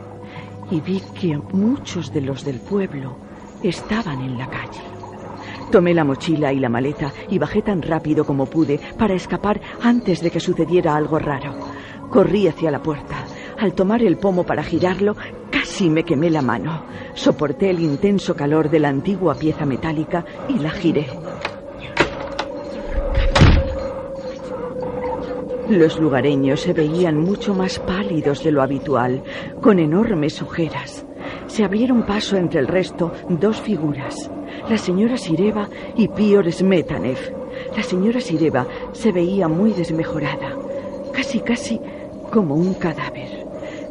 y 0.72 0.80
vi 0.80 1.02
que 1.20 1.38
muchos 1.54 2.12
de 2.14 2.22
los 2.22 2.44
del 2.44 2.60
pueblo 2.60 3.16
estaban 3.62 4.22
en 4.22 4.38
la 4.38 4.48
calle. 4.48 4.82
Tomé 5.72 5.94
la 5.94 6.04
mochila 6.04 6.52
y 6.52 6.60
la 6.60 6.70
maleta 6.70 7.14
y 7.30 7.38
bajé 7.38 7.62
tan 7.62 7.82
rápido 7.82 8.26
como 8.26 8.46
pude 8.46 8.80
para 8.98 9.14
escapar 9.14 9.62
antes 9.82 10.22
de 10.22 10.32
que 10.32 10.40
sucediera 10.40 10.96
algo 10.96 11.20
raro. 11.20 11.54
Corrí 12.10 12.48
hacia 12.48 12.72
la 12.72 12.82
puerta. 12.82 13.26
Al 13.58 13.74
tomar 13.74 14.02
el 14.02 14.18
pomo 14.18 14.44
para 14.44 14.64
girarlo, 14.64 15.16
casi 15.52 15.90
me 15.90 16.04
quemé 16.04 16.30
la 16.30 16.42
mano. 16.42 16.84
Soporté 17.14 17.70
el 17.70 17.80
intenso 17.80 18.36
calor 18.36 18.70
de 18.70 18.80
la 18.80 18.90
antigua 18.90 19.36
pieza 19.36 19.66
metálica 19.66 20.26
y 20.50 20.60
la 20.60 20.72
giré. 20.72 21.08
Los 25.72 26.02
lugareños 26.02 26.60
se 26.60 26.74
veían 26.74 27.18
mucho 27.18 27.54
más 27.54 27.80
pálidos 27.80 28.44
de 28.44 28.52
lo 28.52 28.62
habitual, 28.62 29.24
con 29.62 29.80
enormes 29.80 30.42
ojeras. 30.42 31.06
Se 31.48 31.64
abrieron 31.64 32.06
paso 32.06 32.36
entre 32.36 32.60
el 32.60 32.68
resto 32.68 33.14
dos 33.30 33.62
figuras, 33.62 34.30
la 34.70 34.78
señora 34.78 35.16
Sireva 35.16 35.70
y 35.96 36.10
Pior 36.10 36.52
Smetanev. 36.52 37.18
La 37.74 37.84
señora 37.84 38.20
Sireva 38.20 38.68
se 38.92 39.14
veía 39.14 39.48
muy 39.48 39.72
desmejorada, 39.72 40.58
casi 41.14 41.40
casi 41.40 41.80
como 42.34 42.56
un 42.56 42.74
cadáver. 42.74 43.48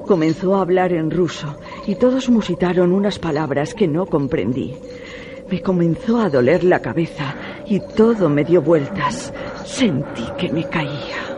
Comenzó 0.07 0.57
a 0.57 0.61
hablar 0.61 0.93
en 0.93 1.11
ruso 1.11 1.57
y 1.87 1.95
todos 1.95 2.29
musitaron 2.29 2.93
unas 2.93 3.19
palabras 3.19 3.73
que 3.73 3.89
no 3.89 4.05
comprendí. 4.05 4.75
Me 5.51 5.63
comenzó 5.63 6.21
a 6.21 6.29
doler 6.29 6.63
la 6.63 6.81
cabeza 6.81 7.35
y 7.65 7.81
todo 7.81 8.29
me 8.29 8.45
dio 8.45 8.61
vueltas. 8.61 9.33
Sentí 9.65 10.25
que 10.37 10.53
me 10.53 10.69
caía. 10.69 11.30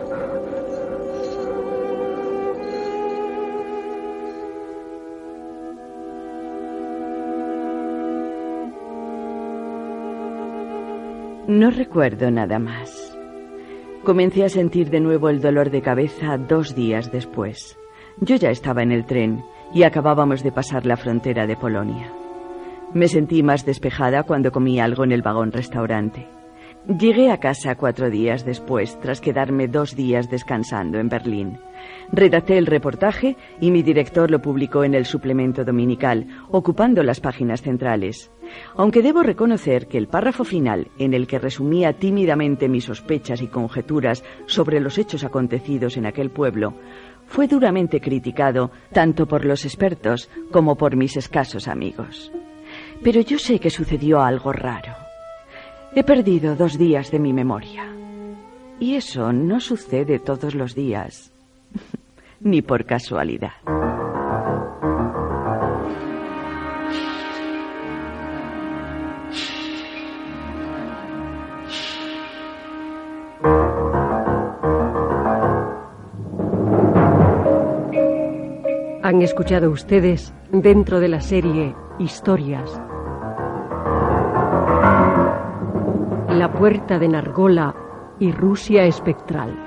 No 11.53 11.69
recuerdo 11.69 12.31
nada 12.31 12.57
más. 12.57 13.15
Comencé 14.03 14.43
a 14.43 14.49
sentir 14.49 14.89
de 14.89 14.99
nuevo 14.99 15.29
el 15.29 15.39
dolor 15.39 15.69
de 15.69 15.83
cabeza 15.83 16.35
dos 16.39 16.73
días 16.73 17.11
después. 17.11 17.77
Yo 18.19 18.37
ya 18.37 18.49
estaba 18.49 18.81
en 18.81 18.91
el 18.91 19.05
tren 19.05 19.45
y 19.71 19.83
acabábamos 19.83 20.41
de 20.41 20.51
pasar 20.51 20.87
la 20.87 20.97
frontera 20.97 21.45
de 21.45 21.55
Polonia. 21.55 22.11
Me 22.95 23.07
sentí 23.07 23.43
más 23.43 23.67
despejada 23.67 24.23
cuando 24.23 24.51
comí 24.51 24.79
algo 24.79 25.03
en 25.03 25.11
el 25.11 25.21
vagón 25.21 25.51
restaurante. 25.51 26.27
Llegué 26.85 27.31
a 27.31 27.37
casa 27.37 27.75
cuatro 27.75 28.09
días 28.09 28.43
después, 28.43 28.99
tras 28.99 29.21
quedarme 29.21 29.69
dos 29.69 29.95
días 29.95 30.29
descansando 30.29 30.99
en 30.99 31.07
Berlín. 31.07 31.57
Redacté 32.11 32.57
el 32.57 32.65
reportaje 32.65 33.37
y 33.61 33.71
mi 33.71 33.83
director 33.83 34.29
lo 34.29 34.41
publicó 34.41 34.83
en 34.83 34.93
el 34.93 35.05
suplemento 35.05 35.63
dominical, 35.63 36.27
ocupando 36.51 37.01
las 37.01 37.21
páginas 37.21 37.61
centrales. 37.61 38.33
Aunque 38.75 39.01
debo 39.01 39.23
reconocer 39.23 39.87
que 39.87 39.97
el 39.97 40.09
párrafo 40.09 40.43
final, 40.43 40.89
en 40.99 41.13
el 41.13 41.25
que 41.25 41.39
resumía 41.39 41.93
tímidamente 41.93 42.67
mis 42.67 42.83
sospechas 42.83 43.41
y 43.41 43.47
conjeturas 43.47 44.21
sobre 44.45 44.81
los 44.81 44.97
hechos 44.97 45.23
acontecidos 45.23 45.95
en 45.95 46.05
aquel 46.05 46.31
pueblo, 46.31 46.73
fue 47.27 47.47
duramente 47.47 48.01
criticado 48.01 48.71
tanto 48.91 49.25
por 49.25 49.45
los 49.45 49.63
expertos 49.63 50.29
como 50.51 50.75
por 50.75 50.97
mis 50.97 51.15
escasos 51.15 51.69
amigos. 51.69 52.29
Pero 53.01 53.21
yo 53.21 53.39
sé 53.39 53.59
que 53.59 53.69
sucedió 53.69 54.19
algo 54.19 54.51
raro. 54.51 55.02
He 55.95 56.03
perdido 56.03 56.55
dos 56.55 56.79
días 56.79 57.11
de 57.11 57.19
mi 57.19 57.33
memoria. 57.33 57.85
Y 58.79 58.95
eso 58.95 59.31
no 59.31 59.59
sucede 59.59 60.17
todos 60.17 60.55
los 60.55 60.73
días, 60.73 61.31
ni 62.39 62.63
por 62.63 62.85
casualidad. 62.85 63.51
Han 79.03 79.21
escuchado 79.21 79.69
ustedes 79.69 80.33
dentro 80.51 80.99
de 80.99 81.07
la 81.09 81.21
serie 81.21 81.75
Historias 81.99 82.81
La 86.43 86.51
Puerta 86.51 86.99
de 86.99 87.07
Nargola 87.07 87.73
y 88.19 88.33
Rusia 88.33 88.83
Espectral. 88.83 89.57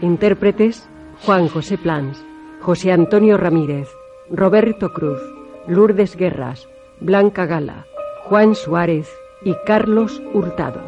Intérpretes 0.00 0.88
Juan 1.26 1.48
José 1.48 1.76
Plans, 1.76 2.24
José 2.62 2.90
Antonio 2.90 3.36
Ramírez, 3.36 3.90
Roberto 4.30 4.94
Cruz, 4.94 5.20
Lourdes 5.66 6.16
Guerras, 6.16 6.66
Blanca 7.00 7.44
Gala, 7.44 7.84
Juan 8.22 8.54
Suárez 8.54 9.14
y 9.42 9.54
Carlos 9.66 10.22
Hurtado. 10.32 10.80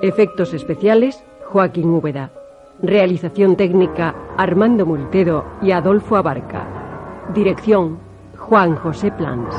Efectos 0.00 0.54
especiales 0.54 1.22
Joaquín 1.44 1.90
Úbeda. 1.90 2.30
Realización 2.80 3.56
técnica 3.56 4.14
Armando 4.38 4.86
Multedo 4.86 5.44
y 5.60 5.72
Adolfo 5.72 6.16
Abarca. 6.16 6.77
Dirección 7.34 7.98
Juan 8.38 8.74
José 8.76 9.10
Plans. 9.12 9.54